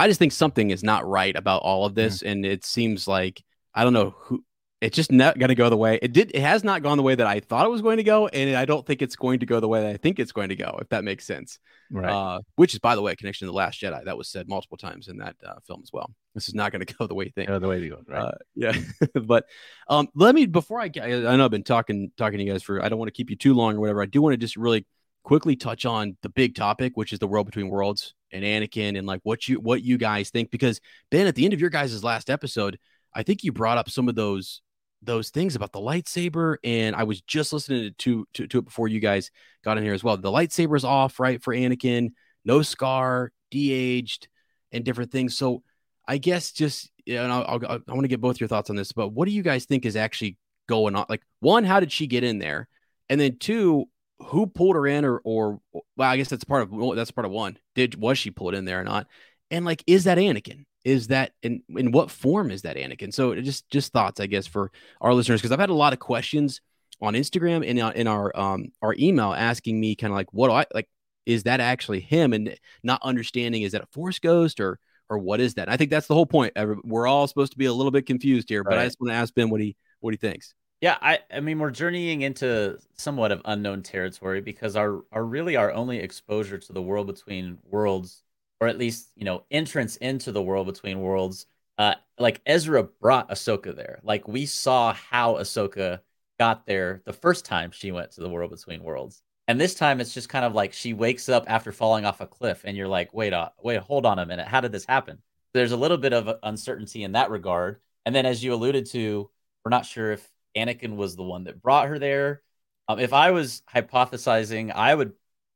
[0.00, 3.42] I, just think something is not right about all of this, and it seems like
[3.74, 4.44] I don't know who
[4.80, 6.30] it's just not going to go the way it did.
[6.34, 8.56] It has not gone the way that I thought it was going to go, and
[8.56, 10.56] I don't think it's going to go the way that I think it's going to
[10.56, 10.78] go.
[10.80, 11.58] If that makes sense.
[11.90, 12.10] Right.
[12.10, 14.04] Uh, which is, by the way, a connection to the Last Jedi.
[14.04, 16.10] That was said multiple times in that uh, film as well.
[16.34, 17.50] This is not going to go the way you think.
[17.50, 18.00] Yeah, the way to go.
[18.06, 18.22] Right.
[18.22, 18.72] Uh, yeah,
[19.22, 19.44] but
[19.88, 22.82] um, let me before I I know I've been talking talking to you guys for
[22.82, 24.02] I don't want to keep you too long or whatever.
[24.02, 24.86] I do want to just really
[25.24, 29.06] quickly touch on the big topic, which is the world between worlds and Anakin and
[29.06, 30.50] like what you what you guys think.
[30.50, 30.80] Because
[31.10, 32.78] Ben, at the end of your guys' last episode,
[33.14, 34.62] I think you brought up some of those
[35.02, 38.88] those things about the lightsaber, and I was just listening to to, to it before
[38.88, 39.30] you guys
[39.64, 40.16] got in here as well.
[40.16, 42.10] The lightsaber's off, right, for Anakin,
[42.44, 44.28] no scar, de-aged,
[44.72, 45.36] and different things.
[45.36, 45.62] So
[46.06, 48.76] I guess just yeah, and I'll, I'll, I want to get both your thoughts on
[48.76, 50.36] this, but what do you guys think is actually
[50.68, 51.06] going on?
[51.08, 52.68] Like, one, how did she get in there,
[53.08, 53.86] and then two,
[54.22, 57.30] who pulled her in, or or well, I guess that's part of that's part of
[57.30, 57.58] one.
[57.74, 59.06] Did was she pulled in there or not?
[59.50, 60.64] And like, is that Anakin?
[60.84, 63.12] Is that in in what form is that Anakin?
[63.12, 64.70] So just just thoughts, I guess, for
[65.00, 66.60] our listeners, because I've had a lot of questions
[67.02, 70.54] on Instagram and in our um our email asking me kind of like, what do
[70.54, 70.88] I like?
[71.26, 72.32] Is that actually him?
[72.32, 74.78] And not understanding is that a Force ghost or
[75.08, 75.62] or what is that?
[75.62, 76.54] And I think that's the whole point.
[76.84, 79.16] We're all supposed to be a little bit confused here, but I just want to
[79.16, 80.54] ask Ben what he what he thinks.
[80.80, 85.56] Yeah, I I mean we're journeying into somewhat of unknown territory because our our really
[85.56, 88.22] our only exposure to the world between worlds,
[88.60, 91.46] or at least you know entrance into the world between worlds,
[91.78, 94.00] uh, like Ezra brought Ahsoka there.
[94.02, 96.00] Like we saw how Ahsoka
[96.38, 100.00] got there the first time she went to the world between worlds, and this time
[100.00, 102.88] it's just kind of like she wakes up after falling off a cliff, and you're
[102.88, 105.18] like, wait, uh, wait, hold on a minute, how did this happen?
[105.52, 109.28] There's a little bit of uncertainty in that regard, and then as you alluded to,
[109.64, 112.42] we're not sure if Anakin was the one that brought her there.
[112.88, 115.12] Um, if I was hypothesizing, I would.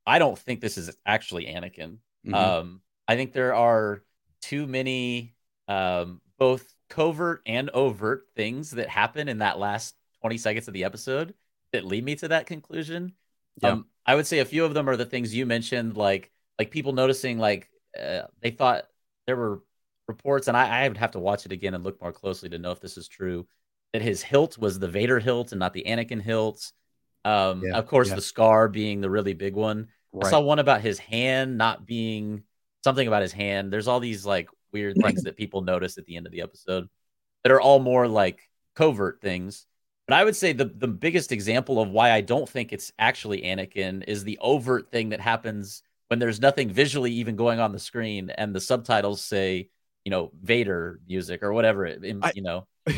[0.06, 1.98] I don't think this is actually Anakin.
[2.26, 2.34] Mhm.
[2.34, 4.02] Um, I think there are
[4.42, 5.34] too many,
[5.66, 10.84] um, both covert and overt things that happen in that last twenty seconds of the
[10.84, 11.34] episode
[11.72, 13.14] that lead me to that conclusion.
[13.62, 13.70] Yeah.
[13.70, 16.70] Um, I would say a few of them are the things you mentioned, like like
[16.70, 17.68] people noticing, like
[18.00, 18.84] uh, they thought
[19.26, 19.62] there were
[20.06, 22.58] reports, and I, I would have to watch it again and look more closely to
[22.58, 23.46] know if this is true
[23.94, 26.72] that his hilt was the Vader hilt and not the Anakin hilt.
[27.24, 28.16] Um, Yeah, of course, yeah.
[28.16, 29.86] the scar being the really big one.
[30.20, 32.42] I saw one about his hand not being
[32.82, 33.72] something about his hand.
[33.72, 36.88] There's all these like weird things that people notice at the end of the episode
[37.44, 38.40] that are all more like
[38.74, 39.64] covert things.
[40.08, 43.42] But I would say the the biggest example of why I don't think it's actually
[43.42, 47.78] Anakin is the overt thing that happens when there's nothing visually even going on the
[47.78, 49.68] screen and the subtitles say,
[50.04, 52.02] you know, Vader music or whatever it,
[52.34, 52.66] you know.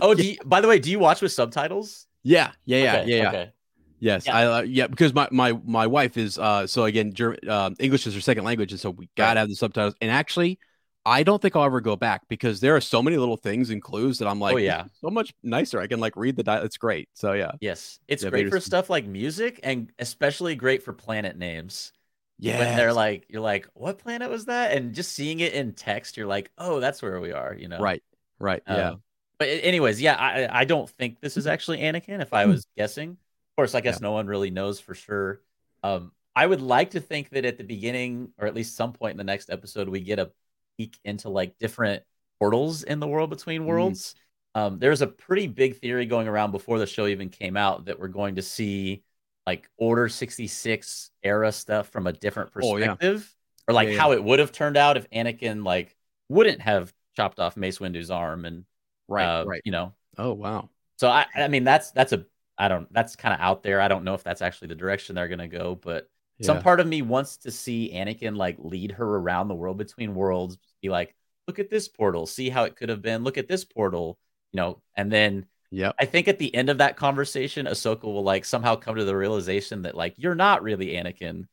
[0.00, 2.06] Oh, do you, by the way, do you watch with subtitles?
[2.22, 3.34] Yeah, yeah, yeah, Okay, yeah, yeah.
[3.34, 3.52] Okay.
[4.00, 4.32] Yes, Yeah.
[4.32, 8.06] I uh, yeah because my my my wife is uh so again German uh, English
[8.06, 9.40] is her second language and so we gotta Right.
[9.40, 10.58] have the subtitles and actually
[11.06, 13.82] I don't think I'll ever go back because there are so many little things and
[13.82, 14.86] clues that I'm like Oh, yeah.
[15.02, 18.24] So much nicer I can like read the di- it's great so yeah Yes, it's
[18.24, 21.92] Yeah, great for stuff like music and especially great for planet names.
[22.38, 24.72] yeah When they're like, you're like, what planet was that?
[24.72, 27.88] And just seeing it in text, you're like, oh, that's where we are, you know?
[27.88, 28.02] right
[28.38, 29.02] right yeah Um,
[29.38, 32.20] But anyways, yeah, I I don't think this is actually Anakin.
[32.22, 35.40] If I was guessing, of course, I guess no one really knows for sure.
[35.82, 39.12] Um, I would like to think that at the beginning, or at least some point
[39.12, 40.30] in the next episode, we get a
[40.78, 42.02] peek into like different
[42.38, 43.66] portals in the world between Mm.
[43.66, 44.14] worlds.
[44.54, 47.98] um, there's a pretty big theory going around before the show even came out that
[48.00, 49.02] we're going to see
[49.46, 52.86] like Order 66 era stuff from a different Oh, yeah.
[52.94, 53.34] perspective,
[53.68, 54.00] or like Yeah, yeah.
[54.00, 55.94] how it would have turned out if Anakin like
[56.30, 58.64] wouldn't have chopped off Mace Windu's arm and
[59.08, 59.62] Right, uh, right.
[59.64, 59.94] you know.
[60.18, 60.70] Oh wow.
[60.96, 62.24] So I, I mean, that's that's a
[62.58, 63.80] I don't that's kind of out there.
[63.80, 66.08] I don't know if that's actually the direction they're gonna go, but
[66.42, 70.14] some part of me wants to see Anakin like lead her around the world between
[70.14, 71.14] worlds, be like,
[71.48, 74.18] look at this portal, see how it could have been, look at this portal,
[74.52, 78.22] you know, and then yeah, I think at the end of that conversation, Ahsoka will
[78.22, 81.46] like somehow come to the realization that like you're not really Anakin,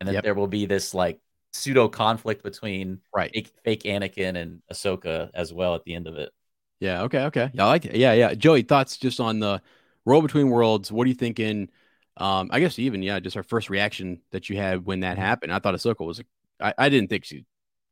[0.00, 0.24] and that Yep.
[0.24, 1.20] there will be this like
[1.52, 3.30] pseudo conflict between Right.
[3.32, 6.30] fake, fake Anakin and Ahsoka as well at the end of it.
[6.80, 7.02] Yeah.
[7.02, 7.24] Okay.
[7.24, 7.50] Okay.
[7.52, 7.96] Yeah, I like it.
[7.96, 8.12] Yeah.
[8.12, 8.34] Yeah.
[8.34, 9.60] Joey, thoughts just on the
[10.04, 10.92] role between worlds.
[10.92, 11.68] What are you thinking?
[12.16, 15.02] Um, I guess even yeah, just our first reaction that you had when Mm-hmm.
[15.02, 15.52] that happened.
[15.52, 16.20] I thought Ahsoka was.
[16.60, 17.44] I, I didn't think she,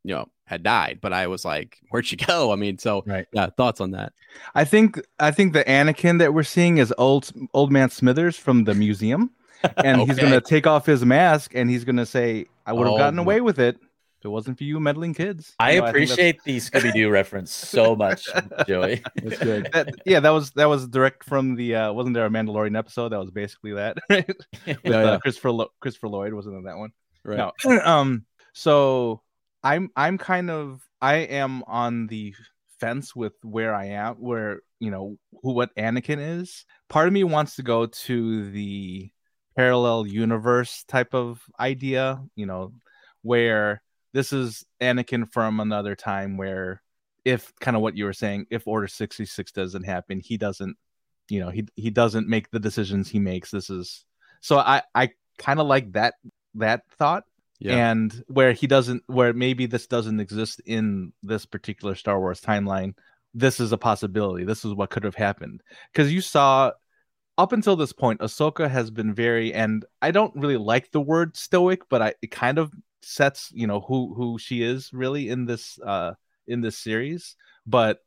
[0.03, 2.53] you know, had died, but I was like, where'd she go?
[2.53, 3.27] I mean, so Right.
[3.33, 3.49] yeah.
[3.57, 4.13] Thoughts on that?
[4.55, 8.65] I think I think the Anakin that we're seeing is old old man Smithers from
[8.65, 9.31] the museum,
[9.77, 12.99] and he's gonna take off his mask and he's gonna say, "I would have Oh,
[12.99, 13.79] gotten away with it
[14.19, 16.93] if it wasn't for you meddling kids." I You know, think that's- appreciate the Scooby
[16.95, 18.29] Doo reference so much,
[18.67, 19.03] Joey.
[19.23, 19.69] That's good.
[19.73, 23.11] that, yeah, that was that was direct from the uh wasn't there a Mandalorian episode
[23.11, 24.27] that was basically that right?
[24.27, 24.37] with
[24.67, 24.97] Yeah, yeah.
[24.97, 26.91] Uh, Christopher Lo- Christopher Lloyd wasn't it that one?
[27.25, 27.39] Right.
[27.39, 27.81] No.
[27.85, 29.23] um so
[29.63, 32.35] I'm I'm kind of I am on the
[32.81, 36.65] fence with where I am where you know who what Anakin is.
[36.89, 39.11] Part of me wants to go to the
[39.57, 42.73] parallel universe type of idea, you know,
[43.23, 43.83] where
[44.17, 46.83] this is Anakin from another time where
[47.27, 50.77] if kind of what you were saying, if Order 66 doesn't happen, he doesn't,
[51.29, 53.51] you know, he he doesn't make the decisions he makes.
[53.51, 54.07] This is
[54.41, 56.15] so I I kind of like that
[56.55, 57.25] that thought
[57.59, 57.91] Yeah.
[57.91, 62.95] and where he doesn't where maybe this doesn't exist in this particular Star Wars timeline.
[63.35, 64.45] This is a possibility.
[64.45, 65.63] This is what could have happened
[65.93, 66.73] because you saw
[67.39, 71.37] up until this point, Ahsoka has been very, and I don't really like the word
[71.37, 72.73] stoic, but I it kind of
[73.07, 76.13] sets you know who who she is really in this uh
[76.49, 77.37] in this series.
[77.67, 78.01] But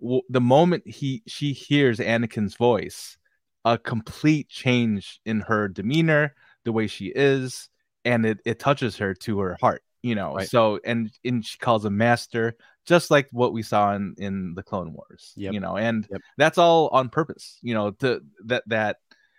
[0.00, 3.18] w- the moment he she hears Anakin's voice,
[3.64, 6.34] a complete change in her demeanor,
[6.64, 7.68] the way she is,
[8.04, 9.82] and it it touches her to her heart.
[10.02, 10.48] You know, Right.
[10.48, 12.56] so and and she calls him master,
[12.86, 15.34] just like what we saw in in the Clone Wars.
[15.36, 15.52] Yep.
[15.52, 16.20] You know, and Yep.
[16.38, 18.96] that's all on purpose you know to that that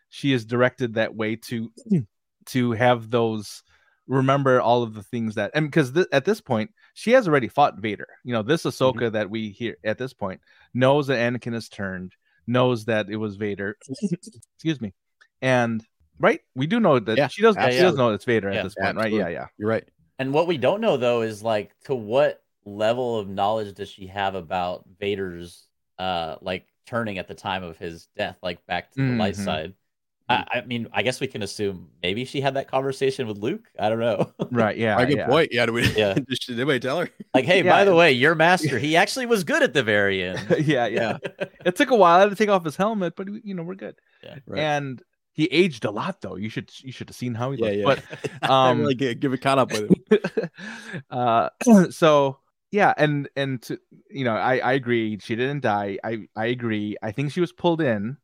[0.09, 1.71] she is directed that way to
[2.47, 3.63] to have those
[4.07, 7.47] remember all of the things that and because th- at this point she has already
[7.47, 9.13] fought vader you know this ahsoka Mm-hmm.
[9.13, 10.39] that we hear at this point
[10.73, 12.13] knows that anakin has turned
[12.47, 13.77] knows that it was vader
[14.55, 14.93] excuse me
[15.41, 15.83] and
[16.19, 17.83] right we do know that Yeah, she does she absolutely.
[17.83, 19.83] does know it's vader Yeah, at this point right yeah yeah You're right.
[20.19, 24.07] And what we don't know though is like to what level of knowledge does she
[24.07, 25.67] have about Vader's
[25.99, 29.45] uh like turning at the time of his death, like back to the light Mhm.
[29.45, 29.73] side.
[30.29, 33.65] I, I mean, I guess we can assume maybe she had that conversation with Luke.
[33.79, 34.31] I don't know.
[34.51, 35.27] right yeah Right, good yeah.
[35.27, 35.49] point.
[35.53, 35.65] Yeah.
[35.65, 35.83] Do we?
[35.95, 36.13] Yeah.
[36.29, 37.09] Did anybody tell her?
[37.33, 37.71] like, hey, Yeah.
[37.71, 40.39] by the way, your master, he actually was good at the very end.
[40.65, 41.17] yeah yeah
[41.65, 43.75] it took a while I had to take off his helmet but you know we're
[43.75, 43.95] good
[44.45, 44.59] Right.
[44.59, 45.01] and
[45.31, 48.03] he aged a lot though you should you should have seen how he Yeah, looked
[48.11, 48.29] yeah.
[48.41, 50.51] but I um really get, give it caught up with it.
[51.09, 51.49] uh
[51.91, 52.39] so
[52.71, 53.79] yeah and and to,
[54.09, 57.53] you know i i agree she didn't die i i agree i think she was
[57.53, 58.17] pulled in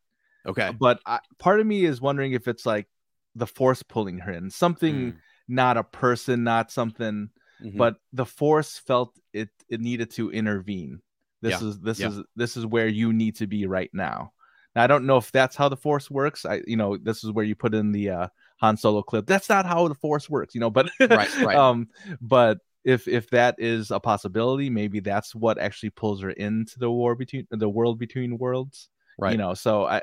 [0.46, 0.72] Okay.
[0.80, 2.88] but I, part of me is wondering if it's like
[3.36, 5.18] the force pulling her in something Mm.
[5.48, 7.30] not a person not something
[7.62, 7.78] Mhm.
[7.78, 11.02] but the force felt it it needed to intervene
[11.42, 12.08] this Yeah, is this yeah.
[12.10, 14.32] is this is where you need to be right now
[14.76, 17.32] now i don't know if that's how the force works i you know this is
[17.32, 18.28] where you put in the uh
[18.62, 21.58] han solo clip that's not how the force works you know but Right, right.
[21.64, 21.88] um
[22.22, 26.92] but if if that is a possibility maybe that's what actually pulls her into the
[26.92, 29.32] war between the world between worlds right.
[29.32, 30.02] you know so i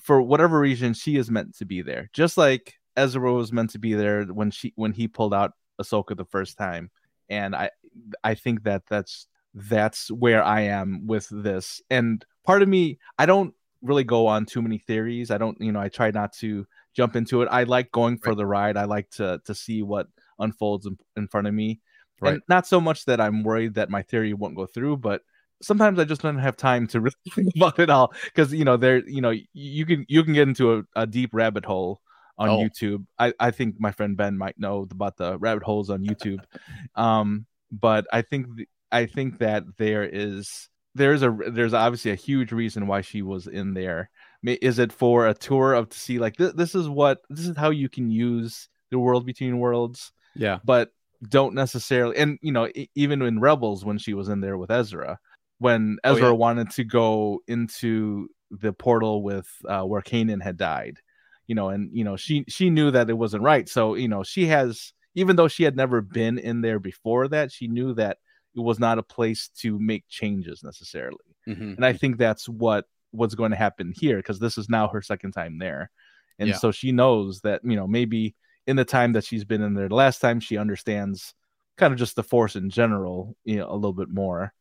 [0.00, 2.10] for whatever reason she is meant to be there.
[2.12, 6.16] Just like ezra was meant to be there when she when he pulled out ahsoka
[6.16, 6.90] the first time.
[7.28, 7.70] And i
[8.22, 11.80] i think that that's that's where i am with this.
[11.90, 15.30] And part of me i don't really go on too many theories.
[15.30, 17.48] I don't you know i try not to jump into it.
[17.50, 18.36] I like going for Right.
[18.36, 18.76] the ride.
[18.76, 20.06] I like to to see what
[20.38, 21.80] unfolds in, in front of me.
[22.20, 22.34] Right.
[22.34, 25.22] and not so much that i'm worried that my theory won't go through but
[25.62, 28.76] sometimes I just don't have time to really think about it all because you know
[28.76, 32.00] there you know you can you can get into a, a deep rabbit hole
[32.38, 32.58] on Oh.
[32.58, 33.04] YouTube.
[33.18, 36.40] I I think my friend Ben might know about the rabbit holes on YouTube.
[36.94, 42.14] um, but I think th- I think that there is there's a there's obviously a
[42.16, 44.10] huge reason why she was in there.
[44.44, 47.56] Is it for a tour of to see like this, this is what this is
[47.56, 50.58] how you can use the world between worlds Yeah.
[50.64, 50.90] but
[51.28, 55.18] don't necessarily and you know even in rebels when she was in there with ezra
[55.62, 56.30] when Oh, Ezra yeah.
[56.32, 60.98] wanted to go into the portal with uh, where Kanan had died,
[61.46, 63.68] you know, and you know she she knew that it wasn't right.
[63.68, 67.52] So you know she has even though she had never been in there before that,
[67.52, 68.18] she knew that
[68.56, 71.36] it was not a place to make changes necessarily.
[71.46, 71.76] Mhm.
[71.76, 75.02] And I think that's what what's going to happen here because this is now her
[75.02, 75.90] second time there,
[76.38, 76.56] and Yeah.
[76.56, 78.34] so she knows that you know maybe
[78.66, 81.34] in the time that she's been in there the last time she understands
[81.78, 84.52] kind of just the force in general you know a little bit more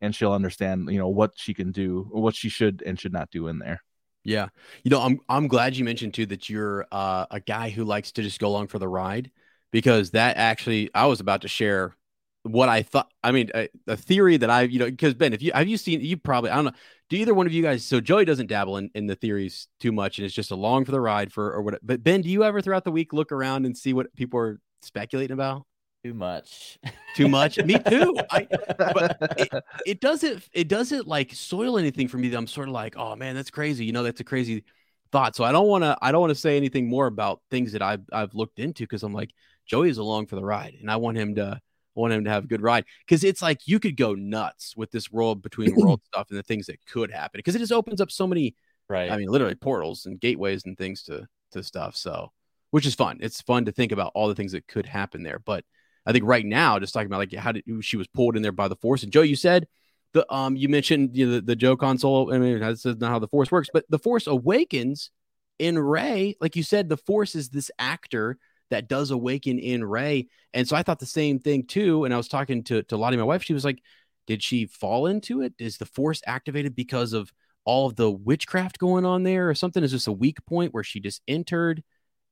[0.00, 3.30] and she'll understand you know what she can do what she should and should not
[3.30, 3.80] do in there
[4.24, 4.48] Yeah.
[4.84, 8.12] You know, I'm I'm glad you mentioned too that you're uh, a guy who likes
[8.12, 9.30] to just go along for the ride
[9.72, 11.96] because that actually I was about to share
[12.42, 13.10] what I thought.
[13.22, 15.76] I mean, a, a theory that I, you know, because Ben, if you have you
[15.76, 16.72] seen, you probably I don't know.
[17.08, 17.84] Do either one of you guys?
[17.84, 20.92] So Joey doesn't dabble in, in the theories too much, and it's just along for
[20.92, 21.78] the ride for or what.
[21.82, 24.60] But Ben, do you ever throughout the week look around and see what people are
[24.82, 25.64] speculating about?
[26.02, 26.78] Too much.
[27.14, 27.58] Too much?
[27.58, 28.16] Me too.
[28.30, 28.46] I,
[28.78, 32.74] but it, it doesn't it doesn't like soil anything for me that I'm sort of
[32.74, 33.84] like, oh man, that's crazy.
[33.84, 34.64] You know, that's a crazy
[35.12, 35.36] thought.
[35.36, 37.82] So I don't want to I don't want to say anything more about things that
[37.82, 39.34] I've I've looked into because I'm like
[39.66, 42.44] Joey's along for the ride, and I want him to I want him to have
[42.44, 46.00] a good ride because it's like you could go nuts with this world between world
[46.14, 48.54] stuff and the things that could happen because it just opens up so many
[48.88, 49.10] right.
[49.10, 51.94] I mean, literally portals and gateways and things to to stuff.
[51.94, 52.32] So,
[52.70, 53.18] which is fun.
[53.20, 55.38] It's fun to think about all the things that could happen there.
[55.38, 55.64] But
[56.06, 58.52] I think right now, just talking about like how did she was pulled in there
[58.52, 59.02] by the force.
[59.02, 59.66] And Joe, you said
[60.12, 62.32] the um you mentioned you know, the, the Joe console.
[62.32, 65.10] I mean, this is not how the force works, but the force awakens
[65.58, 66.36] in Rey.
[66.40, 68.38] Like you said, the force is this actor
[68.70, 70.28] that does awaken in Rey.
[70.54, 72.04] And so I thought the same thing too.
[72.04, 73.42] And I was talking to to Lottie, my wife.
[73.42, 73.82] She was like,
[74.26, 75.54] "Did she fall into it?
[75.58, 77.32] Is the force activated because of
[77.64, 79.84] all of the witchcraft going on there or something?
[79.84, 81.82] Is this a weak point where she just entered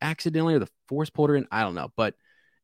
[0.00, 1.46] accidentally or the force pulled her in?
[1.50, 1.92] I don't know.
[1.96, 2.14] But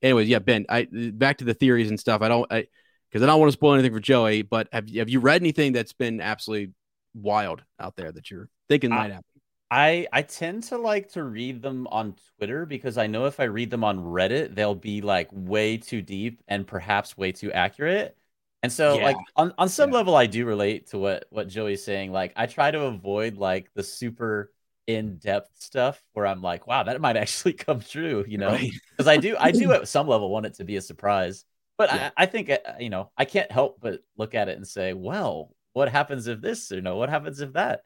[0.05, 2.23] anyways, yeah, Ben, I back to the theories and stuff.
[2.23, 2.67] I don't I
[3.11, 5.43] because I don't want to spoil anything for Joey, but have you have you read
[5.43, 6.75] anything that's been absolutely
[7.15, 9.25] wild out there that you're thinking might happen?
[9.71, 13.45] I I tend to like to read them on Twitter because I know if I
[13.45, 18.17] read them on Reddit, they'll be like way too deep and perhaps way too accurate.
[18.63, 19.05] And so Yeah.
[19.05, 19.95] like on, on some Yeah.
[19.97, 22.13] level I do relate to what what Joey's saying.
[22.13, 24.53] Like I try to avoid like the super
[24.87, 28.51] in-depth stuff where I'm like, wow, that might actually come true, you know?
[28.51, 28.71] Right.
[28.97, 31.45] Because I do I do at some level want it to be a surprise.
[31.77, 32.11] But Yeah.
[32.17, 34.93] I, I think uh, you know, I can't help but look at it and say,
[34.93, 37.81] well, what happens if this, you know, what happens if that?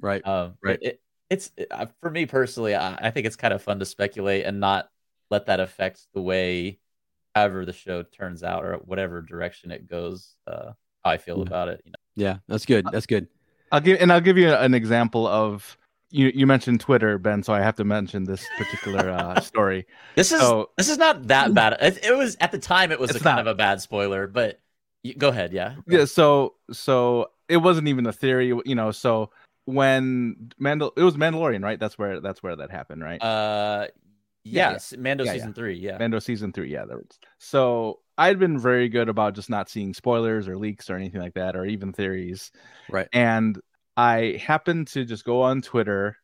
[0.00, 0.24] Right.
[0.26, 0.78] Um, Right.
[0.80, 2.74] It, it's it, uh, for me personally.
[2.76, 4.88] I, I think it's kind of fun to speculate and not
[5.30, 6.78] let that affect the way,
[7.34, 10.36] however the show turns out or whatever direction it goes.
[10.46, 10.72] Uh,
[11.02, 11.42] how I feel Yeah.
[11.42, 11.82] about it.
[11.84, 11.96] You know.
[12.14, 12.86] Yeah, that's good.
[12.92, 13.26] That's good.
[13.72, 15.76] i'll give and i'll give you an example of
[16.12, 20.30] you you mentioned twitter ben so i have to mention this particular uh, story This
[20.30, 21.76] is So- this is not that bad.
[21.80, 22.92] It, it was at the time.
[22.92, 23.40] It was a kind not.
[23.40, 24.60] of a bad spoiler, but
[25.02, 25.52] you, go ahead.
[25.52, 25.76] Yeah.
[25.88, 29.30] yeah so so it wasn't even a theory you know so
[29.64, 33.86] when mandal it was mandalorian right that's where that's where that happened right Uh,
[34.44, 34.72] Yeah, yeah.
[34.72, 34.94] yes.
[34.98, 35.38] Mando Yeah, yeah.
[35.38, 35.74] season three.
[35.78, 35.98] Yeah.
[35.98, 36.84] Mando season three, yeah.
[37.38, 41.34] So I'd been very good about just not seeing spoilers or leaks or anything like
[41.34, 42.50] that, or even theories.
[42.90, 43.08] Right.
[43.12, 43.58] And
[43.96, 46.16] I happened to just go on Twitter.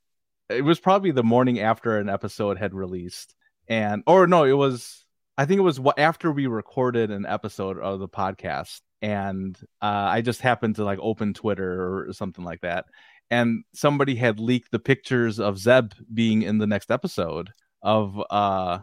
[0.48, 3.34] It was probably the morning after an episode had released,
[3.68, 5.04] and or no, it was.
[5.36, 10.22] I think it was after we recorded an episode of the podcast, and uh, I
[10.22, 12.86] just happened to like open Twitter or something like that,
[13.30, 17.50] and somebody had leaked the pictures of Zeb being in the next episode
[17.82, 18.78] of uh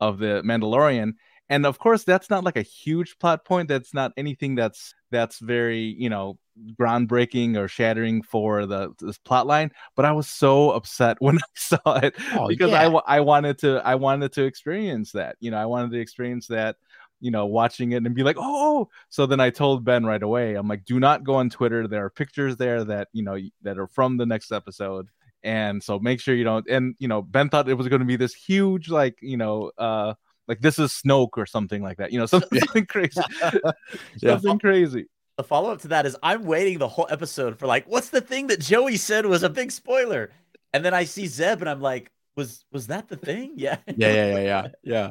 [0.00, 1.14] of the Mandalorian.
[1.48, 3.68] And of course that's not like a huge plot point.
[3.68, 6.38] That's not anything that's that's very, you know,
[6.78, 11.50] groundbreaking or shattering for the this plot line, but I was so upset when I
[11.54, 12.88] saw it Oh, because yeah.
[13.06, 15.36] I I wanted to I wanted to experience that.
[15.40, 16.76] You know, I wanted to experience that
[17.20, 20.54] you know, watching it and be like, oh, so then I told Ben right away,
[20.54, 21.88] I'm like, do not go on Twitter.
[21.88, 25.08] There are pictures there that, you know, that are from the next episode
[25.42, 28.06] and so make sure you don't and you know ben thought it was going to
[28.06, 30.14] be this huge like you know uh
[30.48, 33.20] like this is snoke or something like that you know something, something crazy
[34.22, 34.38] Yeah.
[34.38, 35.06] something crazy
[35.36, 38.20] The follow up to that is I'm waiting the whole episode for like, what's the
[38.20, 40.30] thing that Joey said was a big spoiler?
[40.72, 43.52] And then I see Zeb and I'm like, was was that the thing?
[43.56, 43.78] Yeah.
[43.94, 45.10] Yeah, yeah, yeah, yeah, yeah.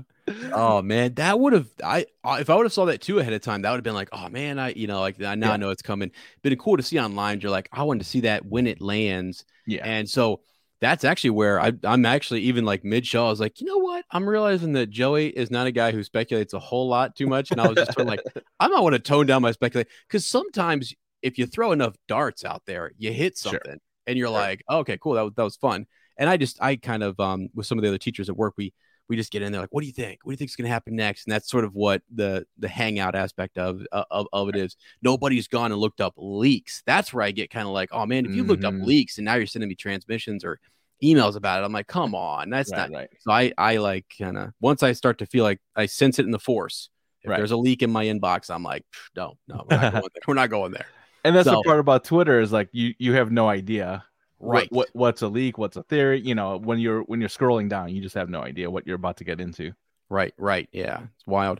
[0.51, 3.34] Oh man, that would have I I- if I would have saw that too ahead
[3.34, 5.47] of time, that would have been like, oh man, I you know like I now
[5.47, 5.53] Yeah.
[5.53, 6.11] I know it's coming.
[6.41, 7.41] Been cool to see online.
[7.41, 10.41] You're like, I wanted to see that when it lands, yeah and so
[10.80, 13.26] that's actually where I I'm actually even like mid show.
[13.26, 14.06] I was like, you know what?
[14.12, 17.52] I'm realizing that Joey is not a guy who speculates a whole lot too much,
[17.52, 18.24] and I was just sort of like,
[18.60, 22.45] I might want to tone down my speculation because sometimes if you throw enough darts
[22.45, 23.62] out there, you hit Sure.
[23.66, 24.49] something, and you're Sure.
[24.49, 25.86] like, okay, cool, that was that was fun.
[26.18, 28.54] And I just I kind of um with some of the other teachers at work,
[28.58, 28.74] we
[29.10, 30.20] we just get in there like, what do you think?
[30.24, 31.26] What do you think is going to happen next?
[31.26, 34.76] And that's sort of what the the hangout aspect of uh, of, of it is.
[35.02, 36.84] Nobody's gone and looked up leaks.
[36.86, 38.86] That's where I get kind of like, oh man, if you looked up Mhm.
[38.86, 40.60] leaks and now you're sending me transmissions or
[41.04, 42.98] emails about it, I'm like, come on, that's Right, not.
[42.98, 43.10] right.
[43.20, 46.26] So I I like kind of once I start to feel like I sense it
[46.26, 46.90] in the force.
[47.24, 47.38] If Right.
[47.38, 50.22] there's a leak in my inbox, I'm like, "Pff, no, no, we're not going there.
[50.28, 50.86] We're not going there.
[51.24, 54.04] And that's So- the part about Twitter is like you you have no idea
[54.39, 54.72] Right.
[54.72, 56.22] what, what's a leak, what's a theory.
[56.22, 58.95] You know, when you're when you're scrolling down, you just have no idea what you're
[58.95, 59.73] about to get into.
[60.09, 60.69] Right, right.
[60.72, 61.59] Yeah, it's wild.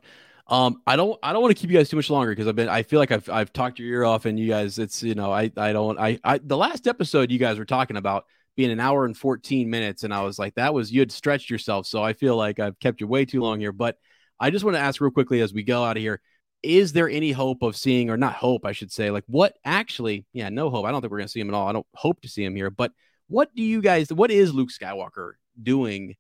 [0.50, 2.56] Um, I don't, I don't want to keep you guys too much longer because I've
[2.56, 5.14] been, I feel like I've, I've talked your ear off, and you guys, it's, you
[5.14, 8.24] know, I, I don't, I, I, the last episode you guys were talking about
[8.56, 11.50] being an hour and fourteen minutes, and I was like, that was you had stretched
[11.50, 13.74] yourself, so I feel like I've kept you way too long here.
[13.74, 13.98] But
[14.40, 16.22] I just want to ask real quickly as we go out of here,
[16.64, 20.26] is there any hope of seeing, or not hope, I should say, like what actually?
[20.34, 20.86] Yeah, no hope.
[20.86, 21.68] I don't think we're gonna see him at all.
[21.68, 22.92] I don't hope to see him here, but
[23.28, 24.12] what do you guys?
[24.12, 26.16] What is Luke Skywalker doing?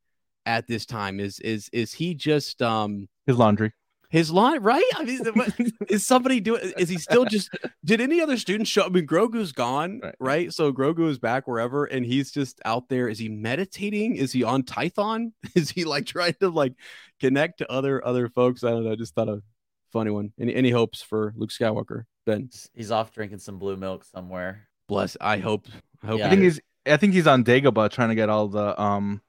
[0.46, 3.74] at this time is is is he just um His laundry.
[4.10, 5.54] his line right i mean what,
[5.90, 7.50] is somebody doing is he still just
[7.84, 10.54] did any other students show i mean grogu's gone right, Right.
[10.54, 14.42] so grogu is back wherever and he's just out there is he meditating is he
[14.44, 16.76] on tython is he like trying to like
[17.20, 19.42] connect to other other folks i don't know I just thought a
[19.92, 24.04] funny one any any hopes for luke skywalker ben He's off drinking some blue milk
[24.04, 24.68] somewhere.
[24.88, 25.66] bless i hope
[26.04, 26.28] i hope Yeah.
[26.28, 29.22] I think he's I think he's on Dagobah trying to get all the um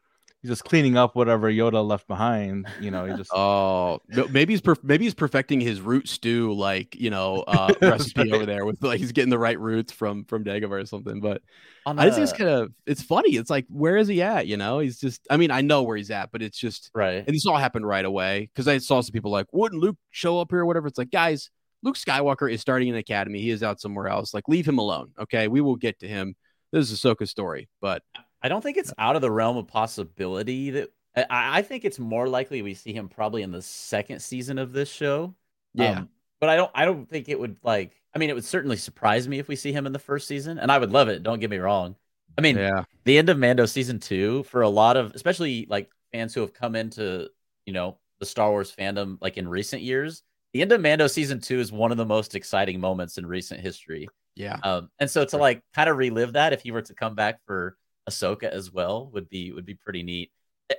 [0.42, 2.68] he's just cleaning up whatever Yoda left behind.
[2.80, 4.00] You know, he just Oh,
[4.30, 8.32] maybe he's perf- maybe he's perfecting his root stew, like you know, uh, recipe right.
[8.32, 11.20] over there with like he's getting the right roots from from Dagobah or something.
[11.20, 11.42] But
[11.86, 13.36] On I just think it's kind of it's funny.
[13.36, 14.46] It's like where is he at?
[14.46, 15.26] You know, he's just.
[15.30, 17.24] I mean, I know where he's at, but it's just right.
[17.26, 20.40] and this all happened right away because I saw some people like, wouldn't Luke show
[20.40, 20.86] up here or whatever?
[20.86, 21.50] It's like, guys,
[21.82, 23.40] Luke Skywalker is starting an academy.
[23.40, 24.34] He is out somewhere else.
[24.34, 25.12] Like, leave him alone.
[25.18, 26.34] Okay, we will get to him.
[26.72, 28.02] This is Ahsoka's story, but
[28.42, 31.98] I don't think it's out of the realm of possibility that I, I think it's
[31.98, 35.34] more likely we see him probably in the second season of this show.
[35.74, 36.08] yeah, Um,
[36.40, 39.26] but I don't I don't think it would like I mean it would certainly surprise
[39.26, 41.40] me if we see him in the first season and I would love it, don't
[41.40, 41.96] get me wrong.
[42.36, 45.90] I mean yeah, the end of Mando season 2 for a lot of especially like
[46.12, 47.28] fans who have come into,
[47.66, 51.40] you know, the Star Wars fandom like in recent years, the end of Mando season
[51.40, 54.08] 2 is one of the most exciting moments in recent history.
[54.36, 54.58] yeah.
[54.62, 57.40] Um, and so to like kind of relive that if he were to come back
[57.44, 57.76] for
[58.08, 60.32] Ahsoka as well would be would be pretty neat.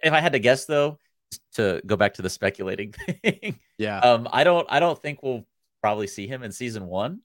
[0.04, 0.98] If I had to guess though,
[1.56, 2.92] to go back to the speculating
[3.24, 4.00] thing, Yeah.
[4.00, 5.46] um, I don't I don't think we'll
[5.82, 7.22] probably see him in season one,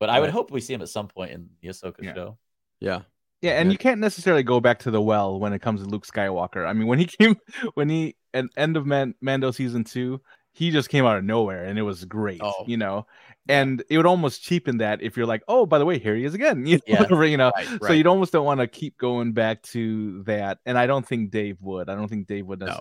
[0.00, 2.14] but I would hope we see him at some point in the Ahsoka Yeah.
[2.14, 2.38] show.
[2.80, 3.00] yeah.
[3.42, 3.72] Yeah, and Yeah.
[3.72, 6.64] you can't necessarily go back to the well when it comes to Luke Skywalker.
[6.66, 7.36] I mean, when he came,
[7.74, 10.20] when he at end of Man- Mando season two,
[10.52, 12.40] he just came out of nowhere, and it was great.
[12.42, 12.64] Oh.
[12.68, 13.06] You know,
[13.48, 16.24] and it would almost cheapen that if you're like, oh, by the way, here he
[16.24, 16.64] is again.
[16.66, 17.00] You know, Yeah.
[17.00, 17.52] whatever, you know.
[17.56, 20.58] Right, So you'd almost don't want to keep going back to that.
[20.66, 21.88] And I don't think Dave would.
[21.88, 22.60] I don't think Dave would.
[22.60, 22.78] No.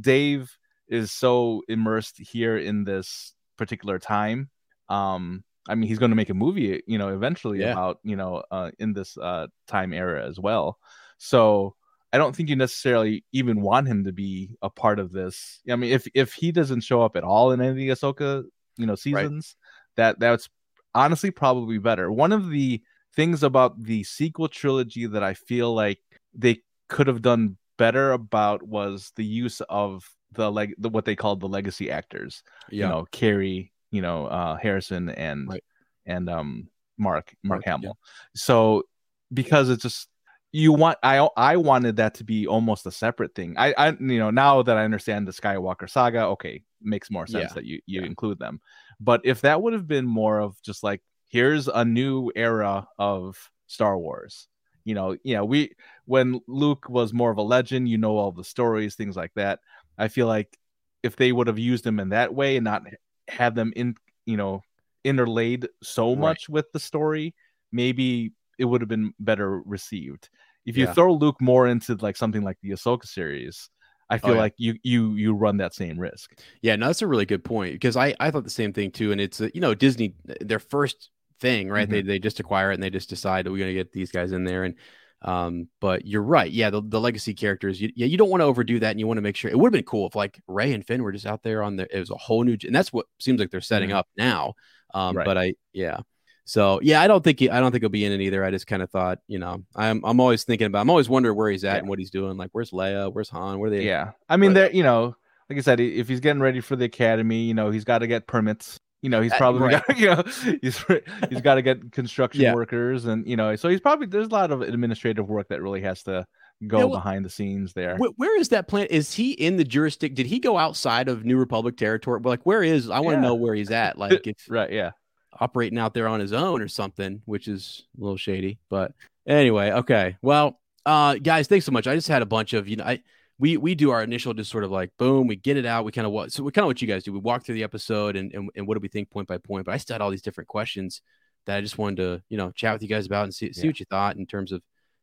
[0.00, 0.50] Dave
[0.88, 4.50] is so immersed here in this particular time.
[4.88, 7.72] Um, I mean, he's going to make a movie, you know, eventually Yeah.
[7.72, 10.78] about, you know, uh, in this uh, time era as well.
[11.16, 11.74] So
[12.12, 15.60] I don't think you necessarily even want him to be a part of this.
[15.70, 18.44] I mean, if if he doesn't show up at all in any of the Ahsoka,
[18.76, 19.56] you know, seasons,
[19.96, 20.48] that that's
[20.94, 22.10] honestly probably better.
[22.10, 22.82] One of the
[23.14, 26.00] things about the sequel trilogy that I feel like
[26.34, 31.16] they could have done better about was the use of the leg the, what they
[31.16, 32.86] called the legacy actors yeah.
[32.86, 35.64] you know Carrie, you know uh, Harrison and Right.
[36.06, 36.68] and um
[36.98, 37.72] Mark Mark Mark, yeah.
[37.72, 37.98] Hamill.
[38.34, 38.84] So
[39.32, 40.08] because it's just
[40.54, 43.56] you want I I wanted that to be almost a separate thing.
[43.58, 47.50] I I you know now that I understand the Skywalker saga, okay, makes more sense
[47.50, 47.54] Yeah.
[47.54, 48.06] that you you Yeah.
[48.06, 48.60] include them.
[49.00, 53.50] But if that would have been more of just like here's a new era of
[53.66, 54.46] Star Wars.
[54.84, 55.72] You know, yeah, we
[56.04, 59.58] when Luke was more of a legend, you know all the stories, things like that.
[59.98, 60.56] I feel like
[61.02, 62.82] if they would have used them in that way and not
[63.28, 64.62] have them in, you know,
[65.04, 66.20] interlaid so Right.
[66.20, 67.34] much with the story,
[67.72, 70.28] maybe it would have been better received.
[70.66, 70.94] If you Yeah.
[70.94, 73.68] throw Luke more into like something like the Ahsoka series,
[74.10, 74.40] I feel Oh, yeah.
[74.42, 76.38] like you you you run that same risk.
[76.62, 79.12] Yeah, no, that's a really good point because I I thought the same thing too,
[79.12, 81.10] and it's uh, you know Disney their first
[81.40, 84.12] thing right they they just acquire it and they just decide we're gonna get these
[84.12, 84.76] guys in there and
[85.22, 88.44] um but you're right yeah the, the legacy characters you, yeah you don't want to
[88.44, 90.40] overdo that and you want to make sure it would have been cool if like
[90.46, 92.74] Rey and Finn were just out there on the it was a whole new and
[92.74, 93.96] that's what seems like they're setting Mhm.
[93.96, 94.54] up now
[94.94, 95.24] um Right.
[95.24, 95.98] but I yeah
[96.44, 98.50] so yeah I don't think he, I don't think he'll be in it either I
[98.50, 101.50] just kind of thought you know I'm I'm always thinking about I'm always wondering where
[101.50, 101.78] he's at Yeah.
[101.80, 104.52] and what he's doing like where's Leia where's Han where are they Yeah, I mean,
[104.54, 105.16] they're you know,
[105.48, 108.06] like I said, if he's getting ready for the academy, you know, he's got to
[108.06, 108.78] get permits.
[109.02, 109.86] You know, he's Uh, probably right.
[109.86, 110.22] got, you know,
[110.62, 110.82] he's
[111.28, 112.54] he's got to get construction Yeah.
[112.54, 115.82] workers, and you know, so he's probably there's a lot of administrative work that really
[115.82, 116.24] has to
[116.66, 117.98] go behind the scenes there.
[117.98, 118.90] Wh- where is that plant?
[118.90, 120.14] Is he in the jurisdiction?
[120.14, 122.20] Did he go outside of New Republic territory?
[122.24, 122.88] Like, where is?
[122.88, 123.28] I want to Yeah.
[123.28, 123.98] know where he's at.
[124.04, 124.92] Like, if right, yeah.
[125.40, 128.58] Operating out there on his own or something, which is a little shady.
[128.68, 128.92] But
[129.26, 130.16] anyway, okay.
[130.22, 131.86] Well, uh, guys, thanks so much.
[131.86, 133.02] I just had a bunch of you know, I
[133.38, 135.84] we we do our initial just sort of like boom, we get it out.
[135.84, 137.12] We kind of what so we kind of what you guys do.
[137.12, 139.64] We walk through the episode and, and and what do we think point by point.
[139.66, 141.00] But I still had all these different questions
[141.46, 143.62] that I just wanted to you know chat with you guys about and see see
[143.62, 143.68] Yeah.
[143.68, 144.62] what you thought in terms of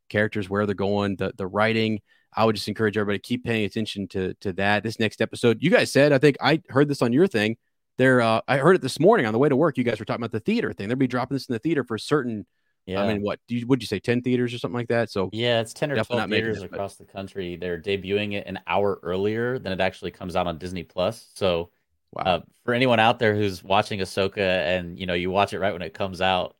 [0.09, 1.99] characters, where they're going, the the writing.
[2.33, 4.83] I would just encourage everybody to keep paying attention to to that.
[4.83, 7.57] This next episode, you guys said, I think I heard this on your thing.
[7.97, 9.77] There, uh, I heard it this morning on the way to work.
[9.77, 10.87] You guys were talking about the theater thing.
[10.87, 12.45] They'll be dropping this in the theater for certain.
[12.87, 13.03] Yeah.
[13.03, 13.99] I mean, what do you would you say?
[13.99, 15.11] Ten theaters or something like that.
[15.11, 17.55] So Yeah, it's 10 or 12 not making theaters this, but- across the country.
[17.55, 21.29] They're debuting it an hour earlier than it actually comes out on Disney Plus.
[21.35, 21.69] So,
[22.13, 25.59] wow, uh, for anyone out there who's watching Ahsoka and you know you watch it
[25.59, 26.55] right when it comes out,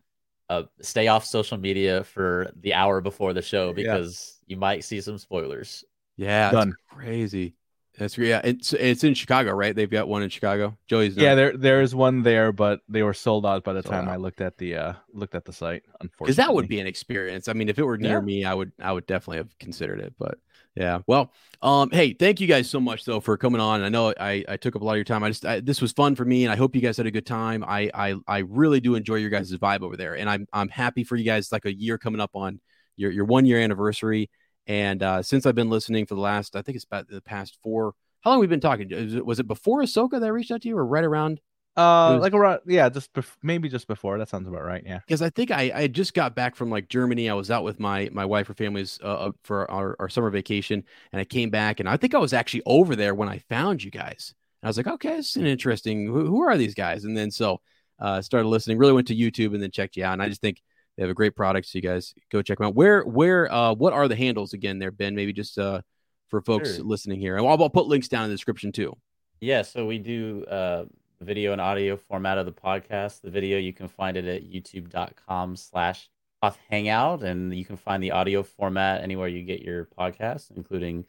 [0.49, 3.73] uh, stay off social media for the hour before the show Yeah.
[3.73, 5.83] because you might see some spoilers.
[6.17, 6.69] yeah, Done.
[6.69, 7.55] that's crazy.
[7.97, 8.41] That's yeah.
[8.43, 9.75] It's it's in Chicago, right?
[9.75, 10.77] They've got one in Chicago.
[10.87, 13.93] Joey's Yeah, there there is one there, but they were sold out by the Sold
[13.93, 14.13] time out.
[14.13, 15.83] I looked at the uh looked at the site.
[15.99, 17.47] Unfortunately, because that would be an experience.
[17.47, 18.19] I mean, if it were near Yeah.
[18.21, 20.13] me, I would I would definitely have considered it.
[20.17, 20.37] But
[20.75, 23.83] yeah, well, um, hey, thank you guys so much though for coming on.
[23.83, 25.21] I know I I took up a lot of your time.
[25.23, 27.11] I just I, this was fun for me, and I hope you guys had a
[27.11, 27.63] good time.
[27.67, 31.03] I I I really do enjoy your guys' vibe over there, and I'm I'm happy
[31.03, 31.51] for you guys.
[31.51, 32.61] Like a year coming up on
[32.95, 34.29] your your one year anniversary,
[34.71, 37.57] and uh, since I've been listening for the last, I think it's about the past
[37.61, 37.93] four.
[38.21, 38.89] How long we've we been talking?
[38.89, 41.41] Was it, was it before Ahsoka that I reached out to you, or right around?
[41.75, 44.17] uh was- like around yeah, just bef- maybe just before.
[44.17, 44.81] That sounds about right.
[44.85, 44.99] Yeah.
[45.05, 47.29] because I think I, I just got back from like Germany.
[47.29, 50.85] I was out with my my wife or family's uh, for our, our summer vacation,
[51.11, 53.83] and I came back, and I think I was actually over there when I found
[53.83, 54.33] you guys.
[54.61, 56.05] And I was like, okay, this is an interesting.
[56.05, 57.03] Who, who are these guys?
[57.03, 57.59] And then so
[57.99, 58.77] uh, started listening.
[58.77, 60.61] Really went to YouTube and then checked you out, and I just think
[61.01, 61.65] they have a great product.
[61.67, 62.75] So you guys go check them out.
[62.75, 64.77] Where where uh what are the handles again?
[64.77, 65.15] There, Ben.
[65.15, 65.81] Maybe just uh
[66.29, 66.85] for folks Sure.
[66.85, 68.95] listening here, and I'll, I'll put links down in the description too.
[69.39, 70.85] Yeah, so we do uh,
[71.21, 73.21] video and audio format of the podcast.
[73.21, 76.07] The video you can find it at youtube.com slash
[76.43, 81.05] Hoth Hangout, and you can find the audio format anywhere you get your podcast, including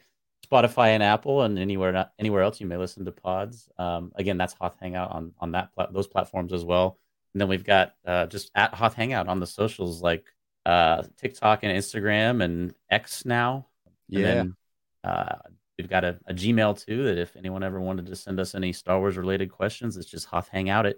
[0.51, 3.69] Spotify and Apple, and anywhere anywhere else you may listen to pods.
[3.77, 6.97] Um, again, that's Hoth Hangout on on that pla- those platforms as well.
[7.33, 10.25] And then we've got uh, just at Hoth Hangout on the socials like
[10.65, 13.67] uh, TikTok and Instagram and X now.
[14.11, 14.23] And Yeah.
[14.23, 14.55] then,
[15.03, 15.35] uh,
[15.77, 18.71] we've got a, a Gmail too that if anyone ever wanted to send us any
[18.73, 20.97] Star Wars related questions, it's just hothhangout at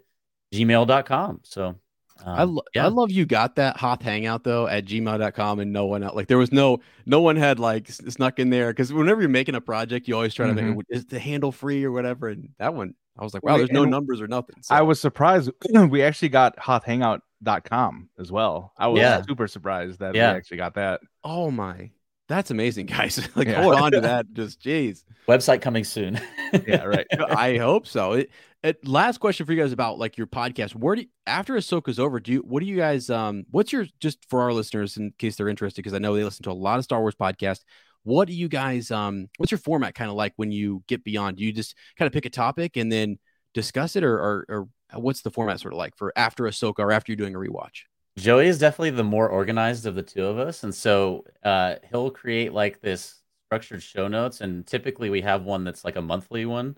[0.53, 1.39] gmail.com.
[1.43, 1.75] So, um,
[2.25, 2.85] I, lo- yeah.
[2.85, 6.27] I love you got that Hoth Hangout though at gmail.com and no one else like
[6.27, 9.59] there was no no one had like snuck in there because whenever you're making a
[9.61, 10.75] project you always try to Mhm.
[10.77, 13.71] make is the handle free or whatever and that one I was like wow there's
[13.71, 15.49] no and numbers or nothing I was surprised
[15.89, 18.73] we actually got hothhangout.com as well.
[18.77, 19.21] I was Yeah.
[19.27, 20.31] super surprised that Yeah.
[20.33, 21.01] we actually got that.
[21.23, 21.91] oh my
[22.27, 23.61] that's amazing guys like Yeah.
[23.61, 26.19] hold on to that just jeez website coming soon.
[26.67, 27.05] Yeah, right.
[27.29, 28.29] I hope so it,
[28.63, 31.99] it last question for you guys about like your podcast where do you, after Ahsoka's
[31.99, 35.11] over do you what do you guys um what's your just for our listeners in
[35.17, 37.63] case they're interested because I know they listen to a lot of Star Wars podcasts
[38.05, 41.37] what do you guys um what's your format kind of like when you get beyond
[41.37, 43.17] do you just kind of pick a topic and then
[43.53, 46.91] discuss it or, or or what's the format sort of like for after Ahsoka or
[46.91, 47.81] after you're doing a rewatch
[48.17, 52.09] Joey is definitely the more organized of the two of us, and so uh, he'll
[52.09, 54.39] create like this structured show notes.
[54.39, 56.77] And typically, we have one that's like a monthly one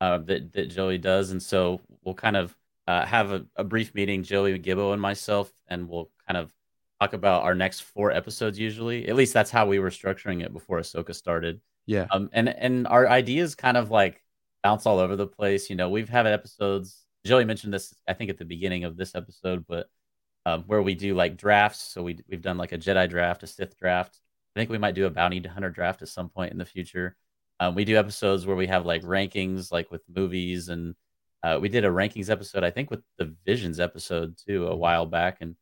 [0.00, 2.54] uh, that that Joey does, and so we'll kind of
[2.86, 6.52] uh, have a, a brief meeting, Joey, Gibbo, and myself, and we'll kind of
[7.04, 8.58] talk about our next four episodes.
[8.58, 11.60] Usually, at least that's how we were structuring it before Ahsoka started.
[11.86, 14.22] yeah Um, and and our ideas kind of like
[14.62, 15.70] bounce all over the place.
[15.70, 17.04] You know, we've had episodes.
[17.26, 19.88] Joey mentioned this, I think, at the beginning of this episode, but
[20.46, 21.82] um, where we do like drafts.
[21.82, 24.18] So we we've done like a Jedi draft, a Sith draft.
[24.54, 27.16] I think we might do a bounty hunter draft at some point in the future.
[27.60, 30.94] Um, we do episodes where we have like rankings, like with movies, and
[31.42, 35.06] uh, we did a rankings episode, I think, with the Visions episode too, a while
[35.06, 35.38] back.
[35.40, 35.56] And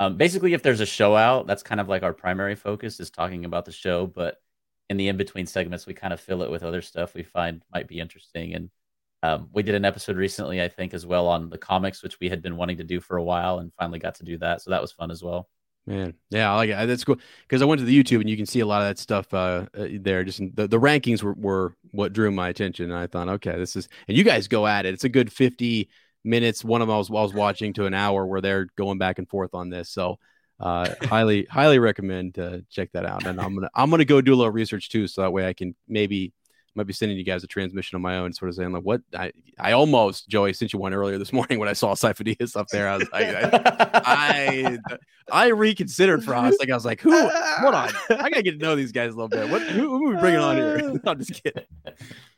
[0.00, 3.10] um, basically, if there's a show out, that's kind of like our primary focus is
[3.10, 4.06] talking about the show.
[4.06, 4.40] But
[4.88, 7.62] in the in between segments, we kind of fill it with other stuff we find
[7.72, 8.54] might be interesting.
[8.54, 8.70] And
[9.22, 12.28] um, we did an episode recently, I think, as well on the comics, which we
[12.28, 14.62] had been wanting to do for a while and finally got to do that.
[14.62, 15.48] So that was fun as well.
[15.86, 16.86] Man, yeah, I like it.
[16.86, 18.88] That's cool because I went to the YouTube and you can see a lot of
[18.88, 20.22] that stuff uh, uh, there.
[20.22, 22.90] Just the the rankings were, were what drew my attention.
[22.90, 24.92] And I thought, okay, this is and you guys go at it.
[24.92, 25.88] It's a good fifty
[26.28, 26.64] minutes.
[26.64, 29.18] One of them I was, I was watching to an hour where they're going back
[29.18, 29.90] and forth on this.
[29.90, 30.18] So,
[30.60, 33.26] uh, highly highly recommend to check that out.
[33.26, 35.52] And I'm gonna I'm gonna go do a little research too, so that way I
[35.52, 36.32] can maybe
[36.74, 39.02] might be sending you guys a transmission on my own, sort of saying like, "What?"
[39.14, 42.68] I I almost Joey sent you one earlier this morning when I saw Sifo up
[42.68, 42.88] there.
[42.88, 44.78] I was like, I, I,
[45.30, 46.56] I reconsidered for us.
[46.58, 47.10] Like I was like, "Who?
[47.10, 49.50] Hold on, I gotta get to know these guys a little bit.
[49.50, 49.62] What?
[49.62, 51.64] Who, who are we bringing on here?" I'm just kidding.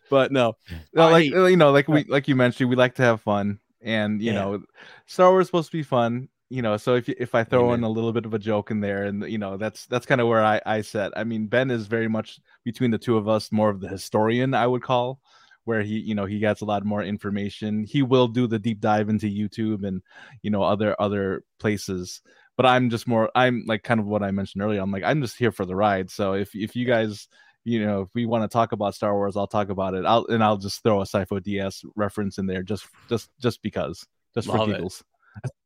[0.09, 0.57] But no,
[0.93, 4.21] No, like you know, like we like you mentioned, we like to have fun, and
[4.23, 4.35] you Yeah.
[4.35, 4.63] know,
[5.07, 6.29] Star Wars is supposed to be fun.
[6.49, 8.81] You know, so if if I throw in a little bit of a joke in
[8.81, 11.13] there, and you know, that's that's kind of where I I set.
[11.17, 14.53] I mean, Ben is very much between the two of us, more of the historian,
[14.55, 15.21] I would call,
[15.65, 17.85] where he you know he gets a lot more information.
[17.85, 20.03] He will do the deep dive into YouTube and
[20.43, 22.21] you know other other places.
[22.57, 23.31] But I'm just more.
[23.35, 24.81] I'm like kind of what I mentioned earlier.
[24.81, 26.11] I'm like I'm just here for the ride.
[26.11, 27.29] So if if you guys
[27.65, 30.05] you know, if we want to talk about Star Wars, I'll talk about it.
[30.07, 34.49] I'll and I'll just throw a Sifo-Dyas reference in there just just just because, just
[34.49, 34.75] Love for it.
[34.75, 35.05] giggles.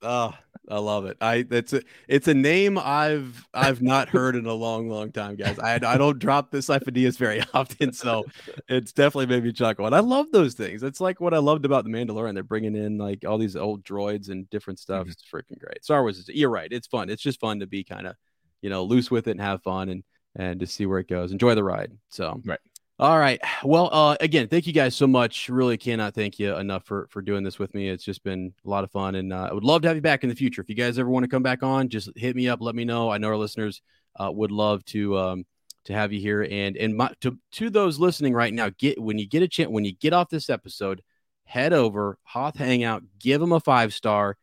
[0.02, 0.34] Oh,
[0.68, 1.16] I love it.
[1.22, 5.36] I that's a it's a name I've I've not heard in a long, long time,
[5.36, 5.58] guys.
[5.58, 8.24] I I don't drop this ideas very often, so
[8.68, 9.86] it's definitely made me chuckle.
[9.86, 10.82] And I love those things.
[10.82, 12.34] It's like what I loved about the Mandalorian.
[12.34, 15.06] They're bringing in like all these old droids and different stuff.
[15.06, 15.12] Mhm.
[15.12, 15.82] It's freaking great.
[15.82, 16.68] Star Wars is you're right.
[16.70, 17.08] It's fun.
[17.08, 18.16] It's just fun to be kind of
[18.60, 20.04] you know loose with it and have fun and
[20.36, 21.32] and to see where it goes.
[21.32, 21.92] Enjoy the ride.
[22.08, 22.60] So Right.
[23.00, 23.40] All right.
[23.64, 25.48] Well, uh, again, thank you guys so much.
[25.48, 27.88] Really cannot thank you enough for for doing this with me.
[27.88, 30.00] It's just been a lot of fun, and uh, I would love to have you
[30.00, 30.62] back in the future.
[30.62, 32.60] If you guys ever want to come back on, just hit me up.
[32.60, 33.10] Let me know.
[33.10, 33.82] I know our listeners
[34.14, 35.46] uh, would love to um,
[35.86, 36.46] to have you here.
[36.48, 39.70] And and my, to to those listening right now, get when you get a chance
[39.70, 41.02] when you get off this episode,
[41.44, 44.36] head over Hoth Hangout, give them a five star,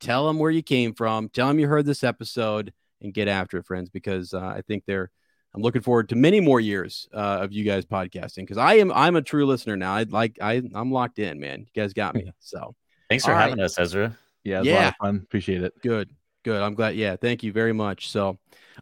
[0.00, 3.58] tell them where you came from, tell them you heard this episode, and get after
[3.58, 3.90] it, friends.
[3.90, 5.10] Because uh, I think they're
[5.56, 8.92] I'm looking forward to many more years uh, of you guys podcasting because I am
[8.92, 9.94] I'm a true listener now.
[9.94, 11.60] I like I I'm locked in, man.
[11.60, 12.30] You guys got me.
[12.40, 12.74] So
[13.08, 13.48] Thanks for All right.
[13.48, 14.16] having us, Ezra.
[14.44, 14.88] Yeah, it's a lot Yeah.
[14.88, 15.20] of fun.
[15.24, 15.72] Appreciate it.
[15.80, 16.10] good,
[16.44, 16.60] good.
[16.60, 16.96] I'm glad.
[16.96, 18.10] Yeah, thank you very much.
[18.10, 18.36] So,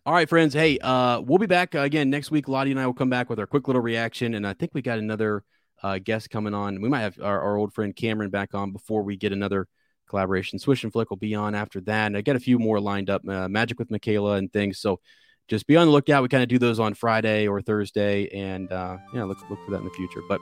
[0.06, 0.52] all right, friends.
[0.54, 2.48] Hey, uh, we'll be back uh, again next week.
[2.48, 4.80] Lottie and I will come back with our quick little reaction, and I think we
[4.82, 5.44] got another
[5.82, 6.80] uh, guest coming on.
[6.80, 9.68] We might have our, our old friend Cameron back on before we get another
[10.08, 10.58] collaboration.
[10.58, 13.10] Swish and Flick will be on after that, and I got a few more lined
[13.10, 13.22] up.
[13.28, 14.78] Uh, Magic with Michaela and things.
[14.80, 15.00] So.
[15.48, 16.22] Just be on the lookout.
[16.22, 19.70] We kind of do those on Friday or Thursday, and uh, yeah, look look for
[19.72, 20.20] that in the future.
[20.28, 20.40] But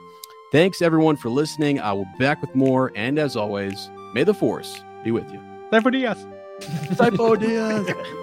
[0.51, 1.79] thanks everyone for listening.
[1.79, 5.39] I will be back with more, and as always, may the force be with you.
[5.71, 6.25] Time for DS.
[6.61, 8.19] Sifo-Dyas.